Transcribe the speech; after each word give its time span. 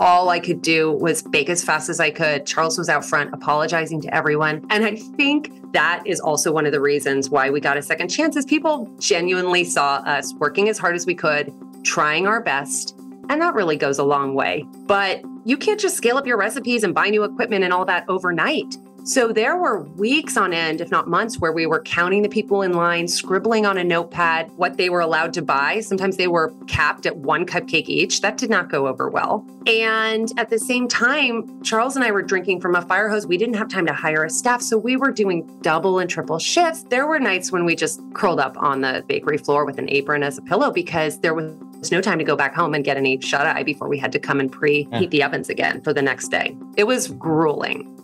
all 0.00 0.28
I 0.28 0.38
could 0.38 0.62
do 0.62 0.92
was 0.92 1.22
bake 1.22 1.48
as 1.48 1.64
fast 1.64 1.88
as 1.88 2.00
I 2.00 2.10
could. 2.10 2.46
Charles 2.46 2.78
was 2.78 2.88
out 2.88 3.04
front 3.04 3.32
apologizing 3.32 4.00
to 4.02 4.14
everyone. 4.14 4.64
And 4.70 4.84
I 4.84 4.96
think 4.96 5.52
that 5.72 6.02
is 6.06 6.20
also 6.20 6.52
one 6.52 6.66
of 6.66 6.72
the 6.72 6.80
reasons 6.80 7.30
why 7.30 7.50
we 7.50 7.60
got 7.60 7.76
a 7.76 7.82
second 7.82 8.08
chance 8.08 8.36
is 8.36 8.44
people 8.44 8.90
genuinely 8.98 9.64
saw 9.64 9.96
us 10.06 10.34
working 10.34 10.68
as 10.68 10.78
hard 10.78 10.94
as 10.94 11.04
we 11.06 11.14
could, 11.14 11.52
trying 11.82 12.26
our 12.26 12.40
best. 12.40 12.96
And 13.28 13.42
that 13.42 13.54
really 13.54 13.76
goes 13.76 13.98
a 13.98 14.04
long 14.04 14.34
way. 14.34 14.64
But 14.86 15.22
you 15.44 15.56
can't 15.56 15.80
just 15.80 15.96
scale 15.96 16.16
up 16.16 16.26
your 16.26 16.38
recipes 16.38 16.84
and 16.84 16.94
buy 16.94 17.08
new 17.08 17.24
equipment 17.24 17.64
and 17.64 17.72
all 17.72 17.84
that 17.84 18.04
overnight. 18.08 18.76
So 19.08 19.32
there 19.32 19.56
were 19.56 19.84
weeks 19.96 20.36
on 20.36 20.52
end, 20.52 20.82
if 20.82 20.90
not 20.90 21.08
months, 21.08 21.38
where 21.38 21.50
we 21.50 21.64
were 21.64 21.80
counting 21.80 22.20
the 22.20 22.28
people 22.28 22.60
in 22.60 22.74
line, 22.74 23.08
scribbling 23.08 23.64
on 23.64 23.78
a 23.78 23.82
notepad 23.82 24.52
what 24.56 24.76
they 24.76 24.90
were 24.90 25.00
allowed 25.00 25.32
to 25.32 25.40
buy. 25.40 25.80
Sometimes 25.80 26.18
they 26.18 26.26
were 26.26 26.52
capped 26.66 27.06
at 27.06 27.16
one 27.16 27.46
cupcake 27.46 27.88
each. 27.88 28.20
That 28.20 28.36
did 28.36 28.50
not 28.50 28.70
go 28.70 28.86
over 28.86 29.08
well. 29.08 29.46
And 29.66 30.30
at 30.38 30.50
the 30.50 30.58
same 30.58 30.88
time, 30.88 31.62
Charles 31.62 31.96
and 31.96 32.04
I 32.04 32.10
were 32.10 32.20
drinking 32.20 32.60
from 32.60 32.74
a 32.74 32.82
fire 32.82 33.08
hose. 33.08 33.26
We 33.26 33.38
didn't 33.38 33.54
have 33.54 33.68
time 33.68 33.86
to 33.86 33.94
hire 33.94 34.24
a 34.24 34.30
staff. 34.30 34.60
So 34.60 34.76
we 34.76 34.98
were 34.98 35.10
doing 35.10 35.46
double 35.62 36.00
and 36.00 36.10
triple 36.10 36.38
shifts. 36.38 36.82
There 36.82 37.06
were 37.06 37.18
nights 37.18 37.50
when 37.50 37.64
we 37.64 37.76
just 37.76 38.02
curled 38.12 38.40
up 38.40 38.58
on 38.58 38.82
the 38.82 39.02
bakery 39.08 39.38
floor 39.38 39.64
with 39.64 39.78
an 39.78 39.88
apron 39.88 40.22
as 40.22 40.36
a 40.36 40.42
pillow 40.42 40.70
because 40.70 41.20
there 41.20 41.32
was 41.32 41.90
no 41.90 42.02
time 42.02 42.18
to 42.18 42.24
go 42.24 42.36
back 42.36 42.54
home 42.54 42.74
and 42.74 42.84
get 42.84 42.98
any 42.98 43.18
shut 43.22 43.46
eye 43.46 43.62
before 43.62 43.88
we 43.88 43.96
had 43.96 44.12
to 44.12 44.18
come 44.18 44.38
and 44.38 44.52
preheat 44.52 44.88
yeah. 44.92 45.06
the 45.06 45.22
ovens 45.22 45.48
again 45.48 45.80
for 45.80 45.94
the 45.94 46.02
next 46.02 46.28
day. 46.28 46.54
It 46.76 46.84
was 46.84 47.08
grueling. 47.08 47.97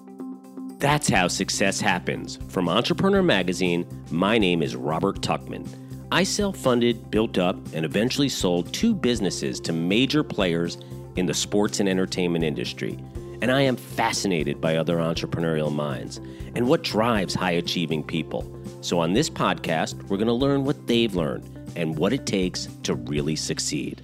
That's 0.85 1.09
how 1.09 1.29
success 1.29 1.81
happens. 1.81 2.39
From 2.49 2.69
Entrepreneur 2.69 3.23
Magazine, 3.23 3.87
my 4.11 4.37
name 4.37 4.63
is 4.63 4.77
Robert 4.77 5.23
Tuchman. 5.23 5.67
I 6.13 6.25
self 6.25 6.59
funded, 6.59 7.11
built 7.11 7.39
up, 7.39 7.57
and 7.73 7.87
eventually 7.87 8.29
sold 8.29 8.71
two 8.71 8.95
businesses 8.95 9.61
to 9.61 9.73
major 9.73 10.23
players 10.23 10.77
in 11.17 11.25
the 11.25 11.33
sports 11.33 11.81
and 11.81 11.89
entertainment 11.89 12.45
industry. 12.45 12.99
And 13.41 13.51
I 13.51 13.63
am 13.63 13.77
fascinated 13.77 14.61
by 14.61 14.77
other 14.77 14.99
entrepreneurial 14.99 15.75
minds 15.75 16.19
and 16.55 16.69
what 16.69 16.83
drives 16.83 17.35
high 17.35 17.53
achieving 17.53 18.03
people. 18.03 18.45
So, 18.83 19.01
on 19.01 19.15
this 19.15 19.31
podcast, 19.31 19.95
we're 20.11 20.19
going 20.19 20.27
to 20.27 20.35
learn 20.35 20.67
what 20.67 20.87
they've 20.87 21.15
learned 21.15 21.49
and 21.77 21.97
what 21.97 22.13
it 22.13 22.27
takes 22.27 22.69
to 22.83 22.95
really 22.95 23.37
succeed. 23.37 24.03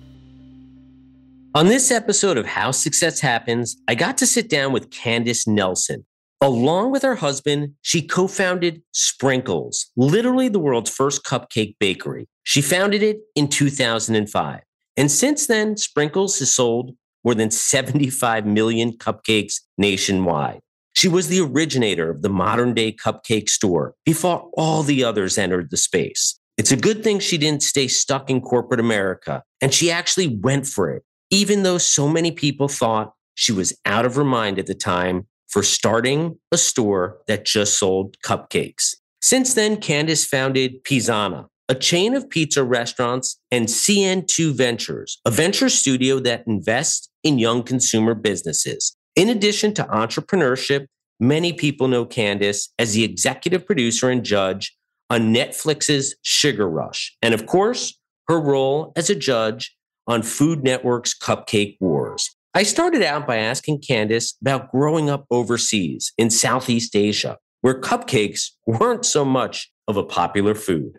On 1.54 1.66
this 1.66 1.90
episode 1.90 2.38
of 2.38 2.46
How 2.46 2.70
Success 2.70 3.20
Happens, 3.20 3.76
I 3.86 3.94
got 3.94 4.16
to 4.16 4.26
sit 4.26 4.48
down 4.48 4.72
with 4.72 4.90
Candace 4.90 5.46
Nelson. 5.46 6.06
Along 6.42 6.90
with 6.90 7.02
her 7.02 7.16
husband, 7.16 7.74
she 7.82 8.00
co 8.00 8.26
founded 8.26 8.82
Sprinkles, 8.92 9.90
literally 9.94 10.48
the 10.48 10.58
world's 10.58 10.90
first 10.90 11.22
cupcake 11.22 11.76
bakery. 11.78 12.28
She 12.44 12.62
founded 12.62 13.02
it 13.02 13.20
in 13.36 13.48
2005. 13.48 14.60
And 14.96 15.10
since 15.10 15.46
then, 15.46 15.76
Sprinkles 15.76 16.38
has 16.38 16.50
sold 16.50 16.92
more 17.24 17.34
than 17.34 17.50
75 17.50 18.46
million 18.46 18.92
cupcakes 18.92 19.60
nationwide. 19.76 20.60
She 20.94 21.08
was 21.08 21.28
the 21.28 21.40
originator 21.40 22.10
of 22.10 22.22
the 22.22 22.30
modern 22.30 22.72
day 22.72 22.92
cupcake 22.92 23.50
store 23.50 23.94
before 24.06 24.50
all 24.54 24.82
the 24.82 25.04
others 25.04 25.36
entered 25.36 25.70
the 25.70 25.76
space. 25.76 26.38
It's 26.56 26.72
a 26.72 26.76
good 26.76 27.04
thing 27.04 27.20
she 27.20 27.38
didn't 27.38 27.62
stay 27.62 27.86
stuck 27.86 28.30
in 28.30 28.40
corporate 28.40 28.80
America 28.80 29.42
and 29.60 29.72
she 29.72 29.90
actually 29.90 30.26
went 30.26 30.66
for 30.66 30.90
it, 30.90 31.04
even 31.30 31.62
though 31.62 31.78
so 31.78 32.08
many 32.08 32.32
people 32.32 32.68
thought 32.68 33.12
she 33.34 33.52
was 33.52 33.78
out 33.84 34.04
of 34.04 34.14
her 34.14 34.24
mind 34.24 34.58
at 34.58 34.66
the 34.66 34.74
time 34.74 35.26
for 35.50 35.62
starting 35.62 36.38
a 36.52 36.56
store 36.56 37.18
that 37.26 37.44
just 37.44 37.78
sold 37.78 38.16
cupcakes. 38.24 38.94
Since 39.20 39.54
then, 39.54 39.76
Candace 39.76 40.24
founded 40.24 40.82
Pizzana, 40.84 41.46
a 41.68 41.74
chain 41.74 42.14
of 42.14 42.30
pizza 42.30 42.64
restaurants, 42.64 43.38
and 43.50 43.66
CN2 43.66 44.54
Ventures, 44.54 45.20
a 45.24 45.30
venture 45.30 45.68
studio 45.68 46.18
that 46.20 46.44
invests 46.46 47.08
in 47.22 47.38
young 47.38 47.62
consumer 47.62 48.14
businesses. 48.14 48.96
In 49.16 49.28
addition 49.28 49.74
to 49.74 49.84
entrepreneurship, 49.84 50.86
many 51.18 51.52
people 51.52 51.88
know 51.88 52.06
Candace 52.06 52.72
as 52.78 52.94
the 52.94 53.04
executive 53.04 53.66
producer 53.66 54.08
and 54.08 54.24
judge 54.24 54.74
on 55.10 55.34
Netflix's 55.34 56.16
Sugar 56.22 56.68
Rush, 56.68 57.16
and 57.20 57.34
of 57.34 57.46
course, 57.46 57.98
her 58.28 58.40
role 58.40 58.92
as 58.94 59.10
a 59.10 59.14
judge 59.14 59.76
on 60.06 60.22
Food 60.22 60.62
Network's 60.62 61.16
Cupcake 61.16 61.76
Wars. 61.80 62.36
I 62.52 62.64
started 62.64 63.02
out 63.02 63.28
by 63.28 63.36
asking 63.36 63.82
Candace 63.86 64.36
about 64.40 64.72
growing 64.72 65.08
up 65.08 65.24
overseas 65.30 66.12
in 66.18 66.30
Southeast 66.30 66.96
Asia, 66.96 67.38
where 67.60 67.80
cupcakes 67.80 68.50
weren't 68.66 69.06
so 69.06 69.24
much 69.24 69.70
of 69.86 69.96
a 69.96 70.02
popular 70.02 70.56
food. 70.56 70.94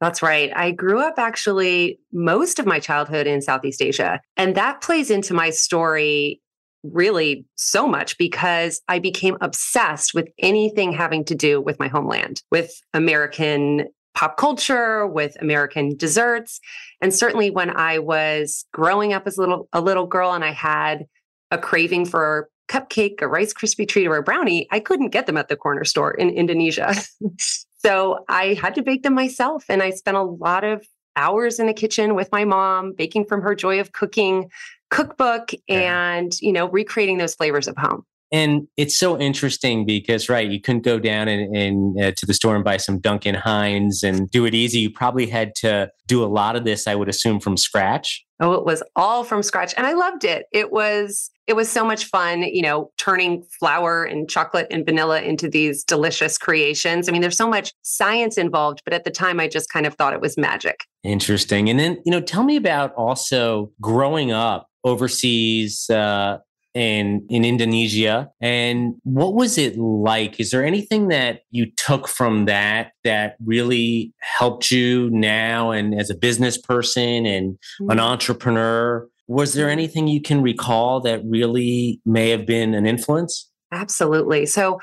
That's 0.00 0.22
right. 0.22 0.50
I 0.56 0.70
grew 0.70 1.00
up 1.00 1.14
actually 1.18 1.98
most 2.12 2.58
of 2.58 2.66
my 2.66 2.80
childhood 2.80 3.26
in 3.26 3.42
Southeast 3.42 3.82
Asia. 3.82 4.20
And 4.36 4.54
that 4.54 4.80
plays 4.80 5.10
into 5.10 5.34
my 5.34 5.50
story 5.50 6.40
really 6.82 7.46
so 7.56 7.86
much 7.86 8.16
because 8.18 8.80
I 8.88 8.98
became 8.98 9.36
obsessed 9.40 10.14
with 10.14 10.28
anything 10.38 10.92
having 10.92 11.24
to 11.26 11.34
do 11.34 11.60
with 11.60 11.78
my 11.78 11.88
homeland, 11.88 12.42
with 12.50 12.72
American 12.92 13.86
pop 14.14 14.36
culture, 14.36 15.06
with 15.06 15.36
American 15.40 15.96
desserts. 15.96 16.60
And 17.00 17.12
certainly 17.12 17.50
when 17.50 17.70
I 17.70 17.98
was 17.98 18.64
growing 18.72 19.12
up 19.12 19.26
as 19.26 19.36
a 19.36 19.40
little 19.40 19.68
a 19.72 19.80
little 19.80 20.06
girl 20.06 20.32
and 20.32 20.44
I 20.44 20.52
had 20.52 21.06
a 21.50 21.58
craving 21.58 22.06
for 22.06 22.48
cupcake, 22.68 23.20
a 23.20 23.28
rice 23.28 23.52
crispy 23.52 23.86
treat, 23.86 24.06
or 24.06 24.16
a 24.16 24.22
brownie, 24.22 24.66
I 24.70 24.80
couldn't 24.80 25.10
get 25.10 25.26
them 25.26 25.36
at 25.36 25.48
the 25.48 25.56
corner 25.56 25.84
store 25.84 26.12
in 26.12 26.30
Indonesia. 26.30 26.94
so 27.78 28.24
I 28.28 28.54
had 28.54 28.74
to 28.76 28.82
bake 28.82 29.02
them 29.02 29.14
myself. 29.14 29.64
And 29.68 29.82
I 29.82 29.90
spent 29.90 30.16
a 30.16 30.22
lot 30.22 30.64
of 30.64 30.86
hours 31.16 31.58
in 31.58 31.66
the 31.66 31.74
kitchen 31.74 32.14
with 32.14 32.30
my 32.32 32.44
mom, 32.44 32.92
baking 32.92 33.26
from 33.26 33.42
her 33.42 33.54
joy 33.54 33.80
of 33.80 33.92
cooking 33.92 34.50
cookbook 34.90 35.50
and, 35.68 36.40
you 36.40 36.52
know, 36.52 36.68
recreating 36.68 37.18
those 37.18 37.34
flavors 37.34 37.68
of 37.68 37.76
home. 37.76 38.04
And 38.34 38.66
it's 38.76 38.98
so 38.98 39.16
interesting 39.16 39.86
because, 39.86 40.28
right, 40.28 40.50
you 40.50 40.60
couldn't 40.60 40.82
go 40.82 40.98
down 40.98 41.28
and, 41.28 41.56
and 41.56 42.00
uh, 42.02 42.10
to 42.16 42.26
the 42.26 42.34
store 42.34 42.56
and 42.56 42.64
buy 42.64 42.78
some 42.78 42.98
Duncan 42.98 43.36
Hines 43.36 44.02
and 44.02 44.28
do 44.28 44.44
it 44.44 44.54
easy. 44.54 44.80
You 44.80 44.90
probably 44.90 45.28
had 45.28 45.54
to 45.58 45.88
do 46.08 46.24
a 46.24 46.26
lot 46.26 46.56
of 46.56 46.64
this, 46.64 46.88
I 46.88 46.96
would 46.96 47.08
assume, 47.08 47.38
from 47.38 47.56
scratch. 47.56 48.26
Oh, 48.40 48.54
it 48.54 48.64
was 48.64 48.82
all 48.96 49.22
from 49.22 49.44
scratch, 49.44 49.72
and 49.76 49.86
I 49.86 49.92
loved 49.92 50.24
it. 50.24 50.46
It 50.50 50.72
was 50.72 51.30
it 51.46 51.54
was 51.54 51.68
so 51.70 51.84
much 51.84 52.06
fun, 52.06 52.42
you 52.42 52.62
know, 52.62 52.90
turning 52.98 53.44
flour 53.60 54.02
and 54.02 54.28
chocolate 54.28 54.66
and 54.68 54.84
vanilla 54.84 55.22
into 55.22 55.48
these 55.48 55.84
delicious 55.84 56.36
creations. 56.36 57.08
I 57.08 57.12
mean, 57.12 57.22
there's 57.22 57.36
so 57.36 57.48
much 57.48 57.72
science 57.82 58.36
involved, 58.36 58.82
but 58.84 58.92
at 58.92 59.04
the 59.04 59.12
time, 59.12 59.38
I 59.38 59.46
just 59.46 59.70
kind 59.70 59.86
of 59.86 59.94
thought 59.94 60.12
it 60.12 60.20
was 60.20 60.36
magic. 60.36 60.80
Interesting. 61.04 61.70
And 61.70 61.78
then, 61.78 62.02
you 62.04 62.10
know, 62.10 62.20
tell 62.20 62.42
me 62.42 62.56
about 62.56 62.92
also 62.94 63.70
growing 63.80 64.32
up 64.32 64.68
overseas 64.82 65.88
uh, 65.88 66.38
in 66.74 67.24
in 67.30 67.44
Indonesia. 67.44 68.30
And 68.40 68.94
what 69.04 69.34
was 69.34 69.56
it 69.56 69.78
like? 69.78 70.40
Is 70.40 70.50
there 70.50 70.64
anything 70.64 71.08
that 71.08 71.42
you 71.50 71.70
took 71.70 72.08
from 72.08 72.46
that 72.46 72.92
that 73.04 73.36
really 73.44 74.12
helped 74.18 74.70
you 74.70 75.08
now 75.10 75.70
and 75.70 75.98
as 75.98 76.10
a 76.10 76.14
business 76.14 76.58
person 76.58 77.24
and 77.26 77.54
mm-hmm. 77.54 77.90
an 77.90 78.00
entrepreneur? 78.00 79.08
Was 79.26 79.54
there 79.54 79.70
anything 79.70 80.08
you 80.08 80.20
can 80.20 80.42
recall 80.42 81.00
that 81.00 81.22
really 81.24 82.00
may 82.04 82.30
have 82.30 82.44
been 82.44 82.74
an 82.74 82.86
influence? 82.86 83.50
Absolutely. 83.72 84.44
So 84.44 84.80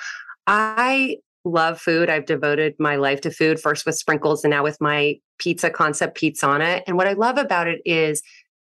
I 0.48 1.18
love 1.44 1.80
food. 1.80 2.10
I've 2.10 2.26
devoted 2.26 2.76
my 2.80 2.96
life 2.96 3.22
to 3.22 3.32
food 3.32 3.60
first 3.60 3.86
with 3.86 3.96
sprinkles 3.96 4.44
and 4.44 4.52
now 4.52 4.64
with 4.64 4.80
my 4.80 5.20
pizza 5.40 5.70
concept 5.70 6.20
Pizzana 6.20 6.82
and 6.86 6.98
what 6.98 7.08
I 7.08 7.14
love 7.14 7.38
about 7.38 7.68
it 7.68 7.82
is 7.84 8.22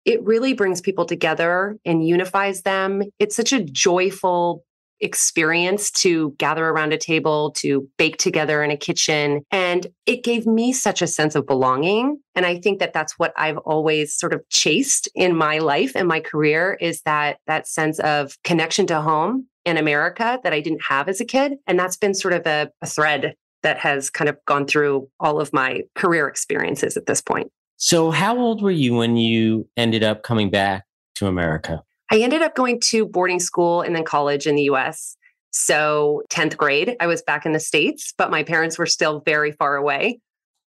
it 0.10 0.24
really 0.24 0.54
brings 0.54 0.82
people 0.82 1.06
together 1.06 1.78
and 1.86 2.06
unifies 2.06 2.64
them. 2.64 3.04
It's 3.20 3.36
such 3.36 3.54
a 3.54 3.64
joyful 3.64 4.66
experience 5.02 5.92
to 5.92 6.34
gather 6.40 6.68
around 6.68 6.94
a 6.94 6.98
table, 6.98 7.52
to 7.58 7.88
bake 8.00 8.18
together 8.18 8.64
in 8.64 8.72
a 8.72 8.76
kitchen. 8.76 9.42
And 9.52 9.86
it 10.08 10.24
gave 10.24 10.48
me 10.48 10.74
such 10.74 11.04
a 11.04 11.08
sense 11.08 11.36
of 11.36 11.46
belonging. 11.46 12.20
And 12.34 12.48
I 12.48 12.60
think 12.60 12.80
that 12.80 12.92
that's 12.92 13.20
what 13.20 13.34
I've 13.38 13.60
always 13.60 14.16
sort 14.16 14.34
of 14.34 14.42
chased 14.50 15.08
in 15.14 15.36
my 15.36 15.60
life 15.60 15.92
and 15.96 16.08
my 16.08 16.22
career 16.22 16.76
is 16.82 17.02
that 17.04 17.38
that 17.46 17.68
sense 17.68 18.00
of 18.00 18.36
connection 18.44 18.88
to 18.88 19.02
home 19.02 19.46
in 19.64 19.78
America 19.78 20.40
that 20.44 20.54
I 20.54 20.60
didn't 20.60 20.82
have 20.90 21.08
as 21.08 21.22
a 21.22 21.26
kid. 21.26 21.54
And 21.68 21.78
that's 21.78 21.98
been 21.98 22.16
sort 22.16 22.34
of 22.34 22.48
a, 22.48 22.72
a 22.82 22.88
thread 22.88 23.36
that 23.62 23.78
has 23.78 24.10
kind 24.10 24.28
of 24.28 24.38
gone 24.48 24.66
through 24.66 25.08
all 25.20 25.40
of 25.40 25.54
my 25.54 25.84
career 25.94 26.28
experiences 26.28 26.98
at 26.98 27.06
this 27.06 27.22
point. 27.22 27.52
So, 27.82 28.12
how 28.12 28.38
old 28.38 28.62
were 28.62 28.72
you 28.72 28.94
when 28.94 29.16
you 29.16 29.66
ended 29.78 30.04
up 30.04 30.22
coming 30.22 30.50
back 30.50 30.84
to 31.16 31.28
America? 31.28 31.82
I 32.12 32.20
ended 32.20 32.42
up 32.42 32.54
going 32.54 32.82
to 32.82 33.06
boarding 33.06 33.40
school 33.40 33.82
and 33.82 33.96
then 33.96 34.04
college 34.04 34.46
in 34.46 34.56
the 34.56 34.64
US. 34.64 35.16
So, 35.52 36.22
10th 36.30 36.58
grade, 36.58 36.98
I 37.00 37.08
was 37.08 37.22
back 37.22 37.46
in 37.46 37.54
the 37.54 37.60
States, 37.60 38.14
but 38.18 38.32
my 38.32 38.44
parents 38.44 38.78
were 38.78 38.86
still 38.86 39.22
very 39.26 39.54
far 39.54 39.78
away 39.78 40.20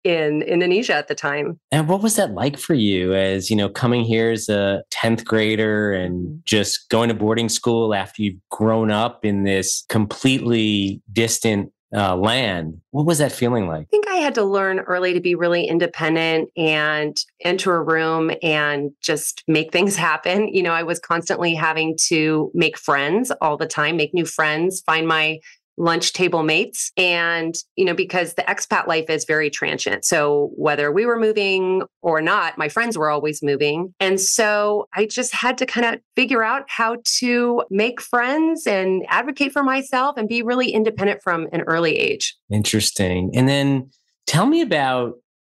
in 0.04 0.44
Indonesia 0.44 0.94
at 0.94 1.08
the 1.08 1.16
time. 1.16 1.60
And 1.72 1.90
what 1.90 2.04
was 2.04 2.16
that 2.16 2.36
like 2.36 2.60
for 2.60 2.76
you 2.76 3.16
as, 3.16 3.50
you 3.50 3.56
know, 3.56 3.70
coming 3.70 4.04
here 4.04 4.30
as 4.30 4.48
a 4.48 4.84
10th 4.92 5.26
grader 5.26 5.92
and 5.92 6.28
mm-hmm. 6.28 6.38
just 6.46 6.90
going 6.90 7.10
to 7.10 7.16
boarding 7.16 7.50
school 7.50 7.96
after 7.96 8.22
you've 8.22 8.40
grown 8.52 8.92
up 8.92 9.26
in 9.26 9.46
this 9.46 9.84
completely 9.90 11.02
distant 11.12 11.74
uh, 11.96 12.16
land. 12.16 12.82
What 12.92 13.06
was 13.06 13.18
that 13.18 13.32
feeling 13.32 13.68
like? 13.68 13.82
I 13.82 13.90
think 13.90 14.08
I 14.08 14.16
had 14.16 14.36
to 14.36 14.44
learn 14.44 14.80
early 14.80 15.14
to 15.14 15.20
be 15.20 15.36
really 15.36 15.66
independent 15.66 16.50
and 16.56 17.18
enter 17.42 17.76
a 17.76 17.84
room 17.84 18.32
and 18.44 18.92
just 19.02 19.44
make 19.48 19.72
things 19.72 19.96
happen. 19.96 20.48
You 20.50 20.64
know, 20.64 20.72
I 20.72 20.84
was 20.84 21.00
constantly 21.00 21.56
having 21.56 21.98
to 22.08 22.52
make 22.54 22.78
friends 22.78 23.32
all 23.42 23.58
the 23.58 23.68
time, 23.68 23.98
make 23.98 24.14
new 24.14 24.26
friends, 24.26 24.82
find 24.86 25.08
my 25.08 25.40
lunch 25.80 26.14
table 26.14 26.44
mates. 26.44 26.92
And, 26.98 27.56
you 27.76 27.86
know, 27.86 27.96
because 27.96 28.36
the 28.36 28.44
expat 28.44 28.86
life 28.86 29.10
is 29.10 29.26
very 29.26 29.50
transient. 29.50 30.06
So 30.06 30.52
whether 30.56 30.92
we 30.92 31.06
were 31.06 31.18
moving 31.18 31.84
or 32.02 32.22
not, 32.22 32.58
my 32.58 32.68
friends 32.68 32.98
were 32.98 33.10
always 33.10 33.42
moving. 33.42 33.94
And 34.00 34.20
so 34.20 34.88
I 34.94 35.06
just 35.06 35.34
had 35.34 35.58
to 35.60 35.66
kind 35.66 35.96
of 35.96 36.02
figure 36.16 36.44
out 36.44 36.66
how 36.68 36.98
to 37.20 37.64
make 37.72 38.02
friends 38.02 38.68
and 38.68 39.06
advocate 39.08 39.54
for 39.54 39.64
myself 39.64 40.18
and 40.18 40.28
be 40.28 40.42
really 40.42 40.70
independent 40.70 41.22
from 41.24 41.48
an 41.54 41.62
early 41.62 41.98
age. 41.98 42.36
Interesting. 42.52 43.32
And 43.34 43.48
then 43.48 43.90
tell 44.28 44.46
me 44.46 44.62
about, 44.62 45.14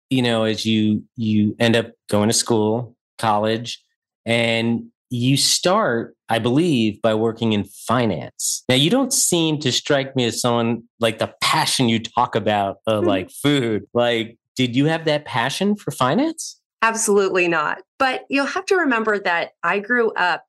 you 0.08 0.22
know, 0.22 0.44
as 0.44 0.64
you 0.64 1.02
you 1.16 1.56
end 1.58 1.74
up 1.74 1.90
going 2.08 2.28
to 2.28 2.34
school, 2.34 2.96
college, 3.18 3.82
and 4.24 4.84
you 5.12 5.36
start, 5.36 6.16
I 6.30 6.38
believe, 6.38 7.02
by 7.02 7.14
working 7.14 7.52
in 7.52 7.64
finance. 7.64 8.64
Now, 8.68 8.76
you 8.76 8.88
don't 8.88 9.12
seem 9.12 9.58
to 9.58 9.70
strike 9.70 10.16
me 10.16 10.24
as 10.24 10.40
someone 10.40 10.84
like 11.00 11.18
the 11.18 11.34
passion 11.42 11.90
you 11.90 12.00
talk 12.00 12.34
about, 12.34 12.78
uh, 12.86 13.02
like 13.02 13.30
food. 13.30 13.84
Like, 13.92 14.38
did 14.56 14.74
you 14.74 14.86
have 14.86 15.04
that 15.04 15.26
passion 15.26 15.76
for 15.76 15.90
finance? 15.90 16.58
Absolutely 16.80 17.46
not. 17.46 17.82
But 17.98 18.24
you'll 18.30 18.46
have 18.46 18.64
to 18.66 18.76
remember 18.76 19.18
that 19.18 19.50
I 19.62 19.80
grew 19.80 20.12
up 20.12 20.44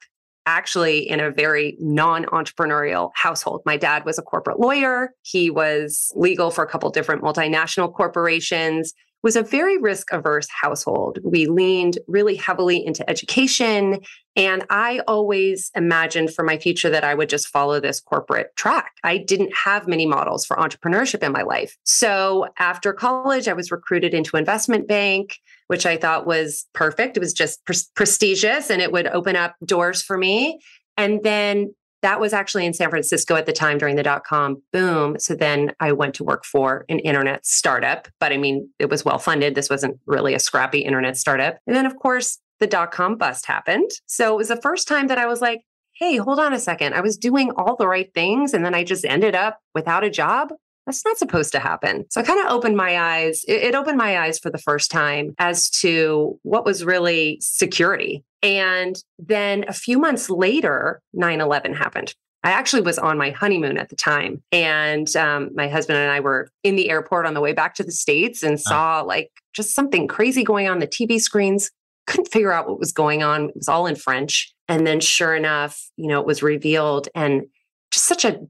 actually 0.45 1.09
in 1.09 1.19
a 1.19 1.29
very 1.29 1.75
non 1.79 2.23
entrepreneurial 2.25 3.11
household. 3.15 3.61
My 3.65 3.75
dad 3.75 4.05
was 4.05 4.17
a 4.17 4.21
corporate 4.21 4.61
lawyer, 4.61 5.11
he 5.23 5.49
was 5.49 6.11
legal 6.15 6.51
for 6.51 6.63
a 6.63 6.67
couple 6.67 6.89
different 6.89 7.21
multinational 7.21 7.93
corporations 7.93 8.93
was 9.23 9.37
a 9.37 9.41
very 9.41 9.77
risk 9.77 10.11
averse 10.11 10.47
household. 10.49 11.17
We 11.23 11.47
leaned 11.47 11.97
really 12.07 12.35
heavily 12.35 12.85
into 12.85 13.09
education. 13.09 14.01
And 14.35 14.65
I 14.69 14.99
always 15.07 15.71
imagined 15.75 16.33
for 16.33 16.43
my 16.43 16.57
future 16.57 16.89
that 16.89 17.05
I 17.05 17.13
would 17.15 17.29
just 17.29 17.47
follow 17.47 17.79
this 17.79 18.01
corporate 18.01 18.55
track. 18.57 18.91
I 19.03 19.17
didn't 19.17 19.55
have 19.55 19.87
many 19.87 20.05
models 20.05 20.45
for 20.45 20.57
entrepreneurship 20.57 21.23
in 21.23 21.31
my 21.31 21.43
life. 21.43 21.77
So 21.83 22.47
after 22.59 22.91
college, 22.91 23.47
I 23.47 23.53
was 23.53 23.71
recruited 23.71 24.13
into 24.13 24.35
investment 24.35 24.87
bank, 24.87 25.37
which 25.67 25.85
I 25.85 25.95
thought 25.95 26.27
was 26.27 26.65
perfect. 26.73 27.15
It 27.15 27.21
was 27.21 27.33
just 27.33 27.63
pre- 27.65 27.75
prestigious 27.95 28.69
and 28.69 28.81
it 28.81 28.91
would 28.91 29.07
open 29.07 29.35
up 29.35 29.55
doors 29.65 30.01
for 30.01 30.17
me. 30.17 30.59
And 30.97 31.23
then 31.23 31.73
that 32.03 32.19
was 32.19 32.31
actually 32.33 32.65
in 32.65 32.73
San 32.73 32.91
Francisco 32.91 33.35
at 33.35 33.47
the 33.47 33.51
time 33.51 33.79
during 33.79 33.95
the 33.95 34.03
dot 34.03 34.23
com 34.23 34.61
boom. 34.71 35.17
So 35.17 35.33
then 35.33 35.71
I 35.79 35.91
went 35.91 36.13
to 36.15 36.23
work 36.23 36.45
for 36.45 36.85
an 36.89 36.99
internet 36.99 37.45
startup, 37.45 38.07
but 38.19 38.31
I 38.31 38.37
mean, 38.37 38.69
it 38.77 38.89
was 38.89 39.03
well 39.03 39.17
funded. 39.17 39.55
This 39.55 39.69
wasn't 39.69 39.99
really 40.05 40.35
a 40.35 40.39
scrappy 40.39 40.79
internet 40.79 41.17
startup. 41.17 41.57
And 41.65 41.75
then, 41.75 41.87
of 41.87 41.95
course, 41.97 42.37
the 42.59 42.67
dot 42.67 42.91
com 42.91 43.17
bust 43.17 43.47
happened. 43.47 43.89
So 44.05 44.33
it 44.33 44.37
was 44.37 44.49
the 44.49 44.61
first 44.61 44.87
time 44.87 45.07
that 45.07 45.17
I 45.17 45.25
was 45.25 45.41
like, 45.41 45.61
hey, 45.95 46.17
hold 46.17 46.39
on 46.39 46.53
a 46.53 46.59
second. 46.59 46.93
I 46.93 47.01
was 47.01 47.17
doing 47.17 47.51
all 47.57 47.75
the 47.75 47.87
right 47.87 48.13
things 48.13 48.53
and 48.53 48.63
then 48.63 48.75
I 48.75 48.83
just 48.83 49.05
ended 49.05 49.35
up 49.35 49.59
without 49.73 50.03
a 50.03 50.09
job 50.09 50.49
that's 50.85 51.05
not 51.05 51.17
supposed 51.17 51.51
to 51.53 51.59
happen. 51.59 52.05
So 52.09 52.21
I 52.21 52.23
kind 52.23 52.45
of 52.45 52.51
opened 52.51 52.75
my 52.75 52.99
eyes. 52.99 53.43
It, 53.47 53.63
it, 53.63 53.75
opened 53.75 53.97
my 53.97 54.19
eyes 54.19 54.39
for 54.39 54.49
the 54.49 54.57
first 54.57 54.91
time 54.91 55.33
as 55.39 55.69
to 55.81 56.39
what 56.43 56.65
was 56.65 56.83
really 56.83 57.37
security. 57.41 58.23
And 58.41 59.01
then 59.17 59.63
a 59.67 59.73
few 59.73 59.97
months 59.97 60.29
later, 60.29 61.01
9 61.13 61.39
11 61.39 61.73
happened. 61.73 62.13
I 62.43 62.51
actually 62.51 62.81
was 62.81 62.99
on 62.99 63.17
my 63.17 63.29
honeymoon 63.29 63.77
at 63.77 63.89
the 63.89 63.95
time. 63.95 64.43
And 64.51 65.13
um, 65.15 65.51
my 65.55 65.69
husband 65.69 65.97
and 65.97 66.11
I 66.11 66.19
were 66.19 66.49
in 66.63 66.75
the 66.75 66.89
airport 66.89 67.25
on 67.25 67.33
the 67.33 67.41
way 67.41 67.53
back 67.53 67.75
to 67.75 67.83
the 67.83 67.91
States 67.91 68.43
and 68.43 68.59
saw 68.59 69.01
like 69.01 69.31
just 69.53 69.73
something 69.73 70.09
crazy 70.09 70.43
going 70.43 70.67
on 70.67 70.79
the 70.79 70.87
TV 70.87 71.21
screens. 71.21 71.71
Couldn't 72.05 72.27
figure 72.27 72.51
out 72.51 72.67
what 72.67 72.79
was 72.79 72.91
going 72.91 73.23
on. 73.23 73.49
It 73.49 73.55
was 73.55 73.69
all 73.69 73.87
in 73.87 73.95
French. 73.95 74.53
And 74.67 74.85
then 74.85 74.99
sure 74.99 75.33
enough, 75.33 75.89
you 75.95 76.09
know, 76.09 76.19
it 76.19 76.25
was 76.25 76.43
revealed 76.43 77.07
and 77.15 77.43
just 77.91 78.05
such 78.05 78.25
a 78.25 78.41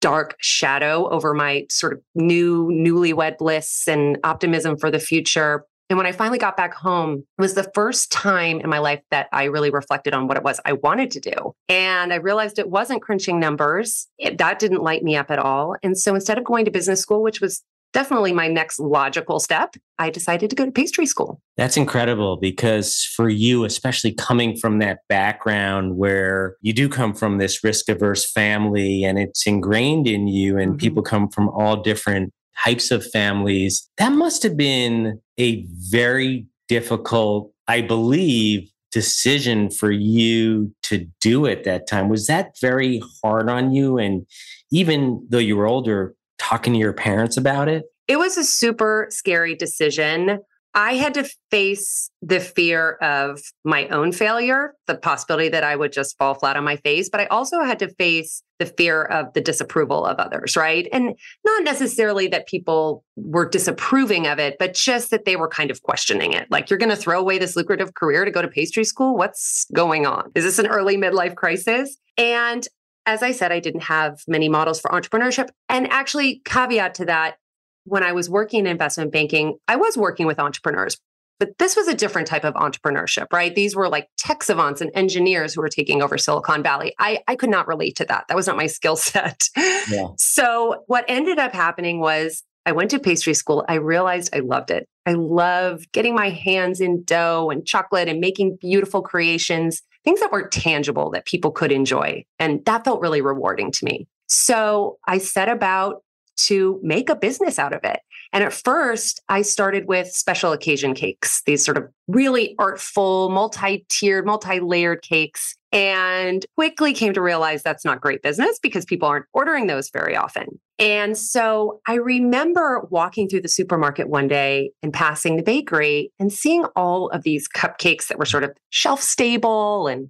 dark 0.00 0.36
shadow 0.40 1.08
over 1.10 1.34
my 1.34 1.66
sort 1.68 1.92
of 1.92 2.00
new 2.14 2.68
newlywed 2.68 3.38
bliss 3.38 3.86
and 3.86 4.18
optimism 4.24 4.76
for 4.76 4.90
the 4.90 4.98
future. 4.98 5.64
And 5.88 5.96
when 5.96 6.06
I 6.06 6.12
finally 6.12 6.38
got 6.38 6.56
back 6.56 6.72
home, 6.72 7.24
it 7.36 7.42
was 7.42 7.54
the 7.54 7.68
first 7.74 8.12
time 8.12 8.60
in 8.60 8.70
my 8.70 8.78
life 8.78 9.02
that 9.10 9.28
I 9.32 9.44
really 9.44 9.70
reflected 9.70 10.14
on 10.14 10.28
what 10.28 10.36
it 10.36 10.44
was 10.44 10.60
I 10.64 10.74
wanted 10.74 11.10
to 11.12 11.20
do. 11.20 11.54
And 11.68 12.12
I 12.12 12.16
realized 12.16 12.60
it 12.60 12.70
wasn't 12.70 13.02
crunching 13.02 13.40
numbers. 13.40 14.06
It, 14.16 14.38
that 14.38 14.60
didn't 14.60 14.84
light 14.84 15.02
me 15.02 15.16
up 15.16 15.32
at 15.32 15.40
all. 15.40 15.74
And 15.82 15.98
so 15.98 16.14
instead 16.14 16.38
of 16.38 16.44
going 16.44 16.64
to 16.66 16.70
business 16.70 17.00
school, 17.00 17.22
which 17.22 17.40
was 17.40 17.64
definitely 17.92 18.32
my 18.32 18.48
next 18.48 18.78
logical 18.78 19.40
step, 19.40 19.74
I 19.98 20.10
decided 20.10 20.50
to 20.50 20.56
go 20.56 20.64
to 20.64 20.72
pastry 20.72 21.06
school. 21.06 21.40
That's 21.56 21.76
incredible 21.76 22.36
because 22.36 23.04
for 23.16 23.28
you, 23.28 23.64
especially 23.64 24.12
coming 24.12 24.56
from 24.56 24.78
that 24.78 25.00
background 25.08 25.96
where 25.96 26.56
you 26.60 26.72
do 26.72 26.88
come 26.88 27.14
from 27.14 27.38
this 27.38 27.62
risk 27.62 27.88
averse 27.88 28.30
family 28.30 29.04
and 29.04 29.18
it's 29.18 29.46
ingrained 29.46 30.06
in 30.06 30.26
you, 30.28 30.58
and 30.58 30.72
mm-hmm. 30.72 30.78
people 30.78 31.02
come 31.02 31.28
from 31.28 31.48
all 31.50 31.76
different 31.76 32.32
types 32.64 32.90
of 32.90 33.04
families, 33.10 33.88
that 33.96 34.12
must 34.12 34.42
have 34.42 34.56
been 34.56 35.20
a 35.38 35.66
very 35.90 36.46
difficult, 36.68 37.52
I 37.66 37.80
believe, 37.80 38.70
decision 38.92 39.70
for 39.70 39.90
you 39.90 40.74
to 40.82 41.06
do 41.20 41.46
at 41.46 41.64
that 41.64 41.86
time. 41.86 42.08
Was 42.08 42.26
that 42.26 42.52
very 42.60 43.00
hard 43.22 43.48
on 43.48 43.72
you? 43.72 43.98
And 43.98 44.26
even 44.72 45.26
though 45.28 45.38
you 45.38 45.56
were 45.56 45.66
older, 45.66 46.14
talking 46.40 46.72
to 46.72 46.78
your 46.78 46.92
parents 46.92 47.36
about 47.36 47.68
it? 47.68 47.84
It 48.08 48.18
was 48.18 48.36
a 48.36 48.44
super 48.44 49.06
scary 49.10 49.54
decision. 49.54 50.40
I 50.72 50.94
had 50.94 51.14
to 51.14 51.28
face 51.50 52.10
the 52.22 52.38
fear 52.38 52.92
of 53.02 53.40
my 53.64 53.88
own 53.88 54.12
failure, 54.12 54.74
the 54.86 54.94
possibility 54.94 55.48
that 55.48 55.64
I 55.64 55.74
would 55.74 55.92
just 55.92 56.16
fall 56.16 56.34
flat 56.34 56.56
on 56.56 56.62
my 56.62 56.76
face, 56.76 57.08
but 57.08 57.20
I 57.20 57.26
also 57.26 57.60
had 57.62 57.80
to 57.80 57.92
face 57.94 58.44
the 58.60 58.66
fear 58.66 59.02
of 59.02 59.32
the 59.32 59.40
disapproval 59.40 60.06
of 60.06 60.18
others, 60.18 60.56
right? 60.56 60.86
And 60.92 61.16
not 61.44 61.64
necessarily 61.64 62.28
that 62.28 62.46
people 62.46 63.04
were 63.16 63.48
disapproving 63.48 64.28
of 64.28 64.38
it, 64.38 64.58
but 64.60 64.74
just 64.74 65.10
that 65.10 65.24
they 65.24 65.34
were 65.34 65.48
kind 65.48 65.72
of 65.72 65.82
questioning 65.82 66.34
it. 66.34 66.46
Like, 66.50 66.70
you're 66.70 66.78
going 66.78 66.90
to 66.90 66.96
throw 66.96 67.18
away 67.18 67.38
this 67.38 67.56
lucrative 67.56 67.94
career 67.94 68.24
to 68.24 68.30
go 68.30 68.40
to 68.42 68.48
pastry 68.48 68.84
school? 68.84 69.16
What's 69.16 69.66
going 69.74 70.06
on? 70.06 70.30
Is 70.36 70.44
this 70.44 70.60
an 70.60 70.68
early 70.68 70.96
midlife 70.96 71.34
crisis? 71.34 71.96
And 72.16 72.68
as 73.06 73.22
I 73.22 73.32
said, 73.32 73.52
I 73.52 73.60
didn't 73.60 73.84
have 73.84 74.22
many 74.28 74.48
models 74.48 74.80
for 74.80 74.90
entrepreneurship. 74.90 75.48
And 75.68 75.90
actually, 75.90 76.42
caveat 76.44 76.94
to 76.94 77.06
that, 77.06 77.36
when 77.84 78.02
I 78.02 78.12
was 78.12 78.28
working 78.28 78.60
in 78.60 78.66
investment 78.66 79.12
banking, 79.12 79.58
I 79.66 79.76
was 79.76 79.96
working 79.96 80.26
with 80.26 80.38
entrepreneurs, 80.38 80.98
but 81.38 81.56
this 81.58 81.74
was 81.74 81.88
a 81.88 81.94
different 81.94 82.28
type 82.28 82.44
of 82.44 82.54
entrepreneurship, 82.54 83.26
right? 83.32 83.54
These 83.54 83.74
were 83.74 83.88
like 83.88 84.08
tech 84.18 84.42
savants 84.42 84.80
and 84.80 84.90
engineers 84.94 85.54
who 85.54 85.62
were 85.62 85.70
taking 85.70 86.02
over 86.02 86.18
Silicon 86.18 86.62
Valley. 86.62 86.94
I, 86.98 87.20
I 87.26 87.36
could 87.36 87.50
not 87.50 87.66
relate 87.66 87.96
to 87.96 88.04
that. 88.04 88.26
That 88.28 88.36
was 88.36 88.46
not 88.46 88.56
my 88.56 88.66
skill 88.68 88.96
set. 88.96 89.44
Yeah. 89.56 90.08
So, 90.18 90.84
what 90.86 91.04
ended 91.08 91.38
up 91.38 91.52
happening 91.52 92.00
was 92.00 92.42
I 92.66 92.72
went 92.72 92.90
to 92.90 92.98
pastry 92.98 93.34
school. 93.34 93.64
I 93.68 93.76
realized 93.76 94.34
I 94.34 94.40
loved 94.40 94.70
it. 94.70 94.86
I 95.06 95.14
loved 95.14 95.90
getting 95.92 96.14
my 96.14 96.28
hands 96.28 96.80
in 96.80 97.04
dough 97.04 97.50
and 97.50 97.66
chocolate 97.66 98.06
and 98.06 98.20
making 98.20 98.58
beautiful 98.60 99.02
creations 99.02 99.82
things 100.04 100.20
that 100.20 100.32
weren't 100.32 100.52
tangible 100.52 101.10
that 101.10 101.26
people 101.26 101.50
could 101.50 101.72
enjoy. 101.72 102.24
And 102.38 102.64
that 102.64 102.84
felt 102.84 103.00
really 103.00 103.20
rewarding 103.20 103.70
to 103.72 103.84
me. 103.84 104.06
So 104.26 104.98
I 105.06 105.18
set 105.18 105.48
about 105.48 106.02
to 106.46 106.80
make 106.82 107.10
a 107.10 107.16
business 107.16 107.58
out 107.58 107.72
of 107.72 107.80
it. 107.84 108.00
And 108.32 108.44
at 108.44 108.52
first, 108.52 109.20
I 109.28 109.42
started 109.42 109.88
with 109.88 110.08
special 110.08 110.52
occasion 110.52 110.94
cakes, 110.94 111.42
these 111.46 111.64
sort 111.64 111.76
of 111.76 111.88
really 112.06 112.54
artful, 112.58 113.28
multi 113.30 113.84
tiered, 113.88 114.24
multi 114.24 114.60
layered 114.60 115.02
cakes, 115.02 115.56
and 115.72 116.44
quickly 116.56 116.92
came 116.92 117.12
to 117.12 117.20
realize 117.20 117.62
that's 117.62 117.84
not 117.84 118.00
great 118.00 118.22
business 118.22 118.58
because 118.60 118.84
people 118.84 119.08
aren't 119.08 119.26
ordering 119.32 119.66
those 119.66 119.90
very 119.90 120.16
often. 120.16 120.60
And 120.78 121.16
so 121.16 121.80
I 121.86 121.94
remember 121.94 122.86
walking 122.90 123.28
through 123.28 123.42
the 123.42 123.48
supermarket 123.48 124.08
one 124.08 124.28
day 124.28 124.70
and 124.82 124.92
passing 124.92 125.36
the 125.36 125.42
bakery 125.42 126.12
and 126.18 126.32
seeing 126.32 126.64
all 126.76 127.08
of 127.10 127.22
these 127.22 127.48
cupcakes 127.48 128.08
that 128.08 128.18
were 128.18 128.24
sort 128.24 128.44
of 128.44 128.52
shelf 128.70 129.02
stable 129.02 129.88
and 129.88 130.08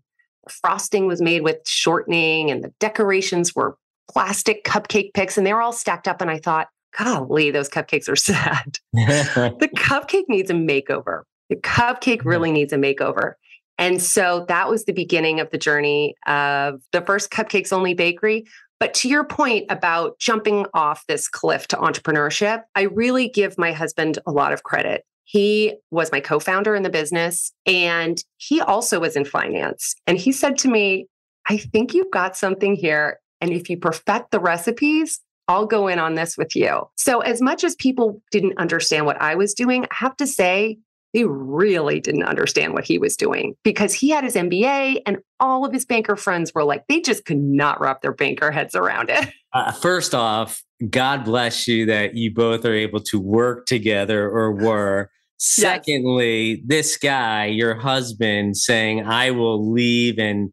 frosting 0.49 1.07
was 1.07 1.21
made 1.21 1.43
with 1.43 1.59
shortening 1.67 2.51
and 2.51 2.65
the 2.65 2.73
decorations 2.81 3.55
were 3.55 3.77
plastic 4.11 4.65
cupcake 4.65 5.13
picks 5.15 5.37
and 5.37 5.47
they 5.47 5.53
were 5.53 5.63
all 5.63 5.73
stacked 5.73 6.09
up. 6.09 6.21
And 6.21 6.31
I 6.31 6.39
thought, 6.39 6.69
golly, 6.97 7.51
those 7.51 7.69
cupcakes 7.69 8.09
are 8.09 8.17
sad. 8.17 8.79
the 8.93 9.71
cupcake 9.77 10.29
needs 10.29 10.51
a 10.51 10.55
makeover. 10.55 11.23
The 11.49 11.57
cupcake 11.57 12.25
really 12.25 12.53
needs 12.53 12.73
a 12.73 12.77
makeover. 12.77 13.35
And 13.79 14.01
so 14.03 14.45
that 14.49 14.69
was 14.69 14.85
the 14.85 14.93
beginning 14.93 15.41
of 15.41 15.51
the 15.51 15.59
journey 15.59 16.15
of 16.27 16.83
the 16.93 17.01
first 17.01 17.31
cupcakes 17.31 17.73
only 17.73 17.95
bakery. 17.95 18.45
But 18.79 18.95
to 18.95 19.09
your 19.09 19.25
point 19.25 19.67
about 19.69 20.19
jumping 20.19 20.67
off 20.75 21.05
this 21.07 21.29
cliff 21.29 21.67
to 21.69 21.77
entrepreneurship, 21.77 22.63
I 22.75 22.83
really 22.83 23.29
give 23.29 23.59
my 23.59 23.73
husband 23.73 24.19
a 24.27 24.33
lot 24.33 24.53
of 24.53 24.63
credit. 24.63 25.05
He 25.25 25.75
was 25.91 26.13
my 26.13 26.21
co 26.21 26.41
founder 26.41 26.75
in 26.75 26.83
the 26.83 26.91
business 26.91 27.53
and 27.65 28.23
he 28.37 28.61
also 28.61 29.01
was 29.01 29.17
in 29.17 29.25
finance. 29.25 29.95
And 30.07 30.19
he 30.19 30.33
said 30.33 30.59
to 30.59 30.69
me, 30.69 31.07
I 31.49 31.57
think 31.57 31.95
you've 31.95 32.11
got 32.11 32.37
something 32.37 32.75
here. 32.75 33.19
And 33.41 33.53
if 33.53 33.71
you 33.71 33.79
perfect 33.79 34.31
the 34.31 34.41
recipes, 34.41 35.21
I'll 35.51 35.67
go 35.67 35.89
in 35.89 35.99
on 35.99 36.15
this 36.15 36.39
with 36.39 36.55
you. 36.55 36.89
So, 36.95 37.21
as 37.21 37.43
much 37.43 37.65
as 37.65 37.75
people 37.75 38.23
didn't 38.31 38.57
understand 38.59 39.05
what 39.05 39.21
I 39.21 39.35
was 39.35 39.53
doing, 39.53 39.85
I 39.85 39.95
have 39.97 40.17
to 40.19 40.27
say, 40.27 40.79
they 41.13 41.25
really 41.25 41.99
didn't 41.99 42.23
understand 42.23 42.73
what 42.73 42.85
he 42.85 42.97
was 42.97 43.17
doing 43.17 43.57
because 43.65 43.93
he 43.93 44.11
had 44.11 44.23
his 44.23 44.37
MBA 44.37 45.03
and 45.07 45.19
all 45.41 45.67
of 45.67 45.73
his 45.73 45.85
banker 45.85 46.15
friends 46.15 46.55
were 46.55 46.63
like, 46.63 46.87
they 46.87 47.01
just 47.01 47.25
could 47.25 47.39
not 47.43 47.81
wrap 47.81 48.01
their 48.01 48.13
banker 48.13 48.53
heads 48.53 48.75
around 48.75 49.11
it. 49.11 49.29
Uh, 49.53 49.73
first 49.73 50.15
off, 50.15 50.63
God 50.91 51.25
bless 51.25 51.67
you 51.67 51.87
that 51.87 52.15
you 52.15 52.33
both 52.33 52.65
are 52.65 52.73
able 52.73 53.01
to 53.01 53.19
work 53.19 53.67
together 53.67 54.31
or 54.31 54.53
were. 54.53 55.11
Secondly, 55.39 56.51
yes. 56.51 56.61
this 56.67 56.97
guy, 56.97 57.47
your 57.47 57.75
husband, 57.75 58.57
saying, 58.57 59.05
I 59.05 59.33
will 59.33 59.73
leave 59.73 60.21
and 60.21 60.53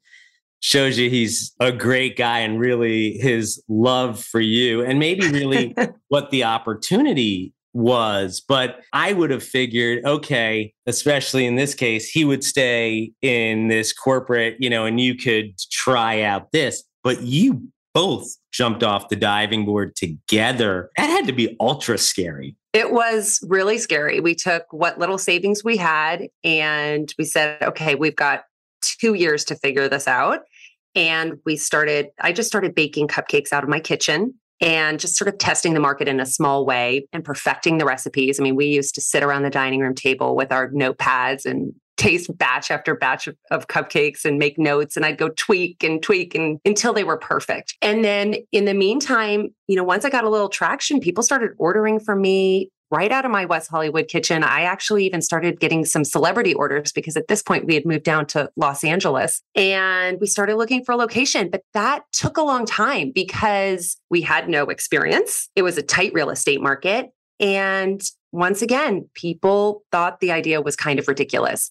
shows 0.67 0.97
you 0.97 1.09
he's 1.09 1.55
a 1.61 1.71
great 1.71 2.17
guy 2.17 2.39
and 2.39 2.59
really 2.59 3.13
his 3.19 3.63
love 3.69 4.21
for 4.21 4.41
you 4.41 4.83
and 4.83 4.99
maybe 4.99 5.25
really 5.29 5.73
what 6.09 6.29
the 6.29 6.43
opportunity 6.43 7.53
was. 7.71 8.43
But 8.45 8.81
I 8.91 9.13
would 9.13 9.31
have 9.31 9.43
figured, 9.43 10.03
okay, 10.03 10.73
especially 10.85 11.45
in 11.45 11.55
this 11.55 11.73
case, 11.73 12.09
he 12.09 12.25
would 12.25 12.43
stay 12.43 13.13
in 13.21 13.69
this 13.69 13.93
corporate, 13.93 14.57
you 14.59 14.69
know, 14.69 14.85
and 14.85 14.99
you 14.99 15.15
could 15.15 15.57
try 15.71 16.21
out 16.23 16.51
this. 16.51 16.83
But 17.01 17.21
you 17.21 17.69
both 17.93 18.27
jumped 18.51 18.83
off 18.83 19.07
the 19.07 19.15
diving 19.15 19.65
board 19.65 19.95
together. 19.95 20.89
That 20.97 21.09
had 21.09 21.27
to 21.27 21.33
be 21.33 21.55
ultra 21.61 21.97
scary. 21.97 22.57
It 22.73 22.91
was 22.91 23.39
really 23.47 23.77
scary. 23.77 24.19
We 24.19 24.35
took 24.35 24.65
what 24.71 24.99
little 24.99 25.17
savings 25.17 25.63
we 25.63 25.77
had 25.77 26.27
and 26.43 27.13
we 27.17 27.23
said, 27.23 27.63
okay, 27.63 27.95
we've 27.95 28.17
got 28.17 28.43
two 28.81 29.13
years 29.13 29.45
to 29.45 29.55
figure 29.55 29.87
this 29.87 30.09
out. 30.09 30.41
And 30.97 31.39
we 31.45 31.57
started, 31.57 32.07
I 32.19 32.33
just 32.33 32.47
started 32.47 32.73
baking 32.73 33.07
cupcakes 33.07 33.53
out 33.53 33.63
of 33.63 33.69
my 33.69 33.79
kitchen 33.79 34.33
and 34.59 34.99
just 34.99 35.15
sort 35.15 35.27
of 35.27 35.37
testing 35.37 35.75
the 35.75 35.79
market 35.79 36.07
in 36.07 36.19
a 36.19 36.25
small 36.25 36.65
way 36.65 37.07
and 37.13 37.23
perfecting 37.23 37.77
the 37.77 37.85
recipes. 37.85 38.39
I 38.39 38.43
mean, 38.43 38.55
we 38.55 38.65
used 38.65 38.95
to 38.95 39.01
sit 39.01 39.21
around 39.21 39.43
the 39.43 39.51
dining 39.51 39.79
room 39.79 39.93
table 39.93 40.35
with 40.35 40.51
our 40.51 40.71
notepads 40.71 41.45
and 41.45 41.73
taste 41.97 42.35
batch 42.35 42.71
after 42.71 42.95
batch 42.95 43.27
of, 43.27 43.37
of, 43.51 43.67
cupcakes 43.67 44.25
and 44.25 44.37
make 44.37 44.57
notes 44.59 44.95
and 44.95 45.05
I'd 45.05 45.17
go 45.17 45.29
tweak 45.29 45.83
and 45.83 46.01
tweak 46.01 46.35
and 46.35 46.59
until 46.63 46.93
they 46.93 47.03
were 47.03 47.17
perfect. 47.17 47.75
And 47.81 48.03
then 48.03 48.35
in 48.51 48.65
the 48.65 48.75
meantime, 48.75 49.49
you 49.67 49.75
know, 49.75 49.83
once 49.83 50.05
I 50.05 50.09
got 50.09 50.23
a 50.23 50.29
little 50.29 50.49
traction, 50.49 50.99
people 50.99 51.23
started 51.23 51.51
ordering 51.57 51.99
from 51.99 52.21
me 52.21 52.69
right 52.91 53.11
out 53.11 53.25
of 53.25 53.31
my 53.31 53.45
West 53.45 53.69
Hollywood 53.69 54.07
kitchen. 54.07 54.43
I 54.43 54.61
actually 54.61 55.05
even 55.05 55.21
started 55.21 55.59
getting 55.59 55.85
some 55.85 56.03
celebrity 56.03 56.53
orders 56.53 56.91
because 56.91 57.17
at 57.17 57.27
this 57.27 57.41
point 57.43 57.65
we 57.65 57.73
had 57.73 57.85
moved 57.85 58.03
down 58.03 58.25
to 58.27 58.49
Los 58.55 58.83
Angeles 58.83 59.41
and 59.55 60.17
we 60.21 60.27
started 60.27 60.55
looking 60.55 60.83
for 60.83 60.93
a 60.93 60.95
location. 60.95 61.49
But 61.49 61.61
that 61.73 62.03
took 62.11 62.37
a 62.37 62.43
long 62.43 62.65
time 62.65 63.11
because 63.13 63.97
we 64.09 64.21
had 64.21 64.49
no 64.49 64.65
experience. 64.65 65.49
It 65.55 65.63
was 65.63 65.77
a 65.77 65.83
tight 65.83 66.13
real 66.13 66.29
estate 66.29 66.61
market. 66.61 67.09
And 67.39 68.01
once 68.31 68.61
again, 68.61 69.09
people 69.13 69.83
thought 69.91 70.19
the 70.19 70.31
idea 70.31 70.61
was 70.61 70.75
kind 70.75 70.99
of 70.99 71.07
ridiculous. 71.07 71.69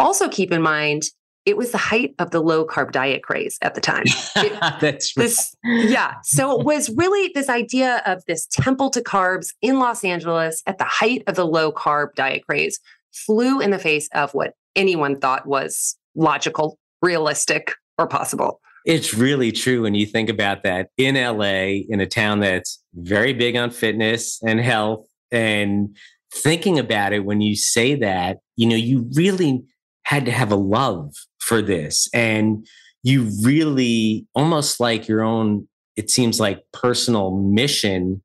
Also, 0.00 0.28
keep 0.28 0.52
in 0.52 0.62
mind, 0.62 1.04
it 1.48 1.56
was 1.56 1.72
the 1.72 1.78
height 1.78 2.14
of 2.18 2.30
the 2.30 2.42
low 2.42 2.66
carb 2.66 2.92
diet 2.92 3.22
craze 3.22 3.58
at 3.62 3.74
the 3.74 3.80
time. 3.80 4.04
It, 4.36 4.52
That's 4.80 5.14
this, 5.14 5.56
yeah. 5.64 6.14
So 6.22 6.60
it 6.60 6.64
was 6.64 6.90
really 6.90 7.32
this 7.34 7.48
idea 7.48 8.02
of 8.04 8.22
this 8.26 8.46
temple 8.46 8.90
to 8.90 9.00
carbs 9.00 9.54
in 9.62 9.80
Los 9.80 10.04
Angeles 10.04 10.62
at 10.66 10.76
the 10.76 10.84
height 10.84 11.24
of 11.26 11.34
the 11.34 11.46
low 11.46 11.72
carb 11.72 12.14
diet 12.14 12.44
craze 12.46 12.78
flew 13.12 13.60
in 13.60 13.70
the 13.70 13.78
face 13.78 14.08
of 14.12 14.32
what 14.32 14.52
anyone 14.76 15.18
thought 15.18 15.46
was 15.46 15.96
logical, 16.14 16.78
realistic, 17.00 17.74
or 17.96 18.06
possible. 18.06 18.60
It's 18.84 19.14
really 19.14 19.50
true 19.50 19.82
when 19.82 19.94
you 19.94 20.04
think 20.04 20.28
about 20.28 20.62
that 20.64 20.90
in 20.98 21.14
LA, 21.14 21.82
in 21.88 22.00
a 22.00 22.06
town 22.06 22.40
that's 22.40 22.82
very 22.94 23.32
big 23.32 23.56
on 23.56 23.70
fitness 23.70 24.38
and 24.46 24.60
health. 24.60 25.06
And 25.32 25.96
thinking 26.32 26.78
about 26.78 27.14
it, 27.14 27.24
when 27.24 27.40
you 27.40 27.56
say 27.56 27.94
that, 27.96 28.38
you 28.56 28.68
know, 28.68 28.76
you 28.76 29.08
really 29.14 29.64
had 30.08 30.24
to 30.24 30.32
have 30.32 30.50
a 30.50 30.56
love 30.56 31.12
for 31.48 31.62
this. 31.62 32.08
And 32.12 32.66
you 33.02 33.30
really 33.42 34.26
almost 34.34 34.80
like 34.80 35.08
your 35.08 35.22
own, 35.22 35.66
it 35.96 36.10
seems 36.10 36.38
like 36.38 36.62
personal 36.72 37.36
mission. 37.36 38.22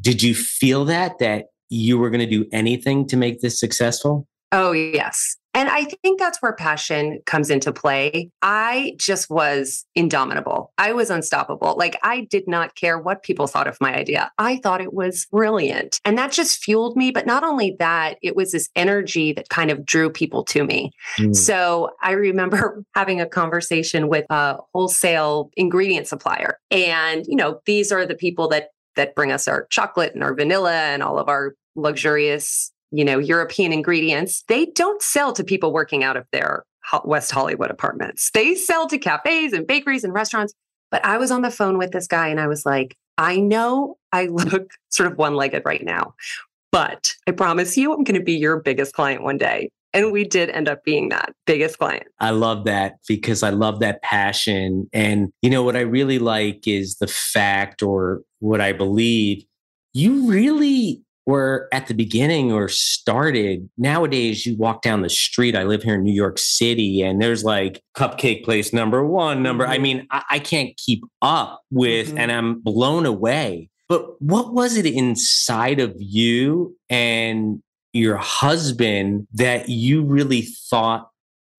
Did 0.00 0.22
you 0.22 0.34
feel 0.34 0.86
that, 0.86 1.18
that 1.18 1.46
you 1.68 1.98
were 1.98 2.08
going 2.08 2.26
to 2.26 2.26
do 2.26 2.46
anything 2.52 3.06
to 3.08 3.16
make 3.16 3.40
this 3.40 3.60
successful? 3.60 4.26
Oh, 4.50 4.72
yes. 4.72 5.36
And 5.52 5.68
I 5.68 5.84
think 5.84 6.18
that's 6.18 6.40
where 6.40 6.54
passion 6.54 7.20
comes 7.26 7.50
into 7.50 7.72
play. 7.72 8.30
I 8.40 8.94
just 8.96 9.28
was 9.28 9.84
indomitable. 9.94 10.63
I 10.78 10.92
was 10.92 11.10
unstoppable. 11.10 11.76
Like 11.76 11.98
I 12.02 12.22
did 12.22 12.48
not 12.48 12.74
care 12.74 12.98
what 12.98 13.22
people 13.22 13.46
thought 13.46 13.66
of 13.66 13.80
my 13.80 13.94
idea. 13.94 14.30
I 14.38 14.56
thought 14.56 14.80
it 14.80 14.92
was 14.92 15.26
brilliant. 15.30 16.00
And 16.04 16.18
that 16.18 16.32
just 16.32 16.62
fueled 16.62 16.96
me. 16.96 17.10
But 17.10 17.26
not 17.26 17.44
only 17.44 17.76
that, 17.78 18.18
it 18.22 18.36
was 18.36 18.52
this 18.52 18.68
energy 18.74 19.32
that 19.32 19.48
kind 19.48 19.70
of 19.70 19.84
drew 19.84 20.10
people 20.10 20.44
to 20.44 20.64
me. 20.64 20.92
Mm. 21.18 21.34
So 21.34 21.90
I 22.02 22.12
remember 22.12 22.84
having 22.94 23.20
a 23.20 23.26
conversation 23.26 24.08
with 24.08 24.26
a 24.30 24.56
wholesale 24.72 25.50
ingredient 25.56 26.08
supplier. 26.08 26.58
And, 26.70 27.24
you 27.26 27.36
know, 27.36 27.60
these 27.66 27.92
are 27.92 28.06
the 28.06 28.14
people 28.16 28.48
that 28.48 28.68
that 28.96 29.16
bring 29.16 29.32
us 29.32 29.48
our 29.48 29.66
chocolate 29.70 30.14
and 30.14 30.22
our 30.22 30.34
vanilla 30.34 30.72
and 30.72 31.02
all 31.02 31.18
of 31.18 31.28
our 31.28 31.54
luxurious 31.74 32.70
you 32.94 33.04
know, 33.04 33.18
European 33.18 33.72
ingredients, 33.72 34.44
they 34.46 34.66
don't 34.66 35.02
sell 35.02 35.32
to 35.32 35.42
people 35.42 35.72
working 35.72 36.04
out 36.04 36.16
of 36.16 36.26
their 36.30 36.64
West 37.04 37.32
Hollywood 37.32 37.70
apartments. 37.70 38.30
They 38.32 38.54
sell 38.54 38.86
to 38.88 38.98
cafes 38.98 39.52
and 39.52 39.66
bakeries 39.66 40.04
and 40.04 40.12
restaurants. 40.12 40.54
But 40.94 41.04
I 41.04 41.18
was 41.18 41.32
on 41.32 41.42
the 41.42 41.50
phone 41.50 41.76
with 41.76 41.90
this 41.90 42.06
guy 42.06 42.28
and 42.28 42.38
I 42.38 42.46
was 42.46 42.64
like, 42.64 42.96
I 43.18 43.40
know 43.40 43.96
I 44.12 44.26
look 44.30 44.70
sort 44.90 45.10
of 45.10 45.18
one 45.18 45.34
legged 45.34 45.64
right 45.64 45.84
now, 45.84 46.14
but 46.70 47.16
I 47.26 47.32
promise 47.32 47.76
you, 47.76 47.92
I'm 47.92 48.04
going 48.04 48.14
to 48.14 48.22
be 48.22 48.34
your 48.34 48.60
biggest 48.60 48.94
client 48.94 49.24
one 49.24 49.36
day. 49.36 49.70
And 49.92 50.12
we 50.12 50.22
did 50.22 50.50
end 50.50 50.68
up 50.68 50.84
being 50.84 51.08
that 51.08 51.32
biggest 51.46 51.80
client. 51.80 52.04
I 52.20 52.30
love 52.30 52.64
that 52.66 52.98
because 53.08 53.42
I 53.42 53.50
love 53.50 53.80
that 53.80 54.02
passion. 54.02 54.88
And, 54.92 55.32
you 55.42 55.50
know, 55.50 55.64
what 55.64 55.74
I 55.74 55.80
really 55.80 56.20
like 56.20 56.68
is 56.68 56.94
the 56.98 57.08
fact 57.08 57.82
or 57.82 58.22
what 58.38 58.60
I 58.60 58.72
believe 58.72 59.44
you 59.94 60.30
really 60.30 61.02
were 61.26 61.68
at 61.72 61.86
the 61.86 61.94
beginning 61.94 62.52
or 62.52 62.68
started 62.68 63.68
nowadays 63.78 64.44
you 64.44 64.56
walk 64.56 64.82
down 64.82 65.02
the 65.02 65.08
street 65.08 65.56
i 65.56 65.62
live 65.62 65.82
here 65.82 65.94
in 65.94 66.02
new 66.02 66.12
york 66.12 66.38
city 66.38 67.02
and 67.02 67.20
there's 67.20 67.44
like 67.44 67.82
cupcake 67.96 68.44
place 68.44 68.72
number 68.72 69.04
one 69.04 69.42
number 69.42 69.64
mm-hmm. 69.64 69.72
i 69.72 69.78
mean 69.78 70.06
I, 70.10 70.22
I, 70.30 70.38
can't 70.38 70.76
keep 70.76 71.02
up 71.22 71.62
with 71.70 72.08
mm-hmm. 72.08 72.18
and 72.18 72.32
i'm 72.32 72.60
blown 72.60 73.06
away 73.06 73.70
but 73.88 74.20
what 74.20 74.52
was 74.52 74.76
it 74.76 74.86
inside 74.86 75.80
of 75.80 75.94
you 75.98 76.76
and 76.90 77.62
your 77.92 78.16
husband 78.16 79.26
that 79.34 79.68
you 79.68 80.02
really 80.02 80.42
thought 80.42 81.10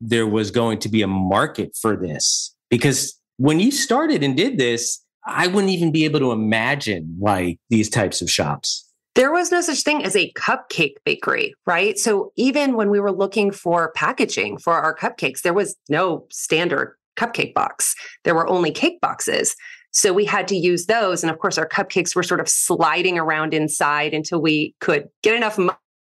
there 0.02 0.28
was 0.28 0.52
going 0.52 0.80
to 0.80 0.90
be 0.90 1.02
a 1.02 1.08
market 1.08 1.76
for 1.80 1.96
this 1.96 2.54
because 2.70 3.20
when 3.38 3.60
you 3.60 3.72
started 3.72 4.22
and 4.22 4.38
did 4.38 4.60
this 4.60 5.04
i 5.26 5.48
wouldn't 5.48 5.72
even 5.72 5.92
be 5.92 6.06
able 6.06 6.20
to 6.20 6.32
imagine 6.32 7.18
like 7.20 7.58
these 7.70 7.90
types 7.90 8.22
of 8.22 8.30
shops 8.30 8.85
there 9.16 9.32
was 9.32 9.52
no 9.52 9.62
such 9.62 9.82
thing 9.82 10.04
as 10.04 10.16
a 10.16 10.32
cupcake 10.34 10.96
bakery, 11.06 11.56
right? 11.66 11.98
So 11.98 12.32
even 12.36 12.76
when 12.76 12.90
we 12.90 13.00
were 13.00 13.12
looking 13.12 13.52
for 13.52 13.92
packaging 13.94 14.58
for 14.58 14.74
our 14.74 14.96
cupcakes, 14.96 15.42
there 15.42 15.54
was 15.54 15.76
no 15.90 16.26
standard 16.30 16.96
cupcake 17.18 17.54
box. 17.54 17.96
There 18.24 18.36
were 18.36 18.48
only 18.48 18.72
cake 18.72 19.00
boxes. 19.02 19.56
So 19.92 20.12
we 20.12 20.26
had 20.26 20.48
to 20.50 20.58
use 20.58 20.88
those. 20.88 21.24
And 21.24 21.32
of 21.32 21.40
course, 21.40 21.58
our 21.58 21.68
cupcakes 21.68 22.16
were 22.16 22.24
sort 22.24 22.42
of 22.42 22.50
sliding 22.50 23.18
around 23.18 23.54
inside 23.54 24.14
until 24.14 24.42
we 24.42 24.76
could 24.82 25.08
get 25.24 25.34
enough 25.34 25.58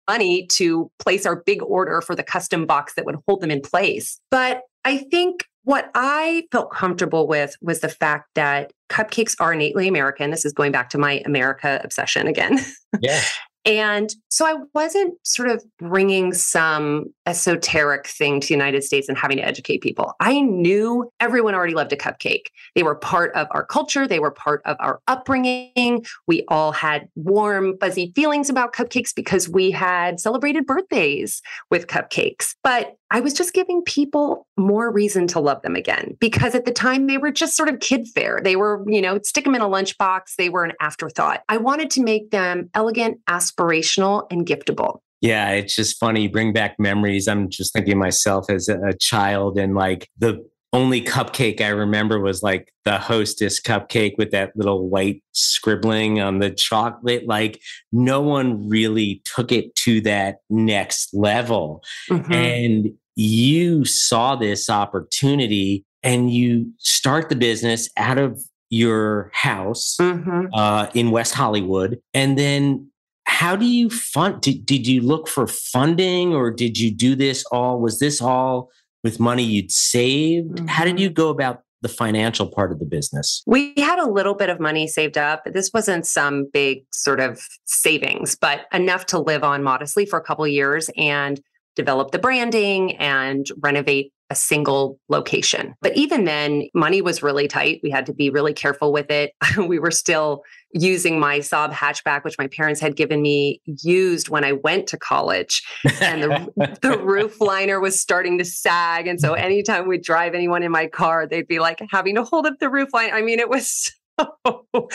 money 0.07 0.47
to 0.47 0.89
place 0.97 1.25
our 1.25 1.35
big 1.35 1.61
order 1.61 1.99
for 1.99 2.15
the 2.15 2.23
custom 2.23 2.65
box 2.65 2.93
that 2.95 3.05
would 3.05 3.17
hold 3.27 3.41
them 3.41 3.51
in 3.51 3.59
place. 3.59 4.19
But 4.29 4.61
I 4.85 4.97
think 4.97 5.45
what 5.63 5.91
I 5.95 6.47
felt 6.51 6.71
comfortable 6.71 7.27
with 7.27 7.55
was 7.61 7.81
the 7.81 7.89
fact 7.89 8.29
that 8.35 8.71
cupcakes 8.89 9.35
are 9.39 9.53
innately 9.53 9.87
American. 9.87 10.31
This 10.31 10.45
is 10.45 10.53
going 10.53 10.71
back 10.71 10.89
to 10.89 10.97
my 10.97 11.21
America 11.25 11.79
obsession 11.83 12.27
again. 12.27 12.59
Yeah. 12.99 13.21
And 13.63 14.13
so 14.29 14.45
I 14.45 14.55
wasn't 14.73 15.15
sort 15.23 15.49
of 15.49 15.63
bringing 15.77 16.33
some 16.33 17.13
esoteric 17.27 18.07
thing 18.07 18.39
to 18.39 18.47
the 18.47 18.53
United 18.53 18.83
States 18.83 19.07
and 19.07 19.17
having 19.17 19.37
to 19.37 19.45
educate 19.45 19.81
people. 19.81 20.13
I 20.19 20.41
knew 20.41 21.11
everyone 21.19 21.53
already 21.53 21.75
loved 21.75 21.93
a 21.93 21.95
cupcake. 21.95 22.47
They 22.73 22.81
were 22.81 22.95
part 22.95 23.33
of 23.35 23.47
our 23.51 23.63
culture, 23.63 24.07
they 24.07 24.19
were 24.19 24.31
part 24.31 24.61
of 24.65 24.77
our 24.79 24.99
upbringing. 25.07 26.05
We 26.25 26.43
all 26.47 26.71
had 26.71 27.07
warm, 27.15 27.77
fuzzy 27.79 28.11
feelings 28.15 28.49
about 28.49 28.73
cupcakes 28.73 29.13
because 29.15 29.47
we 29.47 29.69
had 29.69 30.19
celebrated 30.19 30.65
birthdays 30.65 31.41
with 31.69 31.85
cupcakes. 31.85 32.55
But 32.63 32.95
I 33.11 33.19
was 33.19 33.33
just 33.33 33.53
giving 33.53 33.81
people 33.83 34.47
more 34.57 34.89
reason 34.89 35.27
to 35.27 35.39
love 35.39 35.61
them 35.61 35.75
again 35.75 36.15
because 36.19 36.55
at 36.55 36.63
the 36.65 36.71
time 36.71 37.07
they 37.07 37.17
were 37.17 37.31
just 37.31 37.57
sort 37.57 37.67
of 37.67 37.81
kid 37.81 38.07
fare. 38.07 38.39
They 38.41 38.55
were, 38.55 38.83
you 38.87 39.01
know, 39.01 39.19
stick 39.23 39.43
them 39.43 39.53
in 39.53 39.61
a 39.61 39.67
lunchbox, 39.67 40.35
they 40.37 40.49
were 40.49 40.63
an 40.63 40.73
afterthought. 40.79 41.43
I 41.49 41.57
wanted 41.57 41.89
to 41.91 42.03
make 42.03 42.31
them 42.31 42.69
elegant, 42.73 43.19
aspirational, 43.29 44.27
and 44.31 44.47
giftable. 44.47 45.01
Yeah, 45.19 45.51
it's 45.51 45.75
just 45.75 45.99
funny. 45.99 46.27
Bring 46.29 46.53
back 46.53 46.79
memories. 46.79 47.27
I'm 47.27 47.49
just 47.49 47.73
thinking 47.73 47.99
myself 47.99 48.49
as 48.49 48.69
a 48.69 48.93
child 48.99 49.59
and 49.59 49.75
like 49.75 50.09
the 50.17 50.43
only 50.73 51.01
cupcake 51.01 51.59
I 51.59 51.67
remember 51.67 52.19
was 52.19 52.41
like 52.41 52.73
the 52.85 52.97
hostess 52.97 53.59
cupcake 53.61 54.13
with 54.17 54.31
that 54.31 54.55
little 54.55 54.87
white 54.87 55.21
scribbling 55.33 56.21
on 56.21 56.39
the 56.39 56.49
chocolate. 56.49 57.27
Like 57.27 57.61
no 57.91 58.21
one 58.21 58.69
really 58.69 59.21
took 59.25 59.51
it 59.51 59.75
to 59.75 59.99
that 60.01 60.37
next 60.49 61.13
level. 61.13 61.83
Mm-hmm. 62.09 62.31
And 62.31 62.93
you 63.15 63.85
saw 63.85 64.35
this 64.35 64.69
opportunity 64.69 65.85
and 66.03 66.31
you 66.31 66.71
start 66.77 67.29
the 67.29 67.35
business 67.35 67.89
out 67.97 68.17
of 68.17 68.41
your 68.69 69.29
house 69.33 69.97
mm-hmm. 69.99 70.47
uh, 70.53 70.87
in 70.93 71.11
West 71.11 71.33
Hollywood. 71.33 71.99
And 72.13 72.37
then 72.37 72.89
how 73.25 73.55
do 73.55 73.65
you 73.65 73.89
fund? 73.89 74.41
Did, 74.41 74.65
did 74.65 74.87
you 74.87 75.01
look 75.01 75.27
for 75.27 75.45
funding 75.45 76.33
or 76.33 76.51
did 76.51 76.79
you 76.79 76.91
do 76.91 77.15
this 77.15 77.45
all? 77.51 77.79
Was 77.79 77.99
this 77.99 78.21
all 78.21 78.69
with 79.03 79.19
money 79.19 79.43
you'd 79.43 79.71
saved? 79.71 80.55
Mm-hmm. 80.55 80.67
How 80.67 80.85
did 80.85 80.99
you 80.99 81.09
mm-hmm. 81.09 81.15
go 81.15 81.29
about 81.29 81.61
the 81.81 81.89
financial 81.89 82.47
part 82.47 82.71
of 82.71 82.79
the 82.79 82.85
business? 82.85 83.43
We 83.45 83.73
had 83.77 83.99
a 83.99 84.09
little 84.09 84.35
bit 84.35 84.49
of 84.49 84.59
money 84.59 84.87
saved 84.87 85.17
up. 85.17 85.43
This 85.45 85.71
wasn't 85.73 86.05
some 86.05 86.47
big 86.53 86.83
sort 86.91 87.19
of 87.19 87.41
savings, 87.65 88.35
but 88.35 88.67
enough 88.71 89.05
to 89.07 89.19
live 89.19 89.43
on 89.43 89.63
modestly 89.63 90.05
for 90.05 90.17
a 90.17 90.23
couple 90.23 90.47
years 90.47 90.89
and 90.95 91.41
develop 91.75 92.11
the 92.11 92.19
branding 92.19 92.95
and 92.97 93.45
renovate 93.59 94.13
a 94.31 94.35
single 94.35 94.97
location. 95.09 95.75
But 95.81 95.95
even 95.97 96.23
then, 96.23 96.63
money 96.73 97.01
was 97.01 97.21
really 97.21 97.49
tight. 97.49 97.81
We 97.83 97.91
had 97.91 98.05
to 98.05 98.13
be 98.13 98.29
really 98.29 98.53
careful 98.53 98.93
with 98.93 99.11
it. 99.11 99.33
we 99.57 99.77
were 99.77 99.91
still 99.91 100.43
using 100.73 101.19
my 101.19 101.39
Saab 101.39 101.73
hatchback, 101.73 102.23
which 102.23 102.37
my 102.37 102.47
parents 102.47 102.79
had 102.79 102.95
given 102.95 103.21
me 103.21 103.61
used 103.65 104.29
when 104.29 104.45
I 104.45 104.53
went 104.53 104.87
to 104.87 104.97
college. 104.97 105.61
And 105.99 106.23
the, 106.23 106.77
the 106.81 106.97
roof 106.97 107.41
liner 107.41 107.81
was 107.81 107.99
starting 107.99 108.37
to 108.37 108.45
sag. 108.45 109.05
And 109.05 109.19
so 109.19 109.33
mm-hmm. 109.33 109.43
anytime 109.43 109.87
we'd 109.87 110.01
drive 110.01 110.33
anyone 110.33 110.63
in 110.63 110.71
my 110.71 110.87
car, 110.87 111.27
they'd 111.27 111.47
be 111.47 111.59
like 111.59 111.81
having 111.91 112.15
to 112.15 112.23
hold 112.23 112.45
up 112.45 112.57
the 112.59 112.69
roof 112.69 112.93
line. 112.93 113.11
I 113.13 113.21
mean, 113.21 113.39
it 113.39 113.49
was 113.49 113.91
so. 114.17 114.65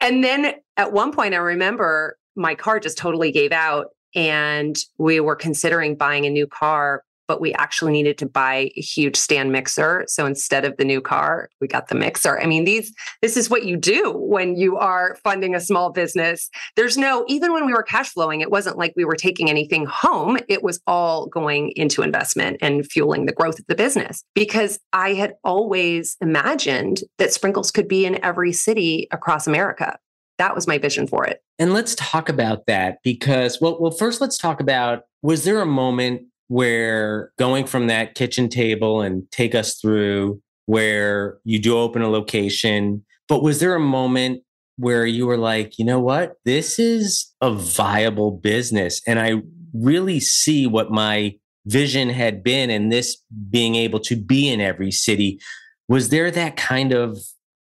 and 0.00 0.22
then 0.22 0.54
at 0.76 0.92
one 0.92 1.12
point, 1.12 1.34
I 1.34 1.38
remember 1.38 2.16
my 2.36 2.54
car 2.54 2.78
just 2.78 2.98
totally 2.98 3.32
gave 3.32 3.50
out 3.50 3.88
and 4.14 4.76
we 4.98 5.20
were 5.20 5.36
considering 5.36 5.96
buying 5.96 6.26
a 6.26 6.30
new 6.30 6.46
car 6.46 7.04
but 7.30 7.40
we 7.40 7.52
actually 7.54 7.92
needed 7.92 8.18
to 8.18 8.26
buy 8.26 8.72
a 8.76 8.80
huge 8.80 9.14
stand 9.14 9.52
mixer. 9.52 10.04
So 10.08 10.26
instead 10.26 10.64
of 10.64 10.76
the 10.78 10.84
new 10.84 11.00
car, 11.00 11.48
we 11.60 11.68
got 11.68 11.86
the 11.86 11.94
mixer. 11.94 12.40
I 12.40 12.46
mean, 12.46 12.64
these 12.64 12.92
this 13.22 13.36
is 13.36 13.48
what 13.48 13.64
you 13.64 13.76
do 13.76 14.12
when 14.16 14.56
you 14.56 14.76
are 14.78 15.16
funding 15.22 15.54
a 15.54 15.60
small 15.60 15.92
business. 15.92 16.50
There's 16.74 16.98
no 16.98 17.24
even 17.28 17.52
when 17.52 17.66
we 17.66 17.72
were 17.72 17.84
cash 17.84 18.08
flowing, 18.08 18.40
it 18.40 18.50
wasn't 18.50 18.78
like 18.78 18.94
we 18.96 19.04
were 19.04 19.14
taking 19.14 19.48
anything 19.48 19.86
home. 19.86 20.38
It 20.48 20.64
was 20.64 20.80
all 20.88 21.26
going 21.26 21.70
into 21.76 22.02
investment 22.02 22.56
and 22.60 22.84
fueling 22.84 23.26
the 23.26 23.32
growth 23.32 23.60
of 23.60 23.66
the 23.68 23.76
business 23.76 24.24
because 24.34 24.80
I 24.92 25.14
had 25.14 25.34
always 25.44 26.16
imagined 26.20 27.04
that 27.18 27.32
sprinkles 27.32 27.70
could 27.70 27.86
be 27.86 28.06
in 28.06 28.24
every 28.24 28.52
city 28.52 29.06
across 29.12 29.46
America 29.46 30.00
that 30.40 30.54
was 30.54 30.66
my 30.66 30.78
vision 30.78 31.06
for 31.06 31.26
it. 31.26 31.42
And 31.58 31.74
let's 31.74 31.94
talk 31.96 32.30
about 32.30 32.64
that 32.66 32.98
because 33.04 33.60
well 33.60 33.76
well 33.78 33.90
first 33.90 34.22
let's 34.22 34.38
talk 34.38 34.58
about 34.58 35.02
was 35.22 35.44
there 35.44 35.60
a 35.60 35.66
moment 35.66 36.22
where 36.48 37.30
going 37.38 37.66
from 37.66 37.88
that 37.88 38.14
kitchen 38.14 38.48
table 38.48 39.02
and 39.02 39.30
take 39.30 39.54
us 39.54 39.76
through 39.76 40.40
where 40.64 41.38
you 41.44 41.58
do 41.58 41.76
open 41.76 42.00
a 42.00 42.08
location. 42.08 43.04
But 43.28 43.42
was 43.42 43.60
there 43.60 43.74
a 43.74 43.80
moment 43.80 44.42
where 44.76 45.04
you 45.04 45.26
were 45.26 45.36
like, 45.36 45.78
you 45.78 45.84
know 45.84 46.00
what? 46.00 46.36
This 46.46 46.78
is 46.78 47.30
a 47.42 47.52
viable 47.52 48.30
business. 48.30 49.02
And 49.06 49.20
I 49.20 49.42
really 49.74 50.20
see 50.20 50.66
what 50.66 50.90
my 50.90 51.36
vision 51.66 52.08
had 52.08 52.42
been 52.42 52.70
and 52.70 52.90
this 52.90 53.22
being 53.50 53.74
able 53.74 54.00
to 54.00 54.16
be 54.16 54.48
in 54.48 54.60
every 54.60 54.90
city. 54.90 55.38
Was 55.86 56.08
there 56.08 56.30
that 56.30 56.56
kind 56.56 56.94
of 56.94 57.18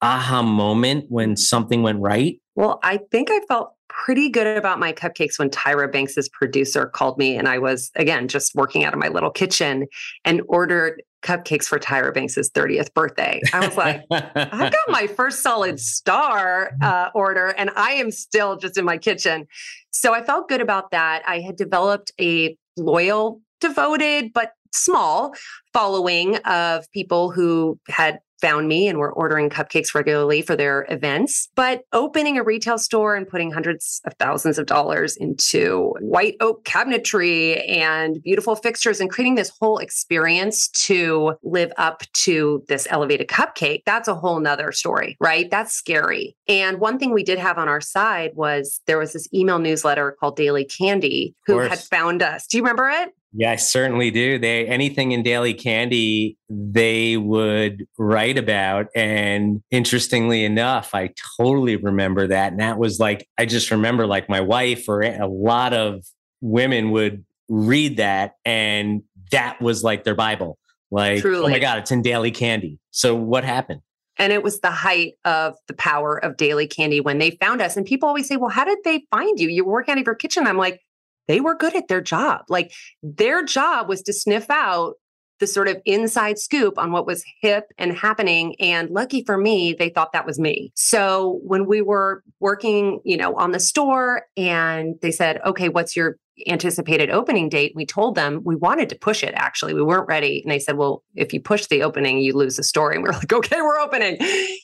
aha 0.02 0.42
moment 0.42 1.06
when 1.08 1.36
something 1.36 1.82
went 1.82 2.00
right? 2.00 2.40
Well, 2.58 2.80
I 2.82 2.98
think 3.12 3.30
I 3.30 3.38
felt 3.46 3.74
pretty 3.88 4.28
good 4.28 4.56
about 4.56 4.80
my 4.80 4.92
cupcakes 4.92 5.38
when 5.38 5.48
Tyra 5.48 5.90
Banks's 5.90 6.28
producer 6.28 6.86
called 6.86 7.16
me 7.16 7.36
and 7.36 7.46
I 7.46 7.58
was 7.58 7.92
again 7.94 8.26
just 8.26 8.52
working 8.56 8.82
out 8.82 8.92
of 8.92 8.98
my 8.98 9.06
little 9.06 9.30
kitchen 9.30 9.86
and 10.24 10.42
ordered 10.48 11.00
cupcakes 11.22 11.66
for 11.66 11.78
Tyra 11.78 12.12
Banks's 12.12 12.50
30th 12.50 12.92
birthday. 12.94 13.40
I 13.52 13.64
was 13.64 13.76
like, 13.76 14.02
I 14.10 14.70
got 14.70 14.74
my 14.88 15.06
first 15.06 15.40
solid 15.40 15.78
star 15.78 16.72
uh, 16.82 17.10
order 17.14 17.54
and 17.56 17.70
I 17.76 17.92
am 17.92 18.10
still 18.10 18.56
just 18.56 18.76
in 18.76 18.84
my 18.84 18.98
kitchen. 18.98 19.46
So 19.92 20.12
I 20.12 20.24
felt 20.24 20.48
good 20.48 20.60
about 20.60 20.90
that. 20.90 21.22
I 21.28 21.38
had 21.38 21.54
developed 21.54 22.10
a 22.20 22.56
loyal, 22.76 23.40
devoted, 23.60 24.32
but 24.32 24.50
small 24.74 25.32
following 25.72 26.38
of 26.38 26.90
people 26.90 27.30
who 27.30 27.78
had 27.88 28.18
found 28.40 28.68
me 28.68 28.88
and 28.88 28.98
were 28.98 29.12
ordering 29.12 29.50
cupcakes 29.50 29.94
regularly 29.94 30.42
for 30.42 30.56
their 30.56 30.86
events. 30.90 31.48
But 31.54 31.82
opening 31.92 32.38
a 32.38 32.42
retail 32.42 32.78
store 32.78 33.14
and 33.14 33.28
putting 33.28 33.50
hundreds 33.50 34.00
of 34.04 34.14
thousands 34.18 34.58
of 34.58 34.66
dollars 34.66 35.16
into 35.16 35.94
white 36.00 36.36
oak 36.40 36.64
cabinetry 36.64 37.68
and 37.68 38.22
beautiful 38.22 38.56
fixtures 38.56 39.00
and 39.00 39.10
creating 39.10 39.34
this 39.34 39.52
whole 39.60 39.78
experience 39.78 40.68
to 40.68 41.34
live 41.42 41.72
up 41.76 42.02
to 42.12 42.64
this 42.68 42.86
elevated 42.90 43.28
cupcake, 43.28 43.82
that's 43.84 44.08
a 44.08 44.14
whole 44.14 44.40
nother 44.40 44.72
story, 44.72 45.16
right? 45.20 45.50
That's 45.50 45.72
scary. 45.72 46.36
And 46.46 46.78
one 46.78 46.98
thing 46.98 47.12
we 47.12 47.24
did 47.24 47.38
have 47.38 47.58
on 47.58 47.68
our 47.68 47.80
side 47.80 48.32
was 48.34 48.80
there 48.86 48.98
was 48.98 49.12
this 49.12 49.28
email 49.32 49.58
newsletter 49.58 50.16
called 50.18 50.36
Daily 50.36 50.64
Candy 50.64 51.34
who 51.46 51.58
had 51.58 51.78
found 51.78 52.22
us. 52.22 52.46
Do 52.46 52.56
you 52.56 52.62
remember 52.62 52.88
it? 52.88 53.12
Yeah, 53.32 53.52
I 53.52 53.56
certainly 53.56 54.10
do. 54.10 54.38
They 54.38 54.66
anything 54.66 55.12
in 55.12 55.22
Daily 55.22 55.52
Candy 55.52 56.38
they 56.48 57.16
would 57.16 57.86
write 57.98 58.38
about. 58.38 58.86
And 58.94 59.62
interestingly 59.70 60.44
enough, 60.44 60.94
I 60.94 61.10
totally 61.36 61.76
remember 61.76 62.26
that. 62.28 62.52
And 62.52 62.60
that 62.60 62.78
was 62.78 62.98
like, 62.98 63.28
I 63.36 63.44
just 63.44 63.70
remember 63.70 64.06
like 64.06 64.28
my 64.28 64.40
wife 64.40 64.88
or 64.88 65.02
a 65.02 65.26
lot 65.26 65.74
of 65.74 66.04
women 66.40 66.90
would 66.92 67.24
read 67.48 67.98
that 67.98 68.34
and 68.44 69.02
that 69.30 69.60
was 69.60 69.84
like 69.84 70.04
their 70.04 70.14
Bible. 70.14 70.58
Like, 70.90 71.20
Truly. 71.20 71.44
oh 71.44 71.48
my 71.48 71.58
God, 71.58 71.78
it's 71.78 71.90
in 71.90 72.00
Daily 72.00 72.30
Candy. 72.30 72.78
So 72.92 73.14
what 73.14 73.44
happened? 73.44 73.82
And 74.16 74.32
it 74.32 74.42
was 74.42 74.60
the 74.60 74.70
height 74.70 75.14
of 75.24 75.54
the 75.68 75.74
power 75.74 76.16
of 76.16 76.36
Daily 76.36 76.66
Candy 76.66 77.00
when 77.00 77.18
they 77.18 77.32
found 77.32 77.62
us. 77.62 77.76
And 77.76 77.86
people 77.86 78.08
always 78.08 78.26
say, 78.26 78.36
well, 78.36 78.50
how 78.50 78.64
did 78.64 78.78
they 78.84 79.04
find 79.10 79.38
you? 79.38 79.48
You 79.48 79.64
were 79.64 79.72
working 79.72 79.92
out 79.92 79.98
of 79.98 80.06
your 80.06 80.16
kitchen. 80.16 80.46
I'm 80.46 80.56
like, 80.56 80.80
they 81.28 81.40
were 81.40 81.54
good 81.54 81.76
at 81.76 81.88
their 81.88 82.00
job. 82.00 82.46
Like 82.48 82.72
their 83.02 83.44
job 83.44 83.88
was 83.88 84.02
to 84.02 84.12
sniff 84.12 84.50
out 84.50 84.94
the 85.38 85.46
sort 85.46 85.68
of 85.68 85.80
inside 85.84 86.38
scoop 86.38 86.78
on 86.78 86.92
what 86.92 87.06
was 87.06 87.24
hip 87.40 87.72
and 87.78 87.96
happening. 87.96 88.56
And 88.60 88.90
lucky 88.90 89.22
for 89.24 89.38
me, 89.38 89.72
they 89.72 89.88
thought 89.88 90.12
that 90.12 90.26
was 90.26 90.38
me. 90.38 90.72
So 90.74 91.40
when 91.44 91.66
we 91.66 91.80
were 91.80 92.22
working, 92.40 93.00
you 93.04 93.16
know, 93.16 93.34
on 93.36 93.52
the 93.52 93.60
store 93.60 94.22
and 94.36 94.96
they 95.00 95.12
said, 95.12 95.40
okay, 95.44 95.68
what's 95.68 95.94
your 95.94 96.18
anticipated 96.46 97.10
opening 97.10 97.48
date? 97.48 97.72
We 97.74 97.86
told 97.86 98.14
them 98.14 98.42
we 98.44 98.56
wanted 98.56 98.88
to 98.90 98.98
push 98.98 99.22
it 99.22 99.34
actually. 99.34 99.74
We 99.74 99.82
weren't 99.82 100.08
ready. 100.08 100.42
And 100.42 100.50
they 100.50 100.58
said, 100.58 100.76
well, 100.76 101.02
if 101.14 101.32
you 101.32 101.40
push 101.40 101.66
the 101.66 101.82
opening, 101.82 102.18
you 102.18 102.32
lose 102.32 102.56
the 102.56 102.64
story. 102.64 102.96
And 102.96 103.04
we 103.04 103.10
we're 103.10 103.16
like, 103.18 103.32
okay, 103.32 103.60
we're 103.60 103.78
opening. 103.78 104.18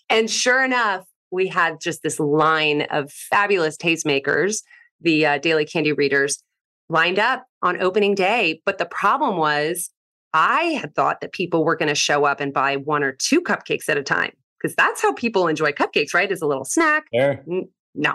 And 0.09 0.31
sure 0.31 0.65
enough, 0.65 1.05
we 1.31 1.49
had 1.49 1.81
just 1.81 2.03
this 2.03 2.21
line 2.21 2.83
of 2.91 3.11
fabulous 3.11 3.77
tastemakers, 3.77 4.63
the 5.01 5.27
uh, 5.27 5.39
daily 5.39 5.67
candy 5.67 5.93
readers 5.93 6.43
lined 6.89 7.19
up 7.19 7.47
on 7.63 7.81
opening 7.83 8.15
day. 8.15 8.61
But 8.65 8.79
the 8.79 8.87
problem 8.87 9.37
was, 9.37 9.91
I 10.33 10.63
had 10.81 10.95
thought 10.95 11.21
that 11.21 11.33
people 11.33 11.65
were 11.65 11.77
going 11.77 11.89
to 11.89 11.95
show 11.95 12.25
up 12.25 12.41
and 12.41 12.53
buy 12.53 12.77
one 12.77 13.05
or 13.05 13.13
two 13.13 13.41
cupcakes 13.41 13.89
at 13.89 13.97
a 13.97 14.03
time 14.03 14.33
because 14.61 14.75
that's 14.75 15.01
how 15.01 15.13
people 15.13 15.47
enjoy 15.47 15.71
cupcakes, 15.71 16.13
right? 16.13 16.31
As 16.31 16.43
a 16.43 16.47
little 16.47 16.65
snack. 16.65 17.05
Yeah. 17.13 17.37
No, 17.95 18.15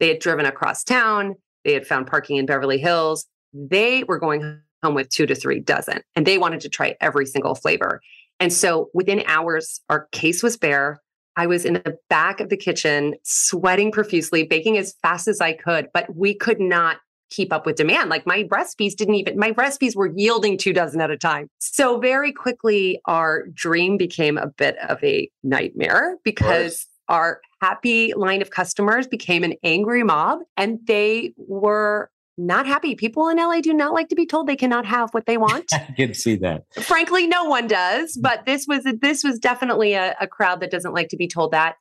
they 0.00 0.08
had 0.08 0.18
driven 0.18 0.44
across 0.44 0.82
town. 0.82 1.36
They 1.64 1.72
had 1.72 1.86
found 1.86 2.06
parking 2.08 2.36
in 2.36 2.46
Beverly 2.46 2.78
Hills. 2.78 3.26
They 3.52 4.02
were 4.04 4.18
going 4.18 4.60
home 4.82 4.94
with 4.94 5.08
two 5.08 5.26
to 5.26 5.34
three 5.34 5.60
dozen 5.60 6.00
and 6.14 6.26
they 6.26 6.38
wanted 6.38 6.60
to 6.60 6.68
try 6.68 6.96
every 7.00 7.26
single 7.26 7.54
flavor. 7.54 8.00
And 8.40 8.52
so 8.52 8.90
within 8.92 9.22
hours, 9.26 9.80
our 9.88 10.08
case 10.12 10.42
was 10.42 10.56
bare. 10.56 11.00
I 11.36 11.46
was 11.46 11.64
in 11.64 11.74
the 11.74 11.98
back 12.08 12.40
of 12.40 12.48
the 12.48 12.56
kitchen, 12.56 13.14
sweating 13.22 13.92
profusely, 13.92 14.44
baking 14.44 14.78
as 14.78 14.94
fast 15.02 15.28
as 15.28 15.40
I 15.40 15.52
could, 15.52 15.88
but 15.92 16.14
we 16.14 16.34
could 16.34 16.60
not 16.60 16.96
keep 17.30 17.52
up 17.52 17.66
with 17.66 17.76
demand. 17.76 18.10
Like 18.10 18.26
my 18.26 18.46
recipes 18.50 18.94
didn't 18.94 19.14
even, 19.16 19.38
my 19.38 19.50
recipes 19.50 19.96
were 19.96 20.12
yielding 20.14 20.58
two 20.58 20.72
dozen 20.72 21.00
at 21.00 21.10
a 21.10 21.16
time. 21.16 21.48
So 21.58 21.98
very 21.98 22.32
quickly, 22.32 23.00
our 23.06 23.46
dream 23.48 23.96
became 23.96 24.38
a 24.38 24.46
bit 24.46 24.76
of 24.88 25.02
a 25.02 25.30
nightmare 25.42 26.18
because 26.24 26.86
our 27.08 27.40
happy 27.60 28.12
line 28.14 28.42
of 28.42 28.50
customers 28.50 29.06
became 29.06 29.44
an 29.44 29.54
angry 29.62 30.02
mob 30.02 30.40
and 30.56 30.78
they 30.86 31.32
were 31.36 32.10
not 32.38 32.66
happy. 32.66 32.94
People 32.94 33.28
in 33.28 33.38
LA 33.38 33.60
do 33.60 33.72
not 33.72 33.94
like 33.94 34.08
to 34.08 34.14
be 34.14 34.26
told 34.26 34.46
they 34.46 34.56
cannot 34.56 34.84
have 34.84 35.10
what 35.12 35.26
they 35.26 35.38
want. 35.38 35.64
I 35.72 35.94
can 35.96 36.14
see 36.14 36.36
that. 36.36 36.64
Frankly, 36.82 37.26
no 37.26 37.44
one 37.44 37.66
does, 37.66 38.18
but 38.20 38.44
this 38.44 38.66
was 38.66 38.84
this 39.00 39.24
was 39.24 39.38
definitely 39.38 39.94
a, 39.94 40.14
a 40.20 40.26
crowd 40.26 40.60
that 40.60 40.70
doesn't 40.70 40.92
like 40.92 41.08
to 41.08 41.16
be 41.16 41.28
told 41.28 41.52
that. 41.52 41.76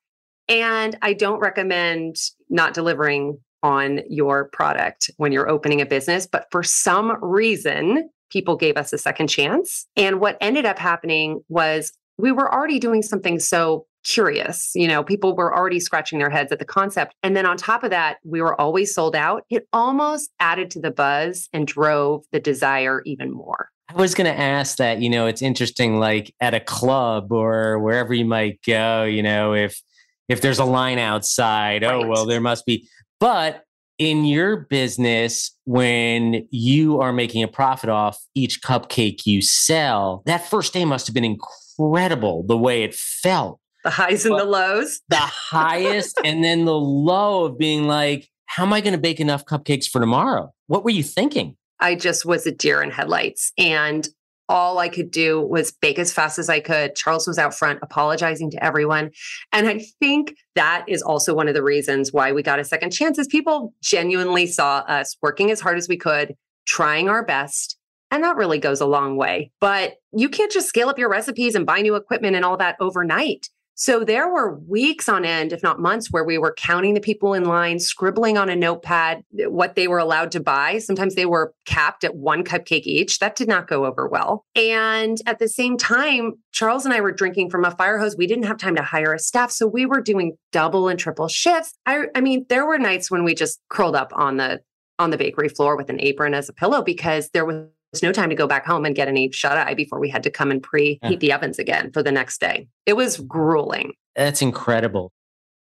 And 0.47 0.97
I 1.01 1.13
don't 1.13 1.39
recommend 1.39 2.15
not 2.49 2.73
delivering 2.73 3.39
on 3.65 4.01
your 4.07 4.45
product 4.45 5.09
when 5.17 5.31
you're 5.31 5.49
opening 5.49 5.81
a 5.81 5.87
business. 5.87 6.27
But 6.27 6.45
for 6.51 6.61
some 6.61 7.17
reason, 7.19 8.07
people 8.29 8.55
gave 8.55 8.77
us 8.77 8.93
a 8.93 8.97
second 8.99 9.27
chance. 9.27 9.87
And 9.95 10.19
what 10.19 10.37
ended 10.39 10.65
up 10.65 10.77
happening 10.77 11.41
was 11.49 11.91
we 12.19 12.31
were 12.31 12.53
already 12.53 12.77
doing 12.77 13.01
something 13.01 13.39
so 13.39 13.87
curious. 14.03 14.71
You 14.75 14.87
know, 14.87 15.03
people 15.03 15.35
were 15.35 15.51
already 15.51 15.79
scratching 15.79 16.19
their 16.19 16.29
heads 16.29 16.51
at 16.51 16.59
the 16.59 16.65
concept. 16.65 17.15
And 17.23 17.35
then 17.35 17.47
on 17.47 17.57
top 17.57 17.83
of 17.83 17.89
that, 17.89 18.17
we 18.23 18.39
were 18.39 18.59
always 18.61 18.93
sold 18.93 19.15
out. 19.15 19.45
It 19.49 19.67
almost 19.73 20.29
added 20.39 20.69
to 20.71 20.79
the 20.79 20.91
buzz 20.91 21.49
and 21.51 21.65
drove 21.65 22.23
the 22.31 22.39
desire 22.39 23.01
even 23.07 23.31
more. 23.31 23.69
I 23.89 23.95
was 23.95 24.13
going 24.13 24.31
to 24.31 24.39
ask 24.39 24.77
that, 24.77 25.01
you 25.01 25.09
know, 25.09 25.25
it's 25.25 25.41
interesting 25.41 25.97
like 25.97 26.35
at 26.39 26.53
a 26.53 26.59
club 26.59 27.31
or 27.31 27.79
wherever 27.79 28.13
you 28.13 28.25
might 28.25 28.59
go, 28.63 29.05
you 29.05 29.23
know, 29.23 29.55
if 29.55 29.81
if 30.27 30.41
there's 30.41 30.59
a 30.59 30.65
line 30.65 30.97
outside, 30.97 31.83
right. 31.83 31.93
oh 31.93 32.07
well 32.07 32.25
there 32.25 32.41
must 32.41 32.65
be. 32.65 32.87
But 33.19 33.63
in 33.97 34.25
your 34.25 34.57
business 34.57 35.57
when 35.65 36.47
you 36.51 36.99
are 36.99 37.13
making 37.13 37.43
a 37.43 37.47
profit 37.47 37.89
off 37.89 38.17
each 38.33 38.61
cupcake 38.61 39.25
you 39.25 39.41
sell, 39.41 40.21
that 40.25 40.49
first 40.49 40.73
day 40.73 40.85
must 40.85 41.07
have 41.07 41.13
been 41.13 41.23
incredible 41.23 42.45
the 42.45 42.57
way 42.57 42.83
it 42.83 42.93
felt 42.93 43.59
the 43.85 43.91
highs 43.91 44.25
and 44.25 44.37
the 44.37 44.43
lows. 44.43 45.01
The 45.09 45.17
highest 45.17 46.19
and 46.25 46.43
then 46.43 46.65
the 46.65 46.73
low 46.73 47.45
of 47.45 47.57
being 47.57 47.83
like, 47.83 48.27
how 48.47 48.63
am 48.63 48.73
I 48.73 48.81
going 48.81 48.93
to 48.93 48.99
bake 48.99 49.19
enough 49.19 49.45
cupcakes 49.45 49.85
for 49.85 50.01
tomorrow? 50.01 50.51
What 50.67 50.83
were 50.83 50.89
you 50.89 51.03
thinking? 51.03 51.55
I 51.79 51.95
just 51.95 52.25
was 52.25 52.47
a 52.47 52.51
deer 52.51 52.81
in 52.81 52.89
headlights. 52.89 53.53
And 53.57 54.09
all 54.47 54.77
I 54.79 54.89
could 54.89 55.11
do 55.11 55.41
was 55.41 55.71
bake 55.71 55.99
as 55.99 56.13
fast 56.13 56.37
as 56.37 56.49
I 56.49 56.59
could. 56.59 56.95
Charles 56.95 57.27
was 57.27 57.37
out 57.37 57.53
front 57.53 57.79
apologizing 57.81 58.51
to 58.51 58.63
everyone. 58.63 59.11
And 59.51 59.67
I 59.67 59.85
think 59.99 60.35
that 60.55 60.85
is 60.87 61.01
also 61.01 61.33
one 61.33 61.47
of 61.47 61.53
the 61.55 61.63
reasons 61.63 62.13
why 62.13 62.31
we 62.31 62.43
got 62.43 62.59
a 62.59 62.63
second 62.63 62.91
chance 62.91 63.17
is 63.17 63.27
people 63.27 63.73
genuinely 63.81 64.47
saw 64.47 64.79
us 64.87 65.17
working 65.21 65.51
as 65.51 65.61
hard 65.61 65.77
as 65.77 65.87
we 65.87 65.97
could, 65.97 66.35
trying 66.65 67.09
our 67.09 67.25
best. 67.25 67.77
And 68.11 68.23
that 68.23 68.37
really 68.37 68.59
goes 68.59 68.81
a 68.81 68.85
long 68.85 69.17
way. 69.17 69.51
But 69.59 69.95
you 70.13 70.29
can't 70.29 70.51
just 70.51 70.69
scale 70.69 70.89
up 70.89 70.99
your 70.99 71.09
recipes 71.09 71.55
and 71.55 71.65
buy 71.65 71.81
new 71.81 71.95
equipment 71.95 72.35
and 72.35 72.45
all 72.45 72.57
that 72.57 72.77
overnight. 72.79 73.49
So 73.75 74.05
there 74.05 74.29
were 74.29 74.57
weeks 74.67 75.09
on 75.09 75.25
end, 75.25 75.51
if 75.51 75.61
not 75.61 75.81
months, 75.81 76.09
where 76.09 76.23
we 76.23 76.37
were 76.37 76.53
counting 76.53 76.93
the 76.93 77.01
people 77.01 77.33
in 77.33 77.43
line, 77.43 77.79
scribbling 77.79 78.37
on 78.37 78.49
a 78.49 78.55
notepad 78.55 79.23
uh, 79.39 79.49
what 79.49 79.75
they 79.75 79.87
were 79.87 79.99
allowed 79.99 80.31
to 80.31 80.39
buy. 80.39 80.79
Sometimes 80.79 81.15
they 81.15 81.25
were 81.25 81.53
capped 81.65 82.05
at 82.05 82.15
one 82.15 82.43
cupcake 82.43 82.83
each. 82.83 83.19
That 83.19 83.35
did 83.35 83.49
not 83.49 83.67
go 83.67 83.85
over 83.85 84.07
well. 84.07 84.45
And 84.55 85.21
at 85.25 85.39
the 85.39 85.49
same 85.49 85.77
time, 85.77 86.33
Charles 86.53 86.85
and 86.85 86.93
I 86.93 87.01
were 87.01 87.11
drinking 87.11 87.49
from 87.49 87.65
a 87.65 87.71
fire 87.71 87.99
hose. 87.99 88.15
We 88.17 88.27
didn't 88.27 88.45
have 88.45 88.57
time 88.57 88.77
to 88.77 88.81
hire 88.81 89.13
a 89.13 89.19
staff. 89.19 89.51
So 89.51 89.67
we 89.67 89.85
were 89.85 90.01
doing 90.01 90.37
double 90.53 90.87
and 90.87 90.97
triple 90.97 91.27
shifts. 91.27 91.73
I, 91.85 92.05
I 92.15 92.21
mean, 92.21 92.45
there 92.47 92.65
were 92.65 92.79
nights 92.79 93.11
when 93.11 93.25
we 93.25 93.35
just 93.35 93.59
curled 93.69 93.95
up 93.95 94.11
on 94.15 94.37
the 94.37 94.61
on 94.97 95.09
the 95.09 95.17
bakery 95.17 95.49
floor 95.49 95.75
with 95.75 95.89
an 95.89 95.99
apron 95.99 96.33
as 96.33 96.47
a 96.47 96.53
pillow 96.53 96.81
because 96.81 97.29
there 97.31 97.43
was 97.43 97.65
was 97.95 98.03
no 98.03 98.11
time 98.11 98.29
to 98.29 98.35
go 98.35 98.45
back 98.45 98.65
home 98.65 98.83
and 98.83 98.93
get 98.93 99.07
any 99.07 99.31
shut 99.31 99.57
eye 99.57 99.73
before 99.73 100.01
we 100.01 100.09
had 100.09 100.21
to 100.23 100.29
come 100.29 100.51
and 100.51 100.61
preheat 100.61 100.99
yeah. 101.01 101.15
the 101.15 101.31
ovens 101.31 101.59
again 101.59 101.91
for 101.93 102.03
the 102.03 102.11
next 102.11 102.41
day. 102.41 102.67
It 102.85 102.97
was 102.97 103.17
grueling. 103.21 103.93
That's 104.17 104.41
incredible. 104.41 105.13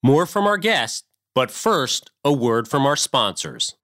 More 0.01 0.25
from 0.25 0.47
our 0.47 0.57
guest, 0.57 1.03
but 1.35 1.51
first, 1.51 2.09
a 2.23 2.31
word 2.31 2.69
from 2.69 2.85
our 2.85 2.95
sponsors. 2.95 3.75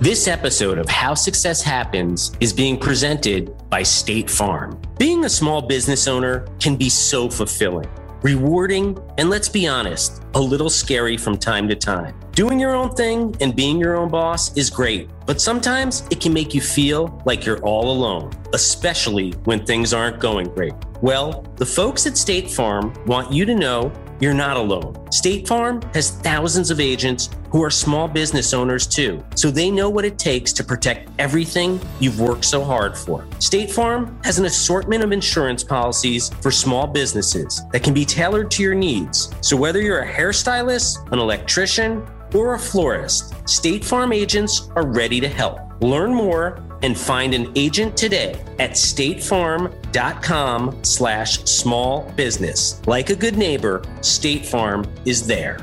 This 0.00 0.28
episode 0.28 0.78
of 0.78 0.88
How 0.88 1.14
Success 1.14 1.62
Happens 1.62 2.30
is 2.38 2.52
being 2.52 2.78
presented 2.78 3.52
by 3.68 3.82
State 3.82 4.30
Farm. 4.30 4.80
Being 4.98 5.24
a 5.24 5.28
small 5.28 5.60
business 5.60 6.06
owner 6.06 6.46
can 6.60 6.76
be 6.76 6.88
so 6.88 7.28
fulfilling, 7.28 7.88
rewarding, 8.22 8.98
and 9.18 9.30
let's 9.30 9.48
be 9.48 9.66
honest, 9.66 10.22
a 10.34 10.40
little 10.40 10.70
scary 10.70 11.16
from 11.16 11.36
time 11.36 11.68
to 11.68 11.74
time. 11.74 12.14
Doing 12.32 12.60
your 12.60 12.74
own 12.74 12.94
thing 12.94 13.36
and 13.40 13.54
being 13.54 13.78
your 13.78 13.96
own 13.96 14.08
boss 14.08 14.56
is 14.56 14.70
great, 14.70 15.08
but 15.26 15.40
sometimes 15.40 16.06
it 16.10 16.20
can 16.20 16.32
make 16.32 16.54
you 16.54 16.60
feel 16.60 17.22
like 17.24 17.44
you're 17.44 17.60
all 17.60 17.90
alone, 17.90 18.32
especially 18.52 19.32
when 19.44 19.64
things 19.64 19.92
aren't 19.92 20.20
going 20.20 20.48
great. 20.54 20.74
Well, 21.00 21.44
the 21.56 21.66
folks 21.66 22.06
at 22.06 22.16
State 22.16 22.50
Farm 22.50 22.92
want 23.06 23.32
you 23.32 23.44
to 23.44 23.54
know 23.54 23.92
you're 24.20 24.34
not 24.34 24.56
alone. 24.56 25.10
State 25.12 25.46
Farm 25.46 25.80
has 25.94 26.10
thousands 26.10 26.70
of 26.70 26.80
agents 26.80 27.30
who 27.50 27.62
are 27.62 27.70
small 27.70 28.08
business 28.08 28.52
owners 28.52 28.86
too, 28.86 29.24
so 29.34 29.50
they 29.50 29.70
know 29.70 29.88
what 29.88 30.04
it 30.04 30.18
takes 30.18 30.52
to 30.52 30.64
protect 30.64 31.10
everything 31.18 31.80
you've 32.00 32.20
worked 32.20 32.44
so 32.44 32.62
hard 32.64 32.96
for. 32.96 33.26
State 33.38 33.70
Farm 33.70 34.20
has 34.24 34.38
an 34.38 34.44
assortment 34.44 35.02
of 35.02 35.12
insurance 35.12 35.64
policies 35.64 36.28
for 36.40 36.50
small 36.50 36.86
businesses 36.86 37.62
that 37.72 37.82
can 37.82 37.94
be 37.94 38.04
tailored 38.04 38.50
to 38.52 38.62
your 38.62 38.74
needs. 38.74 39.34
So 39.40 39.56
whether 39.56 39.80
you're 39.80 40.00
a 40.00 40.12
hairstylist, 40.12 41.10
an 41.12 41.18
electrician, 41.18 42.06
or 42.34 42.54
a 42.54 42.58
florist, 42.58 43.34
State 43.48 43.84
Farm 43.84 44.12
agents 44.12 44.68
are 44.76 44.86
ready 44.86 45.20
to 45.20 45.28
help. 45.28 45.67
Learn 45.80 46.14
more 46.14 46.62
and 46.82 46.98
find 46.98 47.34
an 47.34 47.52
agent 47.56 47.96
today 47.96 48.40
at 48.58 48.72
statefarm.com 48.72 50.84
slash 50.84 51.44
small 51.44 52.10
business. 52.12 52.80
Like 52.86 53.10
a 53.10 53.16
good 53.16 53.36
neighbor, 53.36 53.82
State 54.00 54.46
Farm 54.46 54.86
is 55.04 55.26
there. 55.26 55.58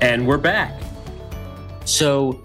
And 0.00 0.26
we're 0.26 0.38
back. 0.38 0.80
So 1.84 2.42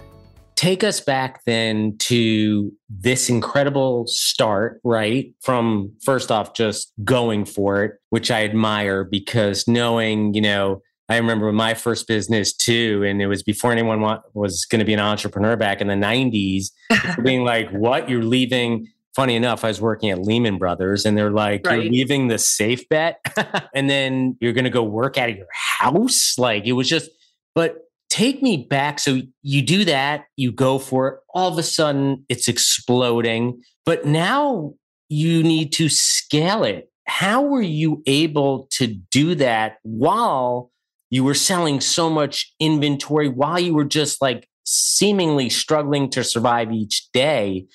take 0.55 0.83
us 0.83 0.99
back 0.99 1.43
then 1.45 1.97
to 1.97 2.71
this 2.89 3.29
incredible 3.29 4.05
start, 4.07 4.79
right? 4.83 5.33
From 5.41 5.93
first 6.03 6.31
off, 6.31 6.53
just 6.53 6.93
going 7.03 7.45
for 7.45 7.83
it, 7.83 7.93
which 8.09 8.29
I 8.29 8.43
admire 8.43 9.03
because 9.03 9.67
knowing, 9.67 10.35
you 10.35 10.41
know, 10.41 10.83
I 11.11 11.17
remember 11.17 11.51
my 11.51 11.73
first 11.73 12.07
business 12.07 12.53
too, 12.53 13.03
and 13.05 13.21
it 13.21 13.27
was 13.27 13.43
before 13.43 13.71
anyone 13.71 13.99
want, 13.99 14.21
was 14.33 14.65
going 14.65 14.79
to 14.79 14.85
be 14.85 14.93
an 14.93 14.99
entrepreneur 14.99 15.57
back 15.57 15.81
in 15.81 15.87
the 15.87 15.95
90s, 15.95 16.71
being 17.23 17.43
like, 17.43 17.69
What? 17.71 18.09
You're 18.09 18.23
leaving? 18.23 18.87
Funny 19.13 19.35
enough, 19.35 19.65
I 19.65 19.67
was 19.67 19.81
working 19.81 20.09
at 20.09 20.21
Lehman 20.21 20.57
Brothers, 20.57 21.05
and 21.05 21.17
they're 21.17 21.31
like, 21.31 21.65
right. 21.65 21.83
You're 21.83 21.91
leaving 21.91 22.29
the 22.29 22.37
safe 22.37 22.87
bet, 22.87 23.19
and 23.75 23.89
then 23.89 24.37
you're 24.39 24.53
going 24.53 24.63
to 24.63 24.69
go 24.69 24.83
work 24.83 25.17
out 25.17 25.29
of 25.29 25.35
your 25.35 25.49
house. 25.51 26.37
Like, 26.37 26.65
it 26.65 26.71
was 26.71 26.87
just, 26.87 27.09
but 27.53 27.89
take 28.09 28.41
me 28.41 28.65
back. 28.69 28.99
So 28.99 29.19
you 29.41 29.61
do 29.63 29.83
that, 29.83 30.27
you 30.37 30.53
go 30.53 30.79
for 30.79 31.07
it. 31.09 31.19
All 31.33 31.51
of 31.51 31.57
a 31.57 31.63
sudden, 31.63 32.25
it's 32.29 32.47
exploding, 32.47 33.61
but 33.85 34.05
now 34.05 34.75
you 35.09 35.43
need 35.43 35.73
to 35.73 35.89
scale 35.89 36.63
it. 36.63 36.89
How 37.05 37.41
were 37.41 37.61
you 37.61 38.01
able 38.05 38.69
to 38.71 38.87
do 38.87 39.35
that 39.35 39.79
while 39.83 40.71
you 41.11 41.23
were 41.23 41.35
selling 41.35 41.79
so 41.79 42.09
much 42.09 42.51
inventory 42.59 43.29
while 43.29 43.59
you 43.59 43.75
were 43.75 43.85
just 43.85 44.21
like 44.21 44.47
seemingly 44.63 45.49
struggling 45.49 46.09
to 46.09 46.23
survive 46.23 46.71
each 46.71 47.11
day. 47.11 47.67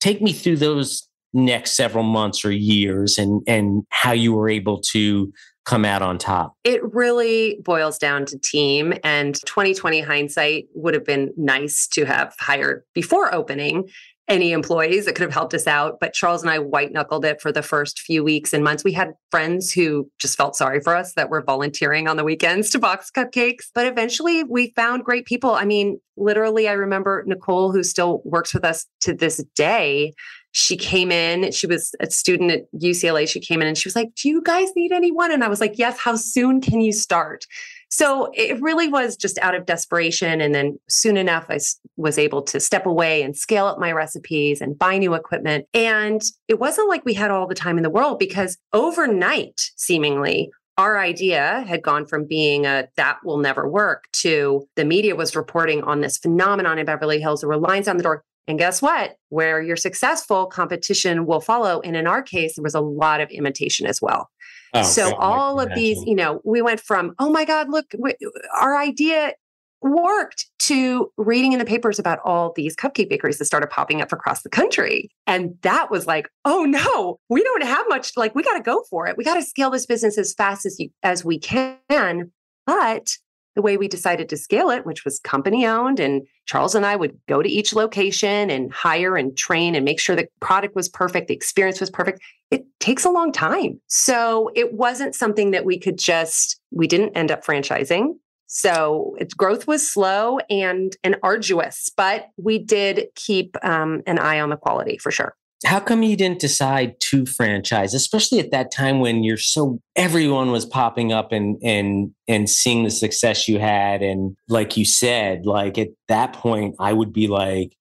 Take 0.00 0.22
me 0.22 0.32
through 0.32 0.58
those 0.58 1.08
next 1.32 1.74
several 1.74 2.04
months 2.04 2.44
or 2.44 2.52
years 2.52 3.18
and 3.18 3.42
and 3.46 3.84
how 3.88 4.12
you 4.12 4.34
were 4.34 4.48
able 4.48 4.80
to 4.80 5.32
come 5.64 5.84
out 5.84 6.02
on 6.02 6.18
top? 6.18 6.56
It 6.64 6.82
really 6.92 7.58
boils 7.62 7.98
down 7.98 8.26
to 8.26 8.38
team 8.38 8.94
and 9.04 9.34
2020 9.46 10.00
hindsight 10.00 10.66
would 10.74 10.94
have 10.94 11.04
been 11.04 11.32
nice 11.36 11.86
to 11.88 12.04
have 12.04 12.34
hired 12.38 12.82
before 12.94 13.32
opening 13.32 13.88
any 14.32 14.52
employees 14.52 15.04
that 15.04 15.14
could 15.14 15.22
have 15.22 15.32
helped 15.32 15.54
us 15.54 15.66
out. 15.66 16.00
But 16.00 16.14
Charles 16.14 16.42
and 16.42 16.50
I 16.50 16.58
white 16.58 16.92
knuckled 16.92 17.24
it 17.24 17.40
for 17.40 17.52
the 17.52 17.62
first 17.62 18.00
few 18.00 18.24
weeks 18.24 18.52
and 18.52 18.64
months. 18.64 18.82
We 18.82 18.92
had 18.92 19.12
friends 19.30 19.70
who 19.70 20.10
just 20.18 20.36
felt 20.36 20.56
sorry 20.56 20.80
for 20.80 20.96
us 20.96 21.12
that 21.14 21.30
were 21.30 21.42
volunteering 21.42 22.08
on 22.08 22.16
the 22.16 22.24
weekends 22.24 22.70
to 22.70 22.78
box 22.78 23.10
cupcakes. 23.10 23.66
But 23.74 23.86
eventually 23.86 24.42
we 24.44 24.72
found 24.74 25.04
great 25.04 25.26
people. 25.26 25.50
I 25.50 25.64
mean, 25.64 26.00
literally, 26.16 26.68
I 26.68 26.72
remember 26.72 27.22
Nicole, 27.26 27.72
who 27.72 27.82
still 27.82 28.22
works 28.24 28.54
with 28.54 28.64
us 28.64 28.86
to 29.02 29.14
this 29.14 29.44
day. 29.54 30.12
She 30.52 30.76
came 30.76 31.10
in, 31.10 31.50
she 31.52 31.66
was 31.66 31.94
a 32.00 32.10
student 32.10 32.50
at 32.50 32.62
UCLA. 32.74 33.28
She 33.28 33.40
came 33.40 33.62
in 33.62 33.68
and 33.68 33.76
she 33.76 33.88
was 33.88 33.96
like, 33.96 34.14
Do 34.14 34.28
you 34.28 34.42
guys 34.42 34.68
need 34.76 34.92
anyone? 34.92 35.32
And 35.32 35.42
I 35.44 35.48
was 35.48 35.60
like, 35.60 35.78
Yes, 35.78 35.98
how 35.98 36.16
soon 36.16 36.60
can 36.60 36.80
you 36.80 36.92
start? 36.92 37.46
So 37.92 38.30
it 38.32 38.58
really 38.62 38.88
was 38.88 39.16
just 39.16 39.38
out 39.40 39.54
of 39.54 39.66
desperation. 39.66 40.40
And 40.40 40.54
then 40.54 40.78
soon 40.88 41.18
enough, 41.18 41.44
I 41.50 41.58
was 41.98 42.16
able 42.16 42.40
to 42.44 42.58
step 42.58 42.86
away 42.86 43.22
and 43.22 43.36
scale 43.36 43.66
up 43.66 43.78
my 43.78 43.92
recipes 43.92 44.62
and 44.62 44.78
buy 44.78 44.96
new 44.96 45.12
equipment. 45.12 45.66
And 45.74 46.22
it 46.48 46.58
wasn't 46.58 46.88
like 46.88 47.04
we 47.04 47.12
had 47.12 47.30
all 47.30 47.46
the 47.46 47.54
time 47.54 47.76
in 47.76 47.82
the 47.82 47.90
world 47.90 48.18
because 48.18 48.56
overnight, 48.72 49.60
seemingly, 49.76 50.50
our 50.78 50.98
idea 50.98 51.66
had 51.68 51.82
gone 51.82 52.06
from 52.06 52.26
being 52.26 52.64
a 52.64 52.88
that 52.96 53.18
will 53.26 53.36
never 53.36 53.68
work 53.68 54.04
to 54.14 54.66
the 54.74 54.86
media 54.86 55.14
was 55.14 55.36
reporting 55.36 55.82
on 55.82 56.00
this 56.00 56.16
phenomenon 56.16 56.78
in 56.78 56.86
Beverly 56.86 57.20
Hills. 57.20 57.42
There 57.42 57.48
were 57.50 57.58
lines 57.58 57.88
on 57.88 57.98
the 57.98 58.02
door. 58.02 58.24
And 58.48 58.58
guess 58.58 58.82
what? 58.82 59.16
Where 59.28 59.62
you're 59.62 59.76
successful, 59.76 60.46
competition 60.46 61.26
will 61.26 61.40
follow. 61.40 61.80
And 61.80 61.96
in 61.96 62.06
our 62.06 62.22
case, 62.22 62.56
there 62.56 62.62
was 62.62 62.74
a 62.74 62.80
lot 62.80 63.20
of 63.20 63.30
imitation 63.30 63.86
as 63.86 64.00
well. 64.02 64.30
Oh, 64.74 64.82
so 64.82 65.14
all 65.16 65.60
of 65.60 65.74
these, 65.74 66.02
you 66.06 66.14
know, 66.14 66.40
we 66.44 66.62
went 66.62 66.80
from, 66.80 67.14
oh 67.18 67.30
my 67.30 67.44
God, 67.44 67.68
look, 67.68 67.86
we, 67.98 68.14
our 68.58 68.76
idea 68.76 69.34
worked 69.82 70.46
to 70.60 71.10
reading 71.16 71.52
in 71.52 71.58
the 71.58 71.64
papers 71.64 71.98
about 71.98 72.20
all 72.24 72.52
these 72.54 72.74
cupcake 72.76 73.08
bakeries 73.08 73.38
that 73.38 73.44
started 73.44 73.68
popping 73.68 74.00
up 74.00 74.12
across 74.12 74.42
the 74.42 74.48
country. 74.48 75.10
And 75.26 75.56
that 75.62 75.90
was 75.90 76.06
like, 76.06 76.28
oh 76.44 76.64
no, 76.64 77.18
we 77.28 77.42
don't 77.42 77.64
have 77.64 77.84
much, 77.88 78.12
like 78.16 78.34
we 78.34 78.42
got 78.42 78.56
to 78.56 78.62
go 78.62 78.84
for 78.88 79.06
it. 79.08 79.16
We 79.16 79.24
got 79.24 79.34
to 79.34 79.42
scale 79.42 79.70
this 79.70 79.86
business 79.86 80.16
as 80.16 80.32
fast 80.34 80.64
as 80.64 80.78
you, 80.78 80.90
as 81.02 81.24
we 81.24 81.38
can. 81.38 82.32
But 82.64 83.08
the 83.54 83.62
way 83.62 83.76
we 83.76 83.88
decided 83.88 84.28
to 84.28 84.36
scale 84.36 84.70
it, 84.70 84.86
which 84.86 85.04
was 85.04 85.18
company 85.20 85.66
owned. 85.66 86.00
And 86.00 86.22
Charles 86.46 86.74
and 86.74 86.86
I 86.86 86.96
would 86.96 87.18
go 87.28 87.42
to 87.42 87.48
each 87.48 87.74
location 87.74 88.50
and 88.50 88.72
hire 88.72 89.16
and 89.16 89.36
train 89.36 89.74
and 89.74 89.84
make 89.84 90.00
sure 90.00 90.16
the 90.16 90.28
product 90.40 90.74
was 90.74 90.88
perfect, 90.88 91.28
the 91.28 91.34
experience 91.34 91.80
was 91.80 91.90
perfect. 91.90 92.20
It 92.50 92.64
takes 92.80 93.04
a 93.04 93.10
long 93.10 93.32
time. 93.32 93.80
So 93.88 94.50
it 94.54 94.74
wasn't 94.74 95.14
something 95.14 95.50
that 95.52 95.64
we 95.64 95.78
could 95.78 95.98
just, 95.98 96.60
we 96.70 96.86
didn't 96.86 97.16
end 97.16 97.30
up 97.30 97.44
franchising. 97.44 98.14
So 98.46 99.16
its 99.18 99.32
growth 99.32 99.66
was 99.66 99.90
slow 99.90 100.38
and 100.50 100.94
and 101.02 101.16
arduous, 101.22 101.90
but 101.96 102.26
we 102.36 102.58
did 102.58 103.06
keep 103.14 103.56
um, 103.64 104.02
an 104.06 104.18
eye 104.18 104.40
on 104.40 104.50
the 104.50 104.58
quality 104.58 104.98
for 104.98 105.10
sure 105.10 105.34
how 105.64 105.80
come 105.80 106.02
you 106.02 106.16
didn't 106.16 106.40
decide 106.40 106.98
to 107.00 107.26
franchise 107.26 107.94
especially 107.94 108.38
at 108.38 108.50
that 108.50 108.70
time 108.70 109.00
when 109.00 109.24
you're 109.24 109.36
so 109.36 109.80
everyone 109.96 110.50
was 110.50 110.66
popping 110.66 111.12
up 111.12 111.32
and 111.32 111.58
and 111.62 112.12
and 112.28 112.48
seeing 112.48 112.84
the 112.84 112.90
success 112.90 113.48
you 113.48 113.58
had? 113.58 114.02
And 114.02 114.36
like 114.48 114.76
you 114.76 114.84
said 114.84 115.46
like 115.46 115.78
at 115.78 115.88
that 116.08 116.32
point 116.32 116.74
i 116.78 116.92
would 116.92 117.12
be 117.12 117.28
like 117.28 117.76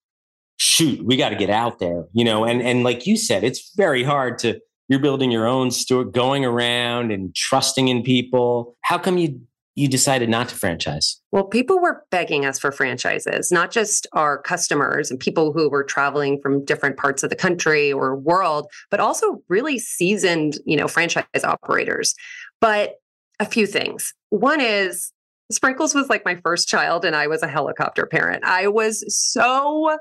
shoot 0.58 1.04
we 1.06 1.18
got 1.18 1.30
to 1.30 1.36
get 1.36 1.50
out 1.50 1.80
there 1.80 2.06
you 2.14 2.24
know? 2.24 2.46
And 2.46 2.62
and 2.62 2.84
like 2.84 3.08
you 3.08 3.18
said 3.18 3.44
it's 3.44 3.74
very 3.76 4.04
hard 4.04 4.38
to 4.40 4.60
you're 4.92 5.00
building 5.00 5.32
your 5.32 5.48
own 5.48 5.72
store 5.72 6.04
going 6.04 6.44
around 6.44 7.14
and 7.14 7.34
trusting 7.34 7.88
in 7.88 8.04
people. 8.04 8.76
How 8.82 8.98
come 8.98 9.18
you 9.18 9.40
you 9.76 9.88
decided 9.88 10.30
not 10.30 10.50
to 10.50 10.56
franchise? 10.56 11.22
Well, 11.32 11.46
people 11.46 11.80
were 11.80 12.04
begging 12.12 12.46
us 12.46 12.60
for 12.60 12.72
franchises, 12.72 13.52
not 13.52 13.72
just 13.72 14.06
our 14.14 14.42
customers 14.42 15.10
and 15.10 15.20
people 15.20 15.54
who 15.54 15.70
were 15.70 15.84
traveling 15.84 16.40
from 16.42 16.66
different 16.66 16.98
parts 16.98 17.24
of 17.24 17.30
the 17.30 17.36
country 17.36 17.92
or 17.92 18.16
world, 18.16 18.68
but 18.90 19.00
also 19.00 19.42
really 19.48 19.80
seasoned, 19.80 20.58
you 20.66 20.76
know, 20.76 20.88
franchise 20.88 21.26
operators. 21.44 22.14
But 22.60 22.96
a 23.40 23.46
few 23.46 23.66
things. 23.66 24.14
One 24.30 24.62
is 24.62 25.12
Sprinkles 25.52 25.94
was 25.94 26.10
like 26.10 26.24
my 26.24 26.36
first 26.36 26.68
child 26.68 27.04
and 27.04 27.16
I 27.16 27.28
was 27.28 27.44
a 27.44 27.48
helicopter 27.48 28.06
parent. 28.06 28.44
I 28.46 28.68
was 28.68 29.04
so 29.14 29.98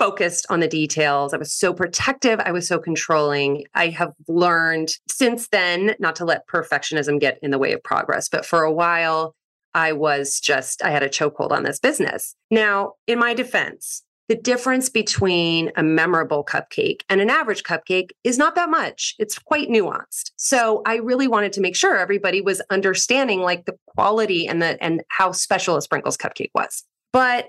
focused 0.00 0.46
on 0.48 0.60
the 0.60 0.66
details. 0.66 1.34
I 1.34 1.36
was 1.36 1.52
so 1.52 1.74
protective. 1.74 2.40
I 2.40 2.52
was 2.52 2.66
so 2.66 2.78
controlling. 2.78 3.66
I 3.74 3.88
have 3.88 4.14
learned 4.28 4.88
since 5.08 5.48
then 5.48 5.94
not 5.98 6.16
to 6.16 6.24
let 6.24 6.48
perfectionism 6.48 7.20
get 7.20 7.38
in 7.42 7.50
the 7.50 7.58
way 7.58 7.72
of 7.74 7.82
progress. 7.82 8.26
But 8.26 8.46
for 8.46 8.62
a 8.62 8.72
while, 8.72 9.36
I 9.74 9.92
was 9.92 10.40
just, 10.40 10.82
I 10.82 10.90
had 10.90 11.02
a 11.02 11.08
chokehold 11.10 11.50
on 11.50 11.64
this 11.64 11.78
business. 11.78 12.34
Now, 12.50 12.94
in 13.06 13.18
my 13.18 13.34
defense, 13.34 14.02
the 14.28 14.36
difference 14.36 14.88
between 14.88 15.70
a 15.76 15.82
memorable 15.82 16.44
cupcake 16.44 17.02
and 17.10 17.20
an 17.20 17.28
average 17.28 17.62
cupcake 17.62 18.08
is 18.24 18.38
not 18.38 18.54
that 18.54 18.70
much. 18.70 19.14
It's 19.18 19.38
quite 19.38 19.68
nuanced. 19.68 20.30
So 20.36 20.80
I 20.86 20.96
really 20.96 21.28
wanted 21.28 21.52
to 21.54 21.60
make 21.60 21.76
sure 21.76 21.98
everybody 21.98 22.40
was 22.40 22.62
understanding 22.70 23.40
like 23.40 23.66
the 23.66 23.76
quality 23.88 24.46
and 24.46 24.62
the 24.62 24.82
and 24.82 25.02
how 25.08 25.32
special 25.32 25.76
a 25.76 25.82
sprinkles 25.82 26.16
cupcake 26.16 26.52
was. 26.54 26.84
But 27.12 27.48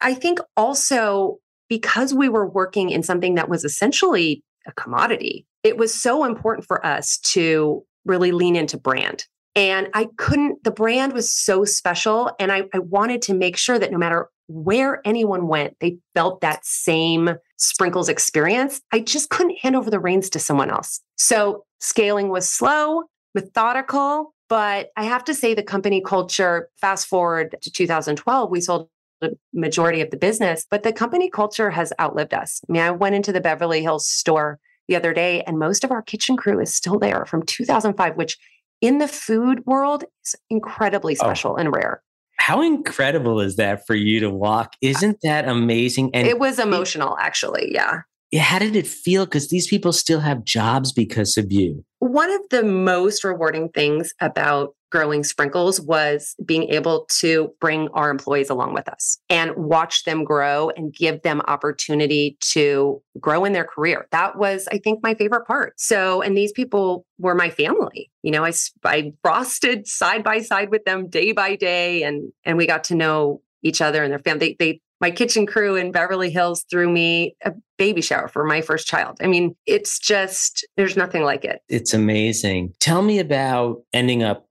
I 0.00 0.14
think 0.14 0.38
also 0.56 1.40
because 1.70 2.12
we 2.12 2.28
were 2.28 2.46
working 2.46 2.90
in 2.90 3.02
something 3.02 3.36
that 3.36 3.48
was 3.48 3.64
essentially 3.64 4.42
a 4.66 4.72
commodity, 4.72 5.46
it 5.62 5.78
was 5.78 5.94
so 5.94 6.24
important 6.24 6.66
for 6.66 6.84
us 6.84 7.16
to 7.18 7.82
really 8.04 8.32
lean 8.32 8.56
into 8.56 8.76
brand. 8.76 9.24
And 9.56 9.88
I 9.94 10.08
couldn't, 10.16 10.62
the 10.64 10.70
brand 10.70 11.12
was 11.12 11.32
so 11.32 11.64
special. 11.64 12.30
And 12.38 12.52
I, 12.52 12.64
I 12.74 12.80
wanted 12.80 13.22
to 13.22 13.34
make 13.34 13.56
sure 13.56 13.78
that 13.78 13.90
no 13.90 13.98
matter 13.98 14.28
where 14.48 15.00
anyone 15.04 15.46
went, 15.46 15.76
they 15.80 15.98
felt 16.14 16.40
that 16.40 16.64
same 16.64 17.30
sprinkles 17.56 18.08
experience. 18.08 18.80
I 18.92 19.00
just 19.00 19.30
couldn't 19.30 19.58
hand 19.60 19.76
over 19.76 19.90
the 19.90 20.00
reins 20.00 20.28
to 20.30 20.38
someone 20.38 20.70
else. 20.70 21.00
So 21.16 21.64
scaling 21.80 22.28
was 22.28 22.50
slow, 22.50 23.04
methodical, 23.34 24.34
but 24.48 24.90
I 24.96 25.04
have 25.04 25.24
to 25.24 25.34
say 25.34 25.54
the 25.54 25.62
company 25.62 26.02
culture, 26.04 26.68
fast 26.80 27.06
forward 27.06 27.54
to 27.62 27.70
2012, 27.70 28.50
we 28.50 28.60
sold 28.60 28.88
the 29.20 29.36
majority 29.52 30.00
of 30.00 30.10
the 30.10 30.16
business, 30.16 30.66
but 30.70 30.82
the 30.82 30.92
company 30.92 31.30
culture 31.30 31.70
has 31.70 31.92
outlived 32.00 32.34
us. 32.34 32.60
I 32.68 32.72
mean, 32.72 32.82
I 32.82 32.90
went 32.90 33.14
into 33.14 33.32
the 33.32 33.40
Beverly 33.40 33.82
Hills 33.82 34.08
store 34.08 34.58
the 34.88 34.96
other 34.96 35.12
day, 35.12 35.42
and 35.42 35.58
most 35.58 35.84
of 35.84 35.90
our 35.90 36.02
kitchen 36.02 36.36
crew 36.36 36.60
is 36.60 36.74
still 36.74 36.98
there 36.98 37.24
from 37.26 37.44
2005, 37.44 38.16
which 38.16 38.38
in 38.80 38.98
the 38.98 39.08
food 39.08 39.64
world 39.66 40.04
is 40.24 40.34
incredibly 40.48 41.14
oh. 41.14 41.22
special 41.22 41.52
oh. 41.52 41.56
and 41.56 41.74
rare. 41.74 42.02
How 42.38 42.62
incredible 42.62 43.40
is 43.40 43.56
that 43.56 43.86
for 43.86 43.94
you 43.94 44.20
to 44.20 44.30
walk? 44.30 44.74
Isn't 44.80 45.18
that 45.22 45.46
amazing? 45.46 46.10
And 46.14 46.26
it 46.26 46.38
was 46.38 46.58
emotional, 46.58 47.16
actually. 47.18 47.70
Yeah. 47.72 48.00
How 48.38 48.58
did 48.58 48.76
it 48.76 48.86
feel? 48.86 49.26
Because 49.26 49.48
these 49.48 49.66
people 49.66 49.92
still 49.92 50.20
have 50.20 50.44
jobs 50.44 50.90
because 50.90 51.36
of 51.36 51.52
you. 51.52 51.84
One 51.98 52.30
of 52.30 52.40
the 52.50 52.62
most 52.62 53.24
rewarding 53.24 53.68
things 53.68 54.14
about 54.20 54.74
growing 54.90 55.22
sprinkles 55.22 55.80
was 55.80 56.34
being 56.44 56.64
able 56.64 57.06
to 57.10 57.52
bring 57.60 57.88
our 57.94 58.10
employees 58.10 58.50
along 58.50 58.74
with 58.74 58.88
us 58.88 59.18
and 59.28 59.54
watch 59.56 60.04
them 60.04 60.24
grow 60.24 60.70
and 60.76 60.92
give 60.92 61.22
them 61.22 61.40
opportunity 61.46 62.36
to 62.40 63.00
grow 63.18 63.44
in 63.44 63.52
their 63.52 63.64
career. 63.64 64.06
That 64.10 64.36
was, 64.36 64.68
I 64.70 64.78
think, 64.78 65.02
my 65.02 65.14
favorite 65.14 65.46
part. 65.46 65.74
So, 65.78 66.22
and 66.22 66.36
these 66.36 66.52
people 66.52 67.06
were 67.18 67.34
my 67.34 67.50
family. 67.50 68.10
You 68.22 68.32
know, 68.32 68.44
I, 68.44 68.52
I 68.84 69.12
frosted 69.22 69.86
side 69.86 70.24
by 70.24 70.40
side 70.40 70.70
with 70.70 70.84
them 70.84 71.08
day 71.08 71.32
by 71.32 71.56
day 71.56 72.02
and, 72.02 72.32
and 72.44 72.56
we 72.56 72.66
got 72.66 72.84
to 72.84 72.94
know 72.94 73.42
each 73.62 73.80
other 73.80 74.02
and 74.02 74.10
their 74.10 74.18
family. 74.18 74.56
They, 74.58 74.72
they 74.72 74.80
my 75.00 75.10
kitchen 75.10 75.46
crew 75.46 75.76
in 75.76 75.92
Beverly 75.92 76.30
Hills 76.30 76.66
threw 76.70 76.90
me 76.90 77.34
a 77.42 77.52
baby 77.78 78.02
shower 78.02 78.28
for 78.28 78.44
my 78.44 78.60
first 78.60 78.86
child. 78.86 79.16
I 79.22 79.28
mean, 79.28 79.56
it's 79.64 79.98
just, 79.98 80.66
there's 80.76 80.94
nothing 80.94 81.22
like 81.22 81.42
it. 81.44 81.62
It's 81.70 81.94
amazing. 81.94 82.74
Tell 82.80 83.00
me 83.00 83.18
about 83.18 83.78
ending 83.94 84.22
up 84.22 84.46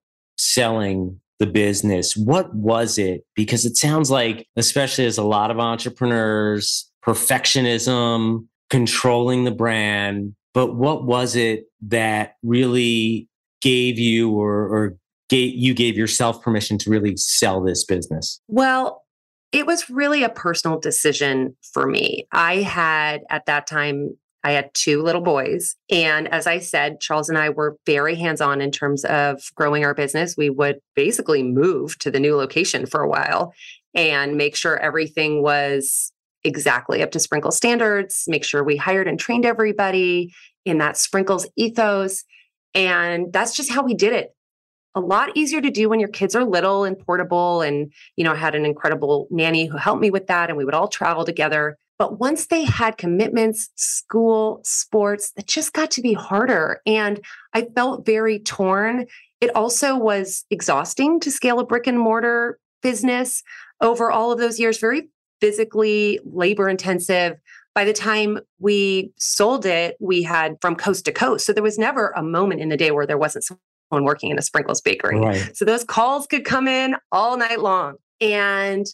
selling 0.53 1.19
the 1.39 1.47
business? 1.47 2.15
What 2.17 2.53
was 2.53 2.97
it? 2.97 3.23
Because 3.35 3.65
it 3.65 3.77
sounds 3.77 4.11
like, 4.11 4.47
especially 4.55 5.05
as 5.05 5.17
a 5.17 5.23
lot 5.23 5.51
of 5.51 5.59
entrepreneurs, 5.59 6.89
perfectionism, 7.05 8.45
controlling 8.69 9.45
the 9.45 9.51
brand. 9.51 10.35
But 10.53 10.75
what 10.75 11.05
was 11.05 11.35
it 11.35 11.65
that 11.87 12.35
really 12.43 13.27
gave 13.61 13.97
you 13.97 14.31
or, 14.31 14.67
or 14.67 14.97
gave, 15.29 15.53
you 15.55 15.73
gave 15.73 15.97
yourself 15.97 16.41
permission 16.41 16.77
to 16.79 16.89
really 16.89 17.15
sell 17.17 17.61
this 17.61 17.85
business? 17.85 18.41
Well, 18.47 19.03
it 19.51 19.65
was 19.65 19.89
really 19.89 20.23
a 20.23 20.29
personal 20.29 20.79
decision 20.79 21.55
for 21.73 21.87
me. 21.87 22.27
I 22.31 22.57
had 22.57 23.21
at 23.29 23.45
that 23.45 23.65
time 23.65 24.17
I 24.43 24.51
had 24.51 24.73
two 24.73 25.01
little 25.01 25.21
boys. 25.21 25.75
And 25.91 26.27
as 26.29 26.47
I 26.47 26.59
said, 26.59 27.01
Charles 27.01 27.29
and 27.29 27.37
I 27.37 27.49
were 27.49 27.77
very 27.85 28.15
hands 28.15 28.39
on 28.39 28.61
in 28.61 28.71
terms 28.71 29.03
of 29.05 29.41
growing 29.55 29.83
our 29.83 29.93
business. 29.93 30.35
We 30.37 30.49
would 30.49 30.79
basically 30.95 31.43
move 31.43 31.97
to 31.99 32.11
the 32.11 32.19
new 32.19 32.35
location 32.35 32.85
for 32.85 33.01
a 33.01 33.09
while 33.09 33.53
and 33.93 34.37
make 34.37 34.55
sure 34.55 34.77
everything 34.77 35.41
was 35.41 36.13
exactly 36.43 37.03
up 37.03 37.11
to 37.11 37.19
Sprinkle 37.19 37.51
standards, 37.51 38.23
make 38.27 38.45
sure 38.45 38.63
we 38.63 38.77
hired 38.77 39.07
and 39.07 39.19
trained 39.19 39.45
everybody 39.45 40.33
in 40.63 40.77
that 40.77 40.95
Sprinkles 40.95 41.47
ethos. 41.57 42.23
And 42.73 43.33
that's 43.33 43.55
just 43.55 43.71
how 43.71 43.83
we 43.83 43.93
did 43.93 44.13
it. 44.13 44.29
A 44.95 45.01
lot 45.01 45.35
easier 45.35 45.61
to 45.61 45.69
do 45.69 45.89
when 45.89 45.99
your 45.99 46.09
kids 46.09 46.35
are 46.35 46.45
little 46.45 46.83
and 46.83 46.97
portable. 46.97 47.61
And, 47.61 47.91
you 48.15 48.23
know, 48.23 48.31
I 48.31 48.37
had 48.37 48.55
an 48.55 48.65
incredible 48.65 49.27
nanny 49.29 49.65
who 49.65 49.77
helped 49.77 50.01
me 50.01 50.11
with 50.11 50.27
that, 50.27 50.49
and 50.49 50.57
we 50.57 50.65
would 50.65 50.73
all 50.73 50.87
travel 50.87 51.25
together. 51.25 51.77
But 51.99 52.17
once 52.17 52.47
they 52.47 52.63
had 52.63 52.97
commitments, 52.97 53.69
school, 53.75 54.61
sports, 54.63 55.33
it 55.37 55.45
just 55.47 55.73
got 55.73 55.91
to 55.91 56.01
be 56.01 56.13
harder. 56.13 56.81
And 56.85 57.19
I 57.53 57.67
felt 57.75 58.05
very 58.05 58.39
torn. 58.39 59.05
It 59.41 59.53
also 59.53 59.97
was 59.97 60.45
exhausting 60.49 61.19
to 61.19 61.29
scale 61.29 61.59
a 61.59 61.65
brick 61.65 61.87
and 61.87 61.99
mortar 61.99 62.57
business 62.81 63.43
over 63.81 64.09
all 64.09 64.31
of 64.31 64.39
those 64.39 64.59
years, 64.59 64.79
very 64.79 65.09
physically 65.41 66.19
labor 66.23 66.69
intensive. 66.69 67.35
By 67.75 67.83
the 67.83 67.93
time 67.93 68.39
we 68.59 69.11
sold 69.17 69.65
it, 69.65 69.95
we 69.99 70.23
had 70.23 70.55
from 70.61 70.75
coast 70.75 71.05
to 71.05 71.11
coast. 71.11 71.45
So 71.45 71.53
there 71.53 71.63
was 71.63 71.77
never 71.77 72.13
a 72.15 72.23
moment 72.23 72.61
in 72.61 72.69
the 72.69 72.77
day 72.77 72.91
where 72.91 73.05
there 73.05 73.17
wasn't 73.17 73.43
someone 73.43 74.05
working 74.05 74.31
in 74.31 74.39
a 74.39 74.41
Sprinkles 74.41 74.81
bakery. 74.81 75.19
Right. 75.19 75.55
So 75.55 75.65
those 75.65 75.83
calls 75.83 76.27
could 76.27 76.45
come 76.45 76.67
in 76.67 76.95
all 77.11 77.37
night 77.37 77.59
long. 77.59 77.95
And 78.21 78.85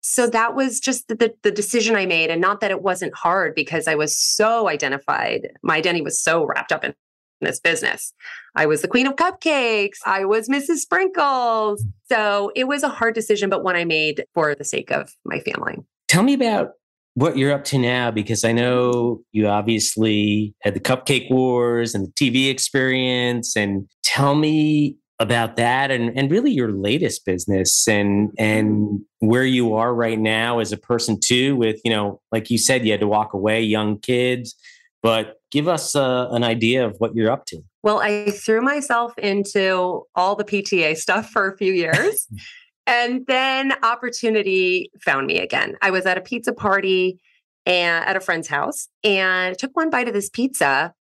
so 0.00 0.26
that 0.28 0.54
was 0.54 0.80
just 0.80 1.08
the, 1.08 1.34
the 1.42 1.50
decision 1.50 1.96
I 1.96 2.06
made. 2.06 2.30
And 2.30 2.40
not 2.40 2.60
that 2.60 2.70
it 2.70 2.82
wasn't 2.82 3.14
hard 3.14 3.54
because 3.54 3.86
I 3.86 3.94
was 3.94 4.16
so 4.16 4.68
identified. 4.68 5.48
My 5.62 5.76
identity 5.76 6.02
was 6.02 6.20
so 6.20 6.44
wrapped 6.44 6.72
up 6.72 6.84
in 6.84 6.94
this 7.40 7.60
business. 7.60 8.12
I 8.54 8.66
was 8.66 8.82
the 8.82 8.88
queen 8.88 9.06
of 9.06 9.16
cupcakes. 9.16 9.98
I 10.04 10.24
was 10.24 10.48
Mrs. 10.48 10.78
Sprinkles. 10.78 11.84
So 12.10 12.50
it 12.56 12.64
was 12.64 12.82
a 12.82 12.88
hard 12.88 13.14
decision, 13.14 13.50
but 13.50 13.62
one 13.62 13.76
I 13.76 13.84
made 13.84 14.24
for 14.34 14.54
the 14.54 14.64
sake 14.64 14.90
of 14.90 15.12
my 15.24 15.40
family. 15.40 15.78
Tell 16.08 16.22
me 16.22 16.34
about 16.34 16.72
what 17.14 17.36
you're 17.36 17.52
up 17.52 17.64
to 17.64 17.78
now, 17.78 18.10
because 18.10 18.44
I 18.44 18.52
know 18.52 19.20
you 19.32 19.48
obviously 19.48 20.54
had 20.62 20.74
the 20.74 20.80
Cupcake 20.80 21.30
Wars 21.30 21.94
and 21.94 22.06
the 22.06 22.12
TV 22.12 22.50
experience. 22.50 23.56
And 23.56 23.88
tell 24.02 24.34
me 24.34 24.96
about 25.20 25.56
that 25.56 25.90
and, 25.90 26.16
and 26.18 26.30
really 26.30 26.50
your 26.50 26.72
latest 26.72 27.24
business 27.24 27.86
and 27.86 28.32
and 28.38 29.00
where 29.18 29.44
you 29.44 29.74
are 29.74 29.94
right 29.94 30.18
now 30.18 30.58
as 30.58 30.72
a 30.72 30.76
person 30.76 31.18
too 31.22 31.54
with 31.56 31.80
you 31.84 31.90
know 31.90 32.20
like 32.32 32.50
you 32.50 32.58
said 32.58 32.84
you 32.84 32.90
had 32.90 33.00
to 33.00 33.06
walk 33.06 33.34
away 33.34 33.62
young 33.62 33.98
kids 33.98 34.56
but 35.02 35.36
give 35.50 35.68
us 35.68 35.94
uh, 35.94 36.28
an 36.30 36.42
idea 36.42 36.86
of 36.86 36.96
what 36.98 37.14
you're 37.14 37.30
up 37.30 37.44
to 37.44 37.60
well 37.82 38.00
i 38.00 38.30
threw 38.30 38.62
myself 38.62 39.16
into 39.18 40.02
all 40.14 40.34
the 40.34 40.44
pta 40.44 40.96
stuff 40.96 41.28
for 41.28 41.52
a 41.52 41.56
few 41.56 41.72
years 41.72 42.26
And 42.90 43.24
then 43.26 43.72
opportunity 43.84 44.90
found 45.04 45.28
me 45.28 45.38
again. 45.38 45.76
I 45.80 45.92
was 45.92 46.06
at 46.06 46.18
a 46.18 46.20
pizza 46.20 46.52
party 46.52 47.20
and 47.64 48.04
at 48.04 48.16
a 48.16 48.20
friend's 48.20 48.48
house 48.48 48.88
and 49.04 49.56
took 49.56 49.76
one 49.76 49.90
bite 49.90 50.08
of 50.08 50.14
this 50.14 50.28
pizza 50.28 50.92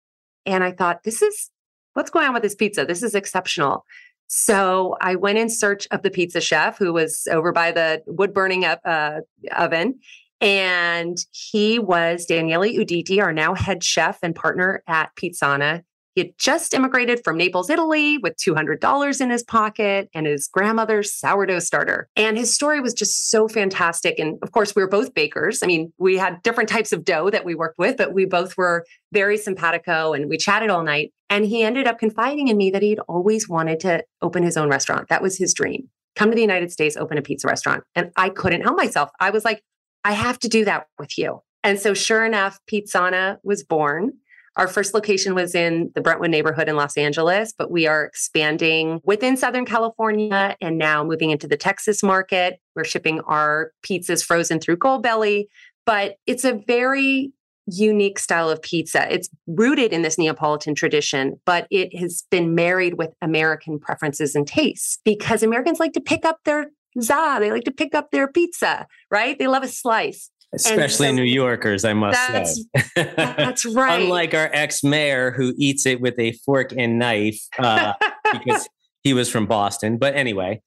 and 0.44 0.62
I 0.62 0.72
thought, 0.72 1.04
this 1.04 1.22
is 1.22 1.50
what's 1.94 2.10
going 2.10 2.26
on 2.26 2.34
with 2.34 2.42
this 2.42 2.54
pizza? 2.54 2.84
This 2.84 3.02
is 3.02 3.14
exceptional. 3.14 3.86
So 4.28 4.96
I 5.00 5.16
went 5.16 5.38
in 5.38 5.48
search 5.48 5.88
of 5.90 6.02
the 6.02 6.10
pizza 6.10 6.40
chef 6.40 6.78
who 6.78 6.92
was 6.92 7.26
over 7.30 7.50
by 7.50 7.72
the 7.72 8.02
wood 8.06 8.32
burning 8.32 8.64
up, 8.64 8.80
uh, 8.84 9.20
oven. 9.56 9.98
And 10.40 11.18
he 11.32 11.78
was 11.78 12.26
Daniele 12.26 12.60
Uditi, 12.60 13.20
our 13.20 13.32
now 13.32 13.54
head 13.54 13.82
chef 13.82 14.18
and 14.22 14.36
partner 14.36 14.84
at 14.86 15.10
Pizzana. 15.16 15.82
He 16.18 16.24
had 16.24 16.36
just 16.36 16.74
immigrated 16.74 17.22
from 17.22 17.36
Naples, 17.36 17.70
Italy, 17.70 18.18
with 18.18 18.34
$200 18.38 19.20
in 19.20 19.30
his 19.30 19.44
pocket 19.44 20.10
and 20.12 20.26
his 20.26 20.48
grandmother's 20.48 21.12
sourdough 21.12 21.60
starter. 21.60 22.08
And 22.16 22.36
his 22.36 22.52
story 22.52 22.80
was 22.80 22.92
just 22.92 23.30
so 23.30 23.46
fantastic. 23.46 24.18
And 24.18 24.36
of 24.42 24.50
course, 24.50 24.74
we 24.74 24.82
were 24.82 24.88
both 24.88 25.14
bakers. 25.14 25.62
I 25.62 25.68
mean, 25.68 25.92
we 25.96 26.16
had 26.16 26.42
different 26.42 26.70
types 26.70 26.92
of 26.92 27.04
dough 27.04 27.30
that 27.30 27.44
we 27.44 27.54
worked 27.54 27.78
with, 27.78 27.98
but 27.98 28.14
we 28.14 28.24
both 28.24 28.56
were 28.56 28.84
very 29.12 29.36
simpatico 29.36 30.12
and 30.12 30.28
we 30.28 30.36
chatted 30.36 30.70
all 30.70 30.82
night. 30.82 31.12
And 31.30 31.46
he 31.46 31.62
ended 31.62 31.86
up 31.86 32.00
confiding 32.00 32.48
in 32.48 32.56
me 32.56 32.72
that 32.72 32.82
he'd 32.82 32.98
always 33.06 33.48
wanted 33.48 33.78
to 33.80 34.02
open 34.20 34.42
his 34.42 34.56
own 34.56 34.68
restaurant. 34.68 35.10
That 35.10 35.22
was 35.22 35.38
his 35.38 35.54
dream. 35.54 35.88
Come 36.16 36.30
to 36.30 36.34
the 36.34 36.42
United 36.42 36.72
States, 36.72 36.96
open 36.96 37.16
a 37.16 37.22
pizza 37.22 37.46
restaurant. 37.46 37.84
And 37.94 38.10
I 38.16 38.30
couldn't 38.30 38.62
help 38.62 38.76
myself. 38.76 39.10
I 39.20 39.30
was 39.30 39.44
like, 39.44 39.62
I 40.02 40.14
have 40.14 40.40
to 40.40 40.48
do 40.48 40.64
that 40.64 40.88
with 40.98 41.16
you. 41.16 41.42
And 41.62 41.78
so, 41.78 41.94
sure 41.94 42.24
enough, 42.24 42.58
Pizzana 42.68 43.38
was 43.44 43.62
born. 43.62 44.14
Our 44.58 44.66
first 44.66 44.92
location 44.92 45.36
was 45.36 45.54
in 45.54 45.92
the 45.94 46.00
Brentwood 46.00 46.32
neighborhood 46.32 46.68
in 46.68 46.74
Los 46.74 46.96
Angeles, 46.96 47.54
but 47.56 47.70
we 47.70 47.86
are 47.86 48.04
expanding 48.04 49.00
within 49.04 49.36
Southern 49.36 49.64
California 49.64 50.56
and 50.60 50.76
now 50.76 51.04
moving 51.04 51.30
into 51.30 51.46
the 51.46 51.56
Texas 51.56 52.02
market. 52.02 52.58
We're 52.74 52.82
shipping 52.82 53.20
our 53.20 53.70
pizzas 53.84 54.24
frozen 54.24 54.58
through 54.58 54.78
Goldbelly, 54.78 55.44
but 55.86 56.16
it's 56.26 56.44
a 56.44 56.60
very 56.66 57.32
unique 57.66 58.18
style 58.18 58.50
of 58.50 58.60
pizza. 58.60 59.06
It's 59.12 59.28
rooted 59.46 59.92
in 59.92 60.02
this 60.02 60.18
Neapolitan 60.18 60.74
tradition, 60.74 61.38
but 61.46 61.68
it 61.70 61.96
has 61.96 62.24
been 62.28 62.56
married 62.56 62.94
with 62.94 63.14
American 63.22 63.78
preferences 63.78 64.34
and 64.34 64.44
tastes 64.44 64.98
because 65.04 65.44
Americans 65.44 65.78
like 65.78 65.92
to 65.92 66.00
pick 66.00 66.24
up 66.24 66.40
their 66.44 66.66
za, 67.00 67.36
they 67.38 67.52
like 67.52 67.64
to 67.64 67.70
pick 67.70 67.94
up 67.94 68.10
their 68.10 68.26
pizza, 68.26 68.88
right? 69.08 69.38
They 69.38 69.46
love 69.46 69.62
a 69.62 69.68
slice 69.68 70.32
especially 70.52 71.08
so 71.08 71.12
New 71.12 71.22
Yorkers, 71.22 71.84
I 71.84 71.92
must 71.92 72.18
that's, 72.28 72.64
say. 72.96 73.12
that's 73.16 73.64
right. 73.74 74.00
Unlike 74.00 74.34
our 74.34 74.50
ex-mayor 74.52 75.30
who 75.30 75.54
eats 75.56 75.86
it 75.86 76.00
with 76.00 76.18
a 76.18 76.32
fork 76.32 76.72
and 76.76 76.98
knife 76.98 77.40
uh, 77.58 77.92
because 78.32 78.68
he 79.02 79.14
was 79.14 79.30
from 79.30 79.46
Boston. 79.46 79.98
But 79.98 80.14
anyway. 80.14 80.62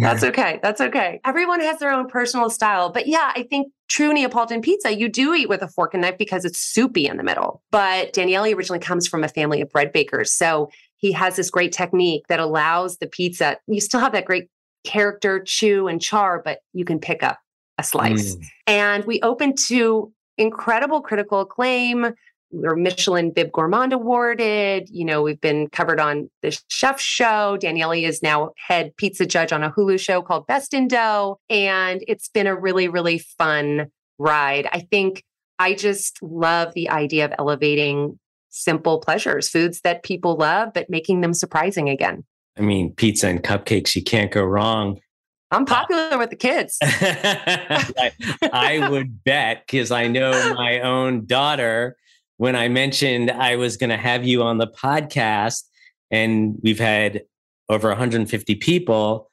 That's 0.00 0.24
okay. 0.24 0.58
That's 0.60 0.80
okay. 0.80 1.20
Everyone 1.24 1.60
has 1.60 1.78
their 1.78 1.92
own 1.92 2.08
personal 2.08 2.50
style. 2.50 2.90
But 2.90 3.06
yeah, 3.06 3.32
I 3.36 3.44
think 3.44 3.72
true 3.88 4.12
Neapolitan 4.12 4.60
pizza, 4.60 4.96
you 4.96 5.08
do 5.08 5.34
eat 5.34 5.48
with 5.48 5.62
a 5.62 5.68
fork 5.68 5.94
and 5.94 6.02
knife 6.02 6.18
because 6.18 6.44
it's 6.44 6.58
soupy 6.58 7.06
in 7.06 7.16
the 7.16 7.22
middle. 7.22 7.62
But 7.70 8.12
Daniele 8.12 8.54
originally 8.54 8.80
comes 8.80 9.06
from 9.06 9.22
a 9.22 9.28
family 9.28 9.60
of 9.60 9.70
bread 9.70 9.92
bakers. 9.92 10.32
So 10.32 10.68
he 10.96 11.12
has 11.12 11.36
this 11.36 11.50
great 11.50 11.72
technique 11.72 12.26
that 12.28 12.40
allows 12.40 12.98
the 12.98 13.06
pizza, 13.06 13.56
you 13.68 13.80
still 13.80 14.00
have 14.00 14.12
that 14.12 14.24
great 14.24 14.48
character, 14.84 15.40
chew 15.40 15.86
and 15.86 16.02
char, 16.02 16.42
but 16.44 16.58
you 16.72 16.84
can 16.84 16.98
pick 16.98 17.22
up 17.22 17.38
a 17.78 17.82
slice. 17.82 18.36
Mm. 18.36 18.44
And 18.66 19.04
we 19.04 19.20
opened 19.22 19.56
to 19.68 20.12
incredible 20.36 21.00
critical 21.00 21.40
acclaim. 21.40 22.12
We're 22.50 22.76
Michelin 22.76 23.30
Bib 23.30 23.52
Gourmand 23.52 23.92
awarded. 23.92 24.88
You 24.90 25.04
know, 25.04 25.22
we've 25.22 25.40
been 25.40 25.68
covered 25.68 26.00
on 26.00 26.30
the 26.42 26.58
chef 26.68 27.00
show. 27.00 27.58
Daniele 27.58 27.92
is 27.92 28.22
now 28.22 28.50
head 28.56 28.96
pizza 28.96 29.26
judge 29.26 29.52
on 29.52 29.62
a 29.62 29.70
Hulu 29.70 30.00
show 30.00 30.22
called 30.22 30.46
Best 30.46 30.72
in 30.72 30.88
Dough. 30.88 31.38
And 31.50 32.02
it's 32.08 32.28
been 32.28 32.46
a 32.46 32.58
really, 32.58 32.88
really 32.88 33.18
fun 33.18 33.88
ride. 34.18 34.66
I 34.72 34.80
think 34.80 35.24
I 35.58 35.74
just 35.74 36.22
love 36.22 36.72
the 36.74 36.88
idea 36.88 37.26
of 37.26 37.32
elevating 37.38 38.18
simple 38.48 38.98
pleasures, 39.00 39.48
foods 39.48 39.82
that 39.82 40.02
people 40.02 40.36
love, 40.36 40.72
but 40.72 40.88
making 40.88 41.20
them 41.20 41.34
surprising 41.34 41.88
again. 41.88 42.24
I 42.56 42.62
mean, 42.62 42.94
pizza 42.94 43.28
and 43.28 43.42
cupcakes, 43.42 43.94
you 43.94 44.02
can't 44.02 44.32
go 44.32 44.42
wrong. 44.42 45.00
I'm 45.50 45.64
popular 45.64 46.12
uh, 46.12 46.18
with 46.18 46.30
the 46.30 46.36
kids. 46.36 46.78
I, 46.82 48.12
I 48.52 48.88
would 48.88 49.24
bet 49.24 49.64
because 49.66 49.90
I 49.90 50.06
know 50.06 50.54
my 50.54 50.80
own 50.80 51.26
daughter. 51.26 51.96
When 52.36 52.54
I 52.54 52.68
mentioned 52.68 53.30
I 53.30 53.56
was 53.56 53.76
going 53.76 53.90
to 53.90 53.96
have 53.96 54.24
you 54.24 54.42
on 54.42 54.58
the 54.58 54.68
podcast, 54.68 55.64
and 56.10 56.56
we've 56.62 56.78
had 56.78 57.22
over 57.68 57.88
150 57.88 58.54
people, 58.56 59.30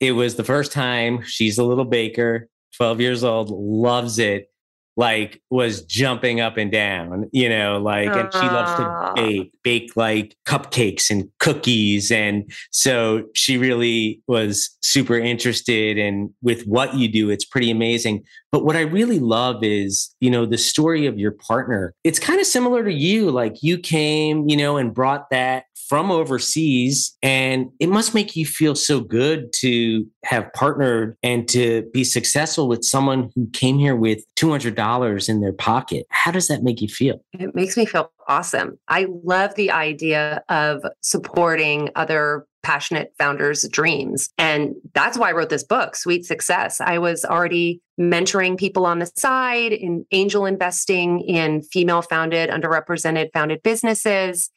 it 0.00 0.12
was 0.12 0.36
the 0.36 0.44
first 0.44 0.72
time 0.72 1.22
she's 1.22 1.58
a 1.58 1.64
little 1.64 1.84
baker, 1.84 2.48
12 2.76 3.00
years 3.00 3.24
old, 3.24 3.50
loves 3.50 4.18
it 4.18 4.50
like 4.96 5.40
was 5.48 5.82
jumping 5.82 6.40
up 6.40 6.56
and 6.56 6.72
down, 6.72 7.30
you 7.32 7.48
know, 7.48 7.78
like, 7.78 8.08
and 8.08 8.32
she 8.32 8.40
loves 8.40 8.74
to 8.74 9.12
bake, 9.14 9.52
bake 9.62 9.96
like 9.96 10.36
cupcakes 10.44 11.08
and 11.08 11.30
cookies. 11.48 12.10
And 12.10 12.50
so 12.72 13.24
she 13.34 13.56
really 13.56 14.20
was 14.26 14.76
super 14.82 15.18
interested 15.18 15.96
in 15.96 16.34
with 16.42 16.64
what 16.66 16.94
you 16.94 17.08
do. 17.08 17.30
It's 17.30 17.44
pretty 17.44 17.70
amazing. 17.70 18.24
But 18.52 18.64
what 18.64 18.76
I 18.76 18.82
really 18.82 19.18
love 19.18 19.64
is, 19.64 20.14
you 20.20 20.30
know, 20.30 20.44
the 20.44 20.58
story 20.58 21.06
of 21.06 21.18
your 21.18 21.32
partner. 21.32 21.94
It's 22.04 22.18
kind 22.18 22.38
of 22.38 22.46
similar 22.46 22.84
to 22.84 22.92
you. 22.92 23.30
Like 23.30 23.62
you 23.62 23.78
came, 23.78 24.46
you 24.48 24.58
know, 24.58 24.76
and 24.76 24.92
brought 24.92 25.30
that 25.30 25.64
from 25.88 26.10
overseas. 26.10 27.16
And 27.22 27.70
it 27.80 27.88
must 27.88 28.14
make 28.14 28.36
you 28.36 28.44
feel 28.44 28.74
so 28.74 29.00
good 29.00 29.52
to 29.54 30.06
have 30.24 30.52
partnered 30.52 31.16
and 31.22 31.48
to 31.48 31.88
be 31.94 32.04
successful 32.04 32.68
with 32.68 32.84
someone 32.84 33.30
who 33.34 33.48
came 33.54 33.78
here 33.78 33.96
with 33.96 34.22
$200 34.36 35.28
in 35.30 35.40
their 35.40 35.54
pocket. 35.54 36.06
How 36.10 36.30
does 36.30 36.48
that 36.48 36.62
make 36.62 36.82
you 36.82 36.88
feel? 36.88 37.24
It 37.32 37.54
makes 37.54 37.76
me 37.78 37.86
feel 37.86 38.10
awesome. 38.28 38.78
I 38.88 39.06
love 39.24 39.54
the 39.54 39.70
idea 39.70 40.42
of 40.48 40.82
supporting 41.00 41.90
other 41.96 42.46
passionate 42.62 43.14
founders' 43.18 43.66
dreams. 43.68 44.28
And 44.36 44.74
that's 44.94 45.16
why 45.16 45.30
I 45.30 45.32
wrote 45.32 45.48
this 45.48 45.64
book, 45.64 45.96
Sweet 45.96 46.26
Success. 46.26 46.80
I 46.80 46.98
was 46.98 47.24
already 47.24 47.80
mentoring 47.98 48.58
people 48.58 48.84
on 48.84 48.98
the 48.98 49.06
side 49.16 49.72
in 49.72 50.04
angel 50.12 50.44
investing 50.44 51.20
in 51.20 51.62
female 51.62 52.02
founded, 52.02 52.50
underrepresented 52.50 53.28
founded 53.32 53.62
businesses. 53.62 54.50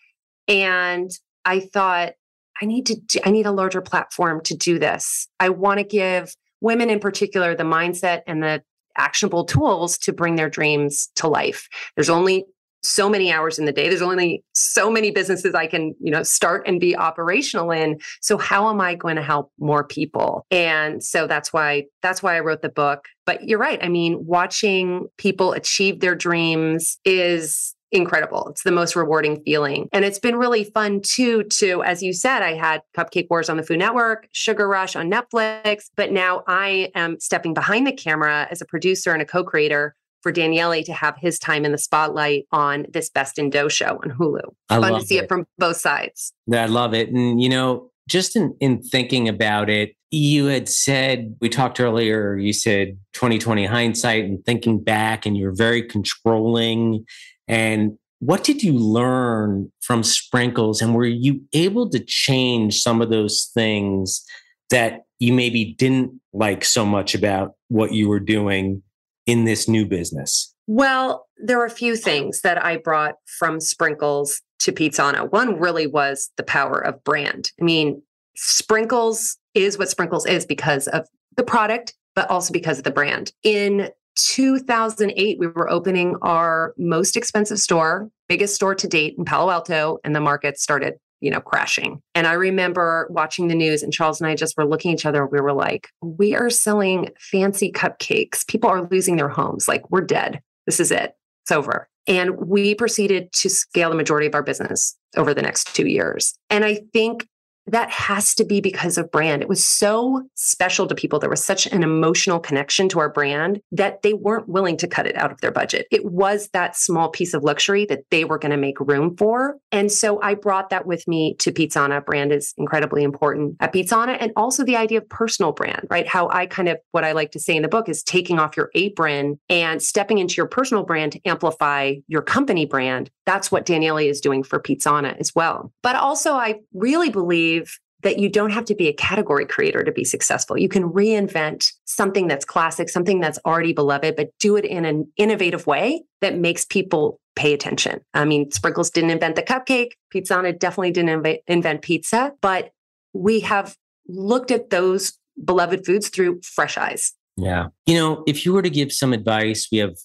And 0.48 1.10
I 1.46 1.62
thought, 1.62 2.14
I 2.62 2.66
need 2.66 2.86
to, 2.88 2.96
do, 2.96 3.20
I 3.24 3.32
need 3.32 3.46
a 3.46 3.52
larger 3.52 3.82
platform 3.82 4.42
to 4.42 4.56
do 4.56 4.78
this. 4.78 5.28
I 5.40 5.50
want 5.50 5.80
to 5.80 5.84
give 5.84 6.36
women 6.60 6.90
in 6.90 7.00
particular 7.00 7.56
the 7.56 7.64
mindset 7.64 8.22
and 8.28 8.44
the 8.44 8.62
actionable 8.98 9.46
tools 9.46 9.98
to 10.00 10.12
bring 10.12 10.36
their 10.36 10.50
dreams 10.50 11.10
to 11.16 11.28
life. 11.28 11.68
There's 11.96 12.10
only 12.10 12.46
so 12.84 13.10
many 13.10 13.32
hours 13.32 13.60
in 13.60 13.66
the 13.66 13.72
day. 13.72 13.90
There's 13.90 14.02
only 14.02 14.44
so 14.54 14.90
many 14.90 15.12
businesses 15.12 15.54
i 15.56 15.68
can 15.68 15.94
you 16.00 16.12
know 16.12 16.24
start 16.24 16.68
and 16.68 16.80
be 16.80 16.96
operational 16.96 17.72
in. 17.72 18.00
So 18.22 18.38
how 18.38 18.70
am 18.70 18.82
i 18.82 18.96
going 18.96 19.16
to 19.16 19.24
help 19.24 19.52
more 19.60 19.84
people? 19.84 20.46
And 20.52 21.04
so 21.04 21.28
that's 21.28 21.54
why 21.54 21.86
that's 22.02 22.24
why 22.24 22.36
i 22.36 22.40
wrote 22.40 22.62
the 22.62 22.70
book. 22.70 23.06
But 23.26 23.48
you're 23.48 23.60
right. 23.60 23.80
I 23.84 23.90
mean 23.90 24.26
watching 24.26 25.08
people 25.18 25.54
achieve 25.54 26.00
their 26.00 26.16
dreams 26.16 26.98
is 27.06 27.76
incredible. 27.92 28.48
It's 28.50 28.64
the 28.64 28.72
most 28.72 28.96
rewarding 28.96 29.42
feeling. 29.44 29.90
And 29.92 30.06
it's 30.06 30.20
been 30.20 30.38
really 30.38 30.64
fun 30.64 31.02
too, 31.02 31.44
to, 31.44 31.84
as 31.84 32.02
you 32.02 32.14
said, 32.14 32.42
I 32.42 32.54
had 32.54 32.82
Cupcake 32.98 33.28
Wars 33.30 33.50
on 33.50 33.58
the 33.58 33.64
Food 33.64 33.80
Network, 33.80 34.28
Sugar 34.32 34.68
Rush 34.68 34.96
on 34.96 35.12
Netflix, 35.12 35.90
but 35.96 36.12
now 36.12 36.44
I 36.48 36.92
am 36.96 37.20
stepping 37.20 37.54
behind 37.54 37.86
the 37.86 37.92
camera 37.92 38.48
as 38.50 38.62
a 38.62 38.66
producer 38.66 39.12
and 39.12 39.22
a 39.22 39.26
co-creator 39.26 39.96
for 40.22 40.32
Daniele 40.32 40.84
to 40.84 40.94
have 40.94 41.16
his 41.18 41.40
time 41.40 41.66
in 41.66 41.72
the 41.72 41.78
spotlight 41.78 42.46
on 42.52 42.86
this 42.90 43.10
Best 43.10 43.38
in 43.38 43.50
Dough 43.50 43.70
show 43.70 44.00
on 44.04 44.12
Hulu. 44.12 44.42
I 44.70 44.80
fun 44.80 45.00
to 45.00 45.06
see 45.06 45.18
it. 45.18 45.26
it 45.26 45.28
from 45.28 45.46
both 45.58 45.78
sides. 45.78 46.34
I 46.52 46.66
love 46.66 46.94
it. 46.94 47.10
And, 47.10 47.42
you 47.42 47.50
know, 47.50 47.92
just 48.08 48.36
in, 48.36 48.56
in 48.60 48.82
thinking 48.82 49.28
about 49.30 49.70
it, 49.70 49.96
you 50.10 50.48
had 50.48 50.68
said, 50.68 51.36
we 51.40 51.48
talked 51.48 51.80
earlier, 51.80 52.36
you 52.36 52.52
said 52.52 52.98
2020 53.14 53.66
hindsight 53.66 54.26
and 54.26 54.44
thinking 54.46 54.84
back, 54.84 55.26
and 55.26 55.38
you're 55.38 55.56
very 55.56 55.84
controlling 55.84 57.06
and 57.48 57.98
what 58.22 58.44
did 58.44 58.62
you 58.62 58.74
learn 58.74 59.72
from 59.82 60.04
Sprinkles? 60.04 60.82
And 60.82 60.94
were 60.94 61.06
you 61.06 61.42
able 61.54 61.90
to 61.90 62.00
change 62.00 62.82
some 62.82 63.02
of 63.02 63.10
those 63.10 63.50
things 63.54 64.24
that 64.70 65.02
you 65.20 65.34
maybe 65.34 65.74
didn't 65.74 66.22
like 66.32 66.64
so 66.64 66.86
much 66.86 67.16
about 67.16 67.56
what 67.68 67.94
you 67.94 68.08
were 68.08 68.20
doing 68.20 68.84
in 69.26 69.46
this 69.46 69.68
new 69.68 69.86
business? 69.86 70.54
Well, 70.68 71.28
there 71.38 71.58
were 71.58 71.66
a 71.66 71.70
few 71.70 71.96
things 71.96 72.42
that 72.42 72.64
I 72.64 72.78
brought 72.78 73.16
from 73.26 73.60
Sprinkles 73.60 74.42
to 74.60 74.72
Pizzana. 74.72 75.32
One 75.32 75.60
really 75.60 75.88
was 75.88 76.30
the 76.38 76.44
power 76.44 76.80
of 76.80 77.04
brand. 77.04 77.52
I 77.60 77.64
mean, 77.64 78.02
Sprinkles 78.36 79.38
is 79.54 79.78
what 79.78 79.90
Sprinkles 79.90 80.26
is 80.26 80.46
because 80.46 80.88
of 80.88 81.08
the 81.36 81.44
product, 81.44 81.94
but 82.16 82.30
also 82.30 82.54
because 82.54 82.78
of 82.78 82.84
the 82.84 82.92
brand. 82.92 83.32
In 83.44 83.90
2008, 84.16 85.40
we 85.40 85.48
were 85.48 85.70
opening 85.70 86.16
our 86.22 86.74
most 86.78 87.18
expensive 87.18 87.60
store, 87.60 88.10
biggest 88.30 88.56
store 88.56 88.76
to 88.76 88.88
date 88.88 89.16
in 89.18 89.26
Palo 89.26 89.52
Alto, 89.52 90.00
and 90.04 90.16
the 90.16 90.20
market 90.20 90.60
started 90.60 90.96
you 91.22 91.32
know, 91.32 91.40
crashing. 91.40 92.02
And 92.16 92.28
I 92.28 92.34
remember 92.34 93.08
watching 93.10 93.48
the 93.48 93.56
news 93.56 93.84
and 93.84 93.94
Charles 93.94 94.20
and 94.20 94.28
I 94.28 94.36
just 94.36 94.58
were 94.58 94.66
looking 94.66 94.92
at 94.92 95.00
each 95.00 95.06
other. 95.06 95.26
We 95.26 95.40
were 95.40 95.54
like, 95.54 95.90
we 96.02 96.36
are 96.36 96.50
selling 96.50 97.10
fancy 97.20 97.72
cupcakes. 97.72 98.46
People 98.48 98.70
are 98.70 98.88
losing 98.90 99.16
their 99.16 99.30
homes. 99.30 99.68
Like, 99.68 99.90
we're 99.90 100.02
dead. 100.02 100.42
This 100.66 100.80
is 100.80 100.92
it. 100.92 101.16
It's 101.44 101.52
over. 101.52 101.88
And 102.08 102.38
we 102.38 102.76
proceeded 102.76 103.32
to 103.34 103.50
scale 103.50 103.90
the 103.90 103.96
majority 103.96 104.28
of 104.28 104.36
our 104.36 104.44
business 104.44 104.98
over 105.16 105.34
the 105.34 105.42
next 105.42 105.76
two 105.76 105.88
years. 105.88 106.34
And 106.50 106.66
I 106.66 106.82
think 106.94 107.28
that 107.68 107.90
has 107.90 108.34
to 108.36 108.46
be 108.46 108.62
because 108.62 108.98
of 108.98 109.12
brand. 109.12 109.42
It 109.42 109.50
was 109.50 109.66
so 109.66 110.24
special 110.36 110.88
to 110.88 110.96
people. 110.96 111.20
There 111.20 111.30
was 111.30 111.46
such 111.46 111.68
an 111.68 111.84
emotional 111.84 112.40
connection 112.40 112.90
to 112.90 113.00
our 113.00 113.10
brand 113.10 113.62
that 113.72 114.02
they 114.02 114.14
weren't 114.14 114.50
willing 114.50 114.78
to 114.78 114.88
cut 114.88 115.08
it 115.08 115.16
out 115.16 115.32
of 115.32 115.40
their 115.42 115.52
budget. 115.52 115.88
It 115.92 116.06
was 116.06 116.50
that 116.54 116.76
small 116.76 117.10
piece 117.10 117.34
of 117.34 117.44
luxury 117.44 117.86
that 117.86 118.04
they 118.10 118.26
were 118.26 118.40
going 118.40 118.52
to 118.52 118.58
make 118.58 118.80
room 118.80 119.16
for. 119.16 119.58
And 119.72 119.92
so 119.92 120.22
I 120.22 120.34
brought 120.36 120.70
that 120.72 120.86
with 120.86 121.08
me 121.08 121.36
to 121.40 121.52
Pizzana. 121.52 122.04
Brand 122.06 122.32
is 122.32 122.54
incredibly 122.58 123.04
important 123.04 123.58
at 123.60 123.74
Pizzana. 123.74 124.18
And 124.20 124.32
also 124.36 124.64
the 124.64 124.76
idea 124.76 125.00
of 125.00 125.10
personal 125.10 125.52
brand, 125.52 125.88
right? 125.90 126.08
How 126.08 126.30
I 126.30 126.48
kind 126.48 126.68
of, 126.68 126.78
what 126.92 127.04
I 127.04 127.12
like 127.12 127.32
to 127.32 127.40
say 127.40 127.56
in 127.56 127.62
the 127.62 127.68
book 127.68 127.90
is 127.90 128.04
taking 128.04 128.40
off 128.40 128.58
your 128.58 128.70
apron 128.76 129.40
and 129.50 129.82
stepping 129.82 130.18
into 130.18 130.36
your 130.36 130.48
personal 130.48 130.84
brand 130.84 131.14
to 131.14 131.22
amplify 131.26 131.96
your 132.08 132.22
company 132.22 132.66
brand. 132.66 133.10
That's 133.26 133.52
what 133.52 133.66
Daniele 133.66 133.98
is 133.98 134.22
doing 134.22 134.44
for 134.44 134.60
Pizzana 134.60 135.18
as 135.20 135.34
well. 135.36 135.72
But 135.84 135.96
also, 135.96 136.34
I 136.34 136.60
really 136.74 137.10
believe 137.10 137.78
that 138.04 138.20
you 138.20 138.30
don't 138.30 138.50
have 138.50 138.66
to 138.66 138.76
be 138.76 138.88
a 138.88 138.94
category 138.94 139.46
creator 139.46 139.84
to 139.84 139.92
be 139.92 140.04
successful. 140.04 140.58
You 140.58 140.70
can 140.70 140.90
reinvent 140.90 141.72
something 141.86 142.28
that's 142.28 142.46
classic, 142.46 142.90
something 142.90 143.20
that's 143.20 143.40
already 143.46 143.74
beloved, 143.74 144.16
but 144.16 144.30
do 144.40 144.56
it 144.56 144.66
in 144.66 144.86
an 144.86 145.12
innovative 145.18 145.68
way 145.68 146.04
that 146.22 146.38
makes 146.38 146.66
people 146.66 147.20
pay 147.36 147.54
attention. 147.54 148.02
I 148.14 148.26
mean, 148.26 148.52
Sprinkles 148.52 148.90
didn't 148.90 149.12
invent 149.12 149.36
the 149.36 149.44
cupcake, 149.44 149.92
Pizzana 150.14 150.58
definitely 150.58 150.92
didn't 150.92 151.24
inv- 151.24 151.40
invent 151.48 151.82
pizza, 151.82 152.34
but 152.42 152.72
we 153.14 153.42
have 153.42 153.76
looked 154.08 154.52
at 154.52 154.70
those 154.70 155.14
beloved 155.44 155.86
foods 155.86 156.10
through 156.10 156.42
fresh 156.42 156.78
eyes. 156.78 157.14
Yeah. 157.38 157.68
You 157.86 157.96
know, 157.96 158.24
if 158.28 158.46
you 158.46 158.54
were 158.54 158.62
to 158.62 158.70
give 158.70 158.92
some 158.92 159.14
advice, 159.14 159.70
we 159.72 159.78
have 159.78 159.96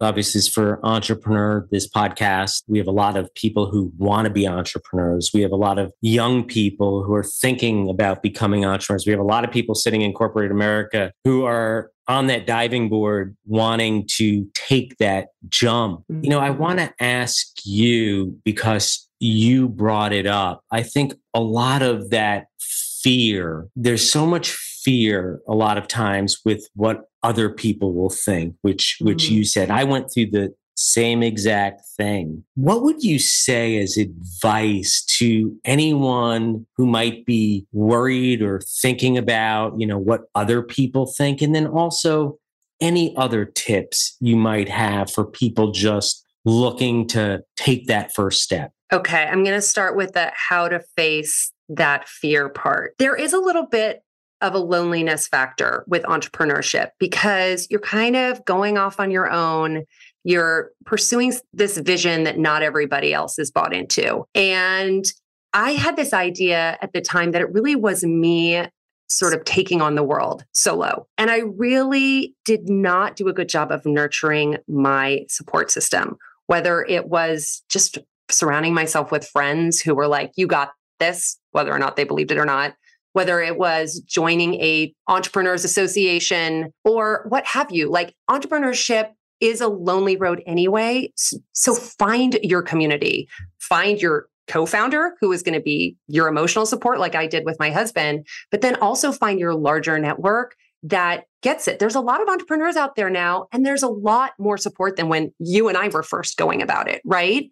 obviously 0.00 0.38
is 0.38 0.48
for 0.48 0.84
entrepreneur 0.84 1.66
this 1.70 1.88
podcast. 1.88 2.62
We 2.68 2.78
have 2.78 2.86
a 2.86 2.92
lot 2.92 3.16
of 3.16 3.32
people 3.34 3.70
who 3.70 3.92
want 3.98 4.26
to 4.26 4.30
be 4.30 4.46
entrepreneurs. 4.46 5.30
We 5.32 5.42
have 5.42 5.52
a 5.52 5.56
lot 5.56 5.78
of 5.78 5.92
young 6.00 6.44
people 6.44 7.02
who 7.02 7.14
are 7.14 7.24
thinking 7.24 7.88
about 7.88 8.22
becoming 8.22 8.64
entrepreneurs. 8.64 9.06
We 9.06 9.12
have 9.12 9.20
a 9.20 9.24
lot 9.24 9.44
of 9.44 9.50
people 9.50 9.74
sitting 9.74 10.02
in 10.02 10.12
corporate 10.12 10.50
america 10.50 11.12
who 11.24 11.44
are 11.44 11.90
on 12.08 12.26
that 12.26 12.46
diving 12.46 12.88
board 12.88 13.36
wanting 13.46 14.06
to 14.16 14.46
take 14.54 14.96
that 14.98 15.28
jump. 15.48 16.00
Mm-hmm. 16.00 16.24
you 16.24 16.30
know 16.30 16.40
i 16.40 16.50
want 16.50 16.78
to 16.78 16.92
ask 17.00 17.46
you 17.64 18.38
because 18.44 19.08
you 19.20 19.68
brought 19.68 20.12
it 20.12 20.26
up 20.26 20.62
i 20.70 20.82
think 20.82 21.14
a 21.34 21.40
lot 21.40 21.82
of 21.82 22.10
that 22.10 22.46
fear 22.58 23.68
there's 23.76 24.10
so 24.10 24.26
much 24.26 24.56
fear 24.84 25.40
a 25.48 25.54
lot 25.54 25.78
of 25.78 25.88
times 25.88 26.40
with 26.44 26.68
what 26.74 27.02
other 27.22 27.50
people 27.50 27.92
will 27.92 28.10
think 28.10 28.54
which 28.62 28.96
which 29.00 29.24
mm. 29.24 29.30
you 29.30 29.44
said. 29.44 29.70
I 29.70 29.84
went 29.84 30.12
through 30.12 30.30
the 30.30 30.54
same 30.76 31.22
exact 31.22 31.82
thing. 31.96 32.42
What 32.54 32.82
would 32.82 33.02
you 33.02 33.18
say 33.18 33.76
as 33.78 33.98
advice 33.98 35.04
to 35.18 35.54
anyone 35.64 36.66
who 36.76 36.86
might 36.86 37.26
be 37.26 37.66
worried 37.72 38.40
or 38.40 38.60
thinking 38.60 39.18
about 39.18 39.78
you 39.78 39.86
know 39.86 39.98
what 39.98 40.22
other 40.34 40.62
people 40.62 41.06
think? 41.06 41.42
And 41.42 41.54
then 41.54 41.66
also 41.66 42.38
any 42.80 43.14
other 43.16 43.44
tips 43.44 44.16
you 44.20 44.36
might 44.36 44.68
have 44.68 45.12
for 45.12 45.24
people 45.24 45.70
just 45.70 46.24
looking 46.46 47.06
to 47.08 47.42
take 47.56 47.86
that 47.86 48.14
first 48.14 48.42
step? 48.42 48.72
Okay 48.92 49.24
i'm 49.24 49.44
going 49.44 49.56
to 49.56 49.60
start 49.60 49.96
with 49.96 50.12
the 50.12 50.32
how 50.34 50.68
to 50.68 50.80
face 50.96 51.52
that 51.70 52.08
fear 52.08 52.48
part. 52.48 52.94
There 52.98 53.16
is 53.16 53.32
a 53.32 53.38
little 53.38 53.66
bit 53.66 54.02
of 54.40 54.54
a 54.54 54.58
loneliness 54.58 55.28
factor 55.28 55.84
with 55.86 56.02
entrepreneurship 56.04 56.90
because 56.98 57.66
you're 57.70 57.80
kind 57.80 58.16
of 58.16 58.44
going 58.44 58.78
off 58.78 58.98
on 58.98 59.10
your 59.10 59.30
own. 59.30 59.84
You're 60.24 60.70
pursuing 60.84 61.32
this 61.52 61.78
vision 61.78 62.24
that 62.24 62.38
not 62.38 62.62
everybody 62.62 63.12
else 63.12 63.38
is 63.38 63.50
bought 63.50 63.74
into. 63.74 64.24
And 64.34 65.04
I 65.52 65.72
had 65.72 65.96
this 65.96 66.12
idea 66.12 66.78
at 66.80 66.92
the 66.92 67.00
time 67.00 67.32
that 67.32 67.42
it 67.42 67.52
really 67.52 67.76
was 67.76 68.04
me 68.04 68.64
sort 69.08 69.34
of 69.34 69.44
taking 69.44 69.82
on 69.82 69.96
the 69.96 70.04
world 70.04 70.44
solo. 70.52 71.06
And 71.18 71.30
I 71.30 71.38
really 71.38 72.34
did 72.44 72.68
not 72.68 73.16
do 73.16 73.28
a 73.28 73.32
good 73.32 73.48
job 73.48 73.72
of 73.72 73.84
nurturing 73.84 74.58
my 74.68 75.24
support 75.28 75.70
system, 75.70 76.16
whether 76.46 76.84
it 76.84 77.08
was 77.08 77.62
just 77.68 77.98
surrounding 78.30 78.72
myself 78.72 79.10
with 79.10 79.26
friends 79.26 79.80
who 79.80 79.94
were 79.94 80.06
like, 80.06 80.32
you 80.36 80.46
got 80.46 80.70
this, 81.00 81.38
whether 81.50 81.72
or 81.72 81.78
not 81.78 81.96
they 81.96 82.04
believed 82.04 82.30
it 82.30 82.38
or 82.38 82.44
not, 82.44 82.74
whether 83.12 83.40
it 83.40 83.58
was 83.58 84.00
joining 84.00 84.54
a 84.54 84.92
entrepreneurs 85.08 85.64
association 85.64 86.72
or 86.84 87.26
what 87.28 87.44
have 87.46 87.70
you. 87.70 87.90
Like 87.90 88.14
entrepreneurship 88.28 89.10
is 89.40 89.60
a 89.60 89.68
lonely 89.68 90.16
road 90.16 90.42
anyway. 90.46 91.12
So 91.52 91.74
find 91.74 92.38
your 92.42 92.62
community. 92.62 93.28
Find 93.58 94.00
your 94.00 94.28
co-founder 94.48 95.16
who 95.20 95.32
is 95.32 95.42
going 95.42 95.54
to 95.54 95.60
be 95.60 95.96
your 96.08 96.26
emotional 96.26 96.66
support 96.66 96.98
like 96.98 97.14
I 97.14 97.28
did 97.28 97.44
with 97.44 97.56
my 97.60 97.70
husband 97.70 98.26
but 98.50 98.62
then 98.62 98.74
also 98.76 99.12
find 99.12 99.38
your 99.38 99.54
larger 99.54 99.96
network 99.96 100.56
that 100.82 101.24
gets 101.40 101.68
it. 101.68 101.78
There's 101.78 101.94
a 101.94 102.00
lot 102.00 102.20
of 102.20 102.28
entrepreneurs 102.28 102.74
out 102.74 102.96
there 102.96 103.10
now 103.10 103.46
and 103.52 103.64
there's 103.64 103.84
a 103.84 103.88
lot 103.88 104.32
more 104.40 104.58
support 104.58 104.96
than 104.96 105.08
when 105.08 105.32
you 105.38 105.68
and 105.68 105.78
I 105.78 105.86
were 105.86 106.02
first 106.02 106.36
going 106.36 106.62
about 106.62 106.88
it 106.88 107.00
right? 107.04 107.48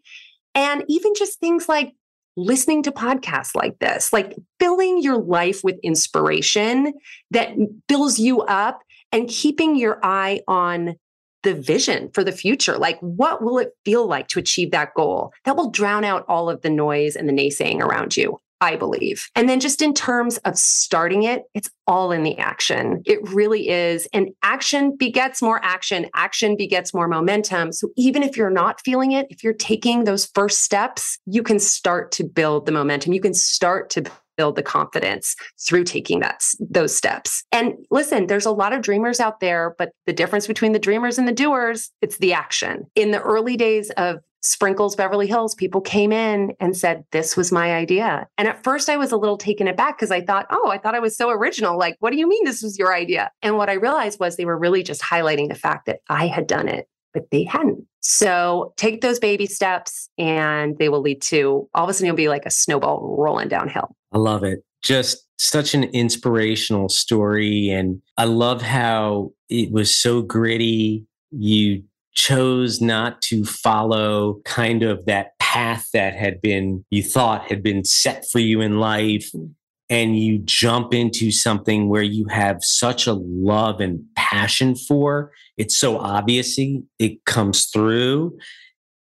And 0.57 0.85
even 0.89 1.13
just 1.15 1.39
things 1.39 1.69
like 1.69 1.93
listening 2.39 2.83
to 2.85 2.93
podcasts 2.93 3.55
like 3.55 3.79
this, 3.81 4.13
like 4.13 4.35
filling 4.61 5.03
your 5.03 5.19
life 5.19 5.63
with 5.65 5.77
inspiration 5.83 6.95
that 7.31 7.51
fills 7.89 8.19
you 8.19 8.43
up 8.43 8.81
and 9.13 9.29
keeping 9.29 9.77
your 9.77 9.99
eye 10.03 10.41
on 10.47 10.97
the 11.43 11.55
vision 11.55 12.11
for 12.13 12.25
the 12.25 12.33
future. 12.33 12.79
Like, 12.79 12.99
what 13.01 13.43
will 13.43 13.59
it 13.59 13.71
feel 13.85 14.07
like 14.07 14.29
to 14.29 14.39
achieve 14.39 14.71
that 14.71 14.95
goal? 14.95 15.33
That 15.45 15.57
will 15.57 15.71
drown 15.71 16.05
out 16.05 16.25
all 16.29 16.51
of 16.51 16.63
the 16.63 16.71
noise 16.71 17.17
and 17.17 17.29
the 17.29 17.33
naysaying 17.33 17.81
around 17.81 18.17
you. 18.17 18.41
I 18.61 18.77
believe. 18.77 19.29
And 19.35 19.49
then 19.49 19.61
just 19.61 19.83
in 19.83 19.95
terms 19.95 20.39
of 20.39 20.59
starting 20.59 21.23
it, 21.23 21.45
it's 21.55 21.71
all 21.87 22.11
in 22.11 22.23
the 22.23 22.37
action. 22.39 23.03
It 23.05 23.19
really 23.31 23.69
is. 23.69 24.09
And 24.13 24.31
action 24.43 24.97
begets 24.97 25.41
more 25.41 25.61
action, 25.65 26.07
action 26.15 26.57
begets 26.57 26.93
more 26.93 27.09
momentum. 27.09 27.73
So 27.73 27.91
even 27.97 28.23
if 28.23 28.37
you're 28.37 28.51
not 28.51 28.81
feeling 28.81 29.13
it, 29.13 29.27
if 29.31 29.45
you're 29.45 29.55
taking 29.55 30.05
those 30.05 30.27
first 30.27 30.63
steps, 30.63 31.19
you 31.27 31.43
can 31.43 31.59
start 31.59 32.11
to 32.13 32.25
build 32.25 32.67
the 32.67 32.73
momentum. 32.73 33.13
You 33.13 33.21
can 33.21 33.35
start 33.35 33.91
to 33.91 34.05
build 34.39 34.57
the 34.57 34.63
confidence 34.63 35.35
through 35.67 35.85
taking 35.85 36.21
that 36.21 36.43
those 36.61 36.97
steps. 36.97 37.45
And 37.53 37.75
listen, 37.91 38.29
there's 38.29 38.47
a 38.47 38.53
lot 38.53 38.73
of 38.73 38.83
dreamers 38.83 39.21
out 39.21 39.41
there, 39.41 39.75
but 39.77 39.91
the 40.07 40.13
difference 40.13 40.47
between 40.47 40.73
the 40.73 40.79
dreamers 40.79 41.19
and 41.19 41.27
the 41.27 41.33
doers, 41.33 41.91
it's 42.01 42.19
the 42.19 42.33
action. 42.33 42.87
In 42.95 43.11
the 43.11 43.21
early 43.21 43.57
days 43.57 43.91
of 43.97 44.19
Sprinkles 44.41 44.95
Beverly 44.95 45.27
Hills, 45.27 45.55
people 45.55 45.81
came 45.81 46.13
in 46.13 46.55
and 46.61 46.77
said, 46.77 47.05
This 47.11 47.37
was 47.37 47.51
my 47.51 47.75
idea. 47.75 48.27
And 48.39 48.49
at 48.49 48.63
first, 48.63 48.89
I 48.89 48.97
was 48.97 49.13
a 49.13 49.17
little 49.17 49.37
taken 49.37 49.69
aback 49.69 49.99
because 49.99 50.11
I 50.11 50.21
thought, 50.21 50.47
Oh, 50.51 50.71
I 50.71 50.79
thought 50.79 50.95
I 50.95 51.01
was 51.01 51.17
so 51.17 51.31
original. 51.31 51.79
Like, 51.79 51.97
what 52.01 52.13
do 52.13 52.19
you 52.19 52.29
mean 52.29 52.45
this 52.45 52.63
was 52.63 52.79
your 52.79 52.95
idea? 52.95 53.31
And 53.43 53.57
what 53.57 53.69
I 53.69 53.75
realized 53.75 54.21
was 54.21 54.37
they 54.37 54.45
were 54.45 54.59
really 54.59 54.83
just 54.83 55.03
highlighting 55.03 55.49
the 55.49 55.55
fact 55.55 55.87
that 55.87 56.01
I 56.09 56.27
had 56.27 56.47
done 56.47 56.69
it, 56.69 56.89
but 57.13 57.31
they 57.31 57.45
hadn't. 57.45 57.85
So 58.01 58.73
take 58.77 59.01
those 59.01 59.19
baby 59.19 59.47
steps 59.47 60.09
and 60.19 60.79
they 60.79 60.89
will 60.89 61.03
lead 61.03 61.21
to 61.23 61.69
all 61.75 61.85
of 61.85 61.91
a 61.91 61.93
sudden, 61.93 62.07
you'll 62.07 62.17
be 62.17 62.29
like 62.29 62.47
a 62.47 62.51
snowball 62.51 63.17
rolling 63.19 63.49
downhill. 63.49 63.95
I 64.13 64.19
love 64.19 64.45
it. 64.45 64.61
Just 64.83 65.27
such 65.39 65.75
an 65.75 65.85
inspirational 65.85 66.89
story. 66.89 67.71
And 67.71 68.01
I 68.17 68.25
love 68.25 68.63
how 68.63 69.33
it 69.49 69.73
was 69.73 69.95
so 69.95 70.23
gritty. 70.23 71.05
You 71.31 71.83
chose 72.15 72.81
not 72.81 73.23
to 73.23 73.45
follow 73.45 74.41
kind 74.45 74.83
of 74.83 75.07
that 75.07 75.39
path 75.39 75.89
that 75.93 76.15
had 76.15 76.41
been, 76.41 76.85
you 76.91 77.03
thought 77.03 77.49
had 77.49 77.63
been 77.63 77.85
set 77.85 78.27
for 78.31 78.39
you 78.39 78.61
in 78.61 78.79
life. 78.79 79.31
Mm. 79.35 79.55
And 79.91 80.19
you 80.19 80.41
jump 80.41 80.93
into 80.93 81.31
something 81.31 81.89
where 81.89 82.03
you 82.03 82.27
have 82.27 82.63
such 82.63 83.07
a 83.07 83.15
love 83.15 83.81
and 83.81 84.05
passion 84.17 84.75
for. 84.75 85.33
It's 85.57 85.79
so 85.79 85.97
obvious 85.97 86.59
it 86.59 87.25
comes 87.25 87.65
through 87.67 88.37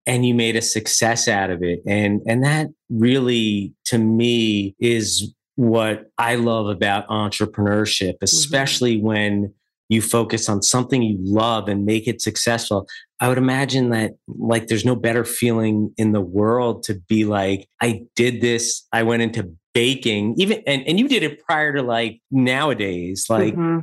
and 0.05 0.25
you 0.25 0.33
made 0.33 0.55
a 0.55 0.61
success 0.61 1.27
out 1.27 1.49
of 1.49 1.61
it. 1.61 1.81
And, 1.85 2.21
and 2.25 2.41
that 2.45 2.67
really, 2.89 3.73
to 3.87 3.97
me, 3.97 4.75
is 4.79 5.33
what 5.55 6.09
I 6.17 6.35
love 6.35 6.67
about 6.67 7.07
entrepreneurship, 7.09 8.13
mm-hmm. 8.13 8.23
especially 8.23 8.95
mm-hmm. 8.97 9.07
when 9.07 9.53
you 9.89 10.01
focus 10.01 10.49
on 10.49 10.61
something 10.61 11.01
you 11.01 11.17
love 11.21 11.67
and 11.67 11.85
make 11.85 12.07
it 12.07 12.21
successful. 12.21 12.87
I 13.19 13.29
would 13.29 13.37
imagine 13.37 13.89
that 13.89 14.11
like 14.27 14.67
there's 14.67 14.85
no 14.85 14.95
better 14.95 15.23
feeling 15.23 15.93
in 15.97 16.11
the 16.11 16.21
world 16.21 16.83
to 16.83 16.95
be 17.07 17.25
like, 17.25 17.67
I 17.81 18.03
did 18.15 18.41
this, 18.41 18.85
I 18.91 19.03
went 19.03 19.23
into 19.23 19.51
baking, 19.73 20.35
even 20.37 20.61
and, 20.67 20.83
and 20.87 20.99
you 20.99 21.07
did 21.07 21.23
it 21.23 21.43
prior 21.43 21.73
to 21.73 21.81
like 21.81 22.21
nowadays. 22.31 23.27
Like 23.29 23.55
mm-hmm. 23.55 23.79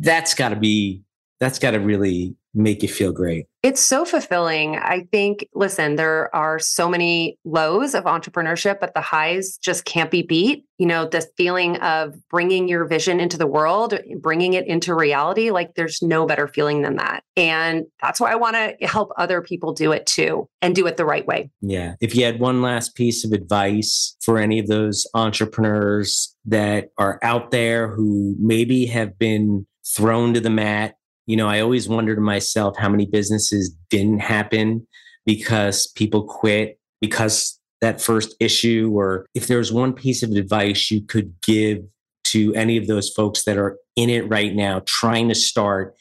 that's 0.00 0.34
gotta 0.34 0.56
be 0.56 1.02
that's 1.40 1.58
got 1.58 1.72
to 1.72 1.78
really 1.78 2.34
make 2.54 2.82
you 2.82 2.88
feel 2.88 3.12
great. 3.12 3.46
It's 3.62 3.80
so 3.80 4.04
fulfilling. 4.04 4.76
I 4.76 5.06
think, 5.12 5.46
listen, 5.54 5.96
there 5.96 6.34
are 6.34 6.58
so 6.58 6.88
many 6.88 7.38
lows 7.44 7.94
of 7.94 8.04
entrepreneurship, 8.04 8.80
but 8.80 8.94
the 8.94 9.00
highs 9.00 9.58
just 9.58 9.84
can't 9.84 10.10
be 10.10 10.22
beat. 10.22 10.64
You 10.78 10.86
know, 10.86 11.06
the 11.06 11.26
feeling 11.36 11.76
of 11.76 12.16
bringing 12.30 12.68
your 12.68 12.86
vision 12.86 13.20
into 13.20 13.36
the 13.36 13.46
world, 13.46 13.94
bringing 14.20 14.54
it 14.54 14.66
into 14.66 14.94
reality, 14.94 15.50
like 15.50 15.74
there's 15.74 16.00
no 16.02 16.26
better 16.26 16.48
feeling 16.48 16.82
than 16.82 16.96
that. 16.96 17.22
And 17.36 17.84
that's 18.00 18.20
why 18.20 18.32
I 18.32 18.36
want 18.36 18.56
to 18.56 18.86
help 18.86 19.12
other 19.16 19.42
people 19.42 19.72
do 19.72 19.92
it 19.92 20.06
too 20.06 20.48
and 20.62 20.74
do 20.74 20.86
it 20.86 20.96
the 20.96 21.04
right 21.04 21.26
way. 21.26 21.50
Yeah. 21.60 21.94
If 22.00 22.16
you 22.16 22.24
had 22.24 22.40
one 22.40 22.62
last 22.62 22.94
piece 22.94 23.24
of 23.24 23.32
advice 23.32 24.16
for 24.20 24.38
any 24.38 24.58
of 24.58 24.66
those 24.66 25.06
entrepreneurs 25.14 26.34
that 26.46 26.90
are 26.96 27.18
out 27.22 27.50
there 27.50 27.88
who 27.88 28.34
maybe 28.40 28.86
have 28.86 29.18
been 29.18 29.66
thrown 29.96 30.34
to 30.34 30.40
the 30.40 30.50
mat 30.50 30.96
you 31.28 31.36
know, 31.36 31.46
I 31.46 31.60
always 31.60 31.90
wonder 31.90 32.14
to 32.14 32.20
myself 32.22 32.78
how 32.78 32.88
many 32.88 33.04
businesses 33.04 33.76
didn't 33.90 34.20
happen 34.20 34.86
because 35.26 35.86
people 35.88 36.24
quit 36.24 36.80
because 37.02 37.60
that 37.82 38.00
first 38.00 38.34
issue, 38.40 38.90
or 38.94 39.26
if 39.34 39.46
there's 39.46 39.70
one 39.70 39.92
piece 39.92 40.22
of 40.22 40.30
advice 40.30 40.90
you 40.90 41.02
could 41.02 41.34
give 41.46 41.80
to 42.24 42.54
any 42.54 42.78
of 42.78 42.86
those 42.86 43.10
folks 43.10 43.44
that 43.44 43.58
are 43.58 43.76
in 43.94 44.08
it 44.08 44.26
right 44.30 44.54
now, 44.54 44.80
trying 44.86 45.28
to 45.28 45.34
start 45.34 45.94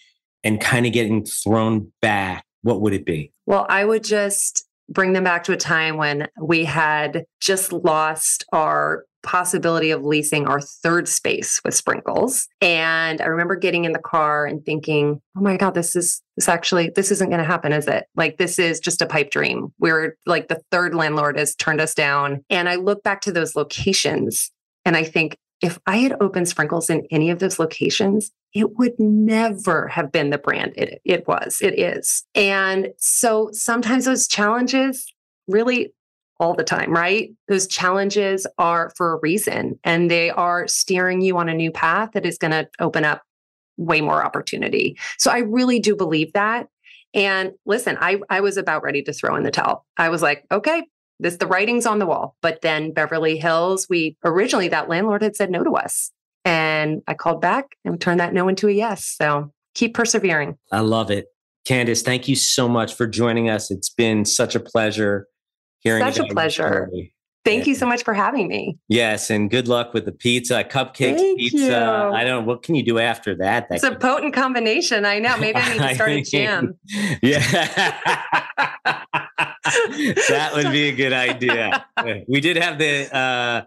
and 0.45 0.61
kind 0.61 0.85
of 0.85 0.93
getting 0.93 1.25
thrown 1.25 1.91
back, 2.01 2.45
what 2.61 2.79
would 2.79 2.93
it 2.93 3.05
be? 3.05 3.33
Well, 3.45 3.65
I 3.69 3.83
would 3.83 4.05
just 4.05 4.65
bring 4.89 5.11
them 5.11 5.25
back 5.25 5.43
to 5.43 5.51
a 5.51 5.57
time 5.57 5.97
when 5.97 6.29
we 6.41 6.63
had 6.63 7.25
just 7.41 7.73
lost 7.73 8.45
our 8.53 9.03
possibility 9.27 9.91
of 9.91 10.05
leasing 10.05 10.47
our 10.47 10.61
third 10.61 11.07
space 11.07 11.59
with 11.65 11.75
sprinkles. 11.75 12.47
And 12.61 13.21
i 13.21 13.25
remember 13.25 13.55
getting 13.55 13.83
in 13.83 13.91
the 13.91 13.99
car 13.99 14.45
and 14.45 14.65
thinking 14.65 15.21
oh 15.35 15.41
my 15.41 15.57
god 15.57 15.73
this 15.73 15.95
is 15.95 16.21
this 16.37 16.47
actually 16.47 16.89
this 16.95 17.11
isn't 17.11 17.29
going 17.29 17.41
to 17.41 17.45
happen 17.45 17.73
is 17.73 17.87
it? 17.87 18.05
Like 18.15 18.37
this 18.37 18.57
is 18.57 18.79
just 18.79 19.01
a 19.01 19.05
pipe 19.05 19.29
dream. 19.29 19.73
We're 19.79 20.17
like 20.25 20.47
the 20.47 20.61
third 20.71 20.95
landlord 20.95 21.37
has 21.37 21.55
turned 21.55 21.81
us 21.81 21.93
down. 21.93 22.43
And 22.49 22.69
i 22.69 22.75
look 22.75 23.03
back 23.03 23.21
to 23.21 23.31
those 23.31 23.55
locations 23.55 24.49
and 24.85 24.95
i 24.95 25.03
think 25.03 25.37
if 25.61 25.77
i 25.85 25.97
had 25.97 26.15
opened 26.21 26.47
sprinkles 26.47 26.89
in 26.89 27.05
any 27.11 27.29
of 27.29 27.39
those 27.39 27.59
locations 27.59 28.31
it 28.53 28.77
would 28.77 28.97
never 28.97 29.89
have 29.89 30.11
been 30.11 30.29
the 30.29 30.37
brand 30.37 30.73
it, 30.77 31.01
it 31.03 31.27
was 31.27 31.59
it 31.61 31.77
is. 31.77 32.23
And 32.33 32.89
so 32.97 33.49
sometimes 33.51 34.05
those 34.05 34.27
challenges 34.27 35.05
really 35.47 35.93
all 36.39 36.53
the 36.53 36.63
time, 36.63 36.91
right? 36.91 37.31
Those 37.47 37.67
challenges 37.67 38.45
are 38.57 38.91
for 38.95 39.13
a 39.13 39.19
reason 39.19 39.79
and 39.83 40.09
they 40.09 40.29
are 40.29 40.67
steering 40.67 41.21
you 41.21 41.37
on 41.37 41.49
a 41.49 41.53
new 41.53 41.71
path 41.71 42.11
that 42.13 42.25
is 42.25 42.37
going 42.37 42.51
to 42.51 42.69
open 42.79 43.03
up 43.03 43.23
way 43.77 44.01
more 44.01 44.23
opportunity. 44.23 44.97
So 45.17 45.31
I 45.31 45.39
really 45.39 45.79
do 45.79 45.95
believe 45.95 46.33
that. 46.33 46.67
And 47.13 47.53
listen, 47.65 47.97
I 47.99 48.19
I 48.29 48.41
was 48.41 48.57
about 48.57 48.83
ready 48.83 49.01
to 49.03 49.13
throw 49.13 49.35
in 49.35 49.43
the 49.43 49.51
towel. 49.51 49.85
I 49.97 50.09
was 50.09 50.21
like, 50.21 50.45
okay, 50.51 50.83
this 51.19 51.37
the 51.37 51.47
writing's 51.47 51.85
on 51.85 51.99
the 51.99 52.05
wall. 52.05 52.35
But 52.41 52.61
then 52.61 52.91
Beverly 52.91 53.37
Hills, 53.37 53.87
we 53.89 54.17
originally 54.23 54.67
that 54.67 54.89
landlord 54.89 55.21
had 55.21 55.35
said 55.35 55.49
no 55.49 55.63
to 55.63 55.71
us. 55.71 56.11
And 56.45 57.01
I 57.07 57.13
called 57.13 57.41
back 57.41 57.77
and 57.83 57.93
we 57.93 57.97
turned 57.97 58.19
that 58.19 58.33
no 58.33 58.47
into 58.47 58.67
a 58.67 58.71
yes. 58.71 59.15
So 59.19 59.51
keep 59.73 59.93
persevering. 59.93 60.57
I 60.71 60.81
love 60.81 61.11
it. 61.11 61.27
Candace, 61.65 62.01
thank 62.01 62.27
you 62.27 62.35
so 62.35 62.69
much 62.69 62.93
for 62.93 63.07
joining 63.07 63.49
us. 63.49 63.71
It's 63.71 63.89
been 63.89 64.23
such 64.23 64.55
a 64.55 64.59
pleasure 64.59 65.27
hearing 65.79 66.03
such 66.03 66.19
a 66.19 66.25
pleasure. 66.33 66.89
Thank 67.45 67.65
you 67.65 67.75
so 67.75 67.85
much 67.85 68.03
for 68.03 68.13
having 68.13 68.49
me. 68.49 68.77
Yes, 68.89 69.29
and 69.29 69.49
good 69.49 69.69
luck 69.69 69.93
with 69.93 70.03
the 70.03 70.11
pizza, 70.11 70.65
cupcakes, 70.65 71.17
Thank 71.17 71.39
pizza. 71.39 71.57
You. 71.65 71.73
I 71.73 72.25
don't. 72.25 72.41
know 72.43 72.47
What 72.47 72.61
can 72.61 72.75
you 72.75 72.83
do 72.83 72.99
after 72.99 73.35
that? 73.37 73.69
that 73.69 73.75
it's 73.75 73.85
a 73.85 73.95
potent 73.95 74.33
combination. 74.33 75.05
I 75.05 75.19
know. 75.19 75.37
Maybe 75.37 75.57
I 75.57 75.71
need 75.71 75.79
to 75.79 75.95
start 75.95 76.09
a 76.11 76.21
gym. 76.29 76.77
Yeah, 77.21 77.39
that 80.27 80.51
would 80.55 80.71
be 80.73 80.89
a 80.89 80.95
good 80.95 81.13
idea. 81.13 81.85
we 82.27 82.41
did 82.41 82.57
have 82.57 82.77
the 82.77 83.15
uh, 83.15 83.61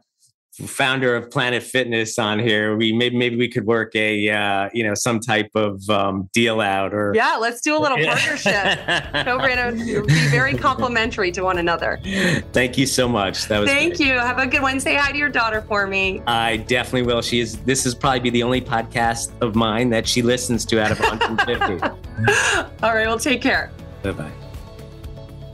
founder 0.67 1.17
of 1.17 1.31
Planet 1.31 1.63
Fitness 1.63 2.19
on 2.19 2.39
here. 2.39 2.77
We 2.77 2.93
maybe 2.93 3.17
maybe 3.17 3.37
we 3.37 3.49
could 3.49 3.67
work 3.67 3.95
a 3.95 4.29
uh, 4.31 4.69
you 4.73 4.85
know 4.85 4.95
some 4.95 5.21
type 5.21 5.51
of 5.55 5.89
um, 5.89 6.29
deal 6.33 6.61
out 6.61 6.95
or 6.95 7.13
yeah, 7.15 7.37
let's 7.37 7.61
do 7.61 7.77
a 7.77 7.81
little 7.81 7.99
partnership. 7.99 8.79
We're 9.27 10.05
be 10.07 10.29
very 10.29 10.57
complementary 10.57 11.33
to 11.33 11.43
one 11.43 11.59
another. 11.59 11.99
Thank 12.53 12.79
you 12.79 12.87
so 12.87 13.09
much. 13.09 13.47
That 13.47 13.61
was 13.61 13.71
thank 13.71 13.97
great. 13.97 14.09
you. 14.09 14.15
Have 14.15 14.39
a 14.39 14.47
good 14.47 14.63
one. 14.63 14.81
Say 14.81 14.97
hi 14.97 15.13
to 15.13 15.19
your 15.19 15.29
daughter 15.29 15.63
for 15.63 15.87
me. 15.87 16.23
I 16.27 16.59
definitely 16.59 17.03
will. 17.03 17.23
She 17.23 17.41
is. 17.41 17.59
This 17.59 17.87
is 17.87 17.95
probably 17.95 18.21
be 18.21 18.31
the 18.31 18.43
only 18.43 18.61
podcast 18.61 19.33
of 19.41 19.55
mine 19.55 19.91
that 19.91 20.07
she 20.07 20.23
listens 20.23 20.65
to 20.67 20.81
out 20.81 20.91
of 20.91 21.01
150. 21.01 21.87
All 22.83 22.95
right. 22.95 23.07
Well, 23.07 23.19
take 23.19 23.43
care. 23.43 23.71
Bye 24.03 24.13
bye. 24.13 24.33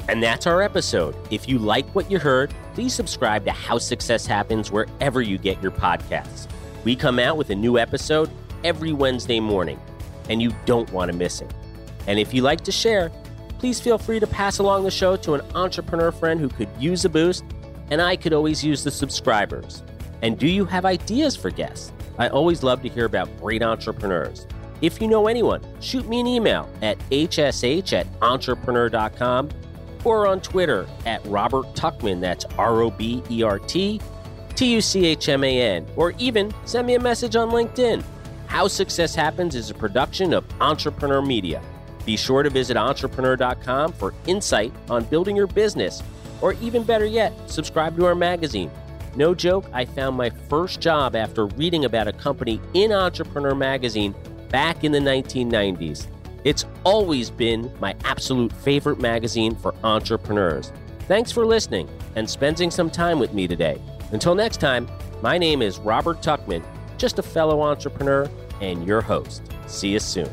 And 0.09 0.23
that's 0.23 0.47
our 0.47 0.63
episode. 0.63 1.17
If 1.31 1.49
you 1.49 1.59
like 1.59 1.87
what 1.95 2.11
you 2.11 2.19
heard, 2.19 2.55
please 2.75 2.95
subscribe 2.95 3.45
to 3.45 3.53
How 3.53 3.79
Success 3.79 4.25
Happens 4.25 4.71
wherever 4.71 5.21
you 5.21 5.37
get 5.37 5.61
your 5.61 5.73
podcasts. 5.73 6.47
We 6.85 6.95
come 6.95 7.19
out 7.19 7.37
with 7.37 7.51
a 7.51 7.55
new 7.57 7.79
episode 7.79 8.31
every 8.63 8.93
Wednesday 8.93 9.41
morning, 9.41 9.81
and 10.29 10.41
you 10.41 10.53
don't 10.65 10.91
want 10.93 11.11
to 11.11 11.17
miss 11.17 11.41
it. 11.41 11.53
And 12.07 12.21
if 12.21 12.33
you 12.33 12.43
like 12.43 12.61
to 12.63 12.73
share, 12.73 13.11
please 13.59 13.81
feel 13.81 13.99
free 13.99 14.21
to 14.21 14.27
pass 14.27 14.59
along 14.59 14.85
the 14.85 14.91
show 14.93 15.17
to 15.17 15.35
an 15.35 15.41
entrepreneur 15.57 16.13
friend 16.13 16.39
who 16.39 16.49
could 16.49 16.69
use 16.79 17.05
a 17.05 17.09
boost, 17.09 17.45
and 17.91 18.01
I 18.01 18.15
could 18.15 18.33
always 18.33 18.63
use 18.63 18.85
the 18.85 18.93
subscribers. 18.93 19.83
And 20.23 20.39
do 20.39 20.47
you 20.47 20.65
have 20.67 20.85
ideas 20.85 21.35
for 21.35 21.51
guests? 21.51 21.93
I 22.19 22.29
always 22.29 22.63
love 22.63 22.83
to 22.83 22.89
hear 22.89 23.05
about 23.05 23.29
great 23.41 23.63
entrepreneurs. 23.63 24.47
If 24.83 25.01
you 25.01 25.09
know 25.09 25.27
anyone, 25.27 25.63
shoot 25.81 26.07
me 26.09 26.21
an 26.21 26.27
email 26.27 26.69
at 26.83 26.99
hsh 27.11 27.93
at 27.93 28.07
entrepreneur.com 28.23 29.51
or 30.05 30.27
on 30.27 30.41
Twitter 30.41 30.87
at 31.05 31.25
Robert 31.27 31.67
Tuchman, 31.75 32.21
that's 32.21 32.45
R 32.59 32.83
O 32.83 32.91
B 32.91 33.23
E 33.31 33.43
R 33.43 33.59
T 33.59 34.01
T 34.55 34.73
U 34.75 34.81
C 34.81 35.07
H 35.07 35.29
M 35.29 35.45
A 35.45 35.61
N, 35.61 35.87
or 35.97 36.13
even 36.19 36.53
send 36.65 36.87
me 36.87 36.95
a 36.95 37.01
message 37.01 37.37
on 37.37 37.51
LinkedIn. 37.51 38.03
How 38.47 38.69
Success 38.69 39.15
Happens 39.15 39.55
is 39.55 39.71
a 39.71 39.75
production 39.75 40.33
of 40.33 40.45
Entrepreneur 40.61 41.21
Media. 41.21 41.61
Be 42.05 42.17
sure 42.17 42.43
to 42.43 42.51
visit 42.51 42.77
entrepreneur.com 42.77 43.93
for 43.93 44.15
insight 44.27 44.73
on 44.89 45.05
building 45.05 45.37
your 45.37 45.49
business, 45.49 46.03
or 46.41 46.53
even 46.55 46.85
better 46.85 47.05
yet, 47.05 47.33
subscribe 47.51 47.97
to 47.97 48.07
our 48.07 48.15
magazine. 48.15 48.71
No 49.17 49.35
joke, 49.35 49.65
I 49.73 49.87
found 49.87 50.17
my 50.17 50.31
first 50.31 50.81
job 50.81 51.17
after 51.17 51.47
reading 51.47 51.85
about 51.85 52.07
a 52.07 52.13
company 52.13 52.61
in 52.75 52.93
Entrepreneur 52.93 53.55
Magazine 53.55 54.15
back 54.51 54.85
in 54.85 54.93
the 54.93 54.99
1990s. 54.99 56.07
It's 56.47 56.65
always 56.85 57.29
been 57.29 57.73
my 57.81 57.97
absolute 58.05 58.53
favorite 58.53 59.01
magazine 59.01 59.57
for 59.57 59.75
entrepreneurs. 59.83 60.73
Thanks 61.09 61.33
for 61.33 61.45
listening 61.45 61.89
and 62.15 62.31
spending 62.31 62.71
some 62.71 62.89
time 62.89 63.19
with 63.19 63.35
me 63.35 63.49
today. 63.49 63.83
Until 64.13 64.37
next 64.37 64.61
time, 64.61 64.89
my 65.21 65.39
name 65.39 65.61
is 65.61 65.81
Robert 65.81 66.23
Tuchman, 66.23 66.63
just 66.99 67.19
a 67.19 67.23
fellow 67.23 67.63
entrepreneur 67.63 68.31
and 68.61 68.87
your 68.87 69.01
host. 69.01 69.43
See 69.67 69.89
you 69.89 69.99
soon. 69.99 70.31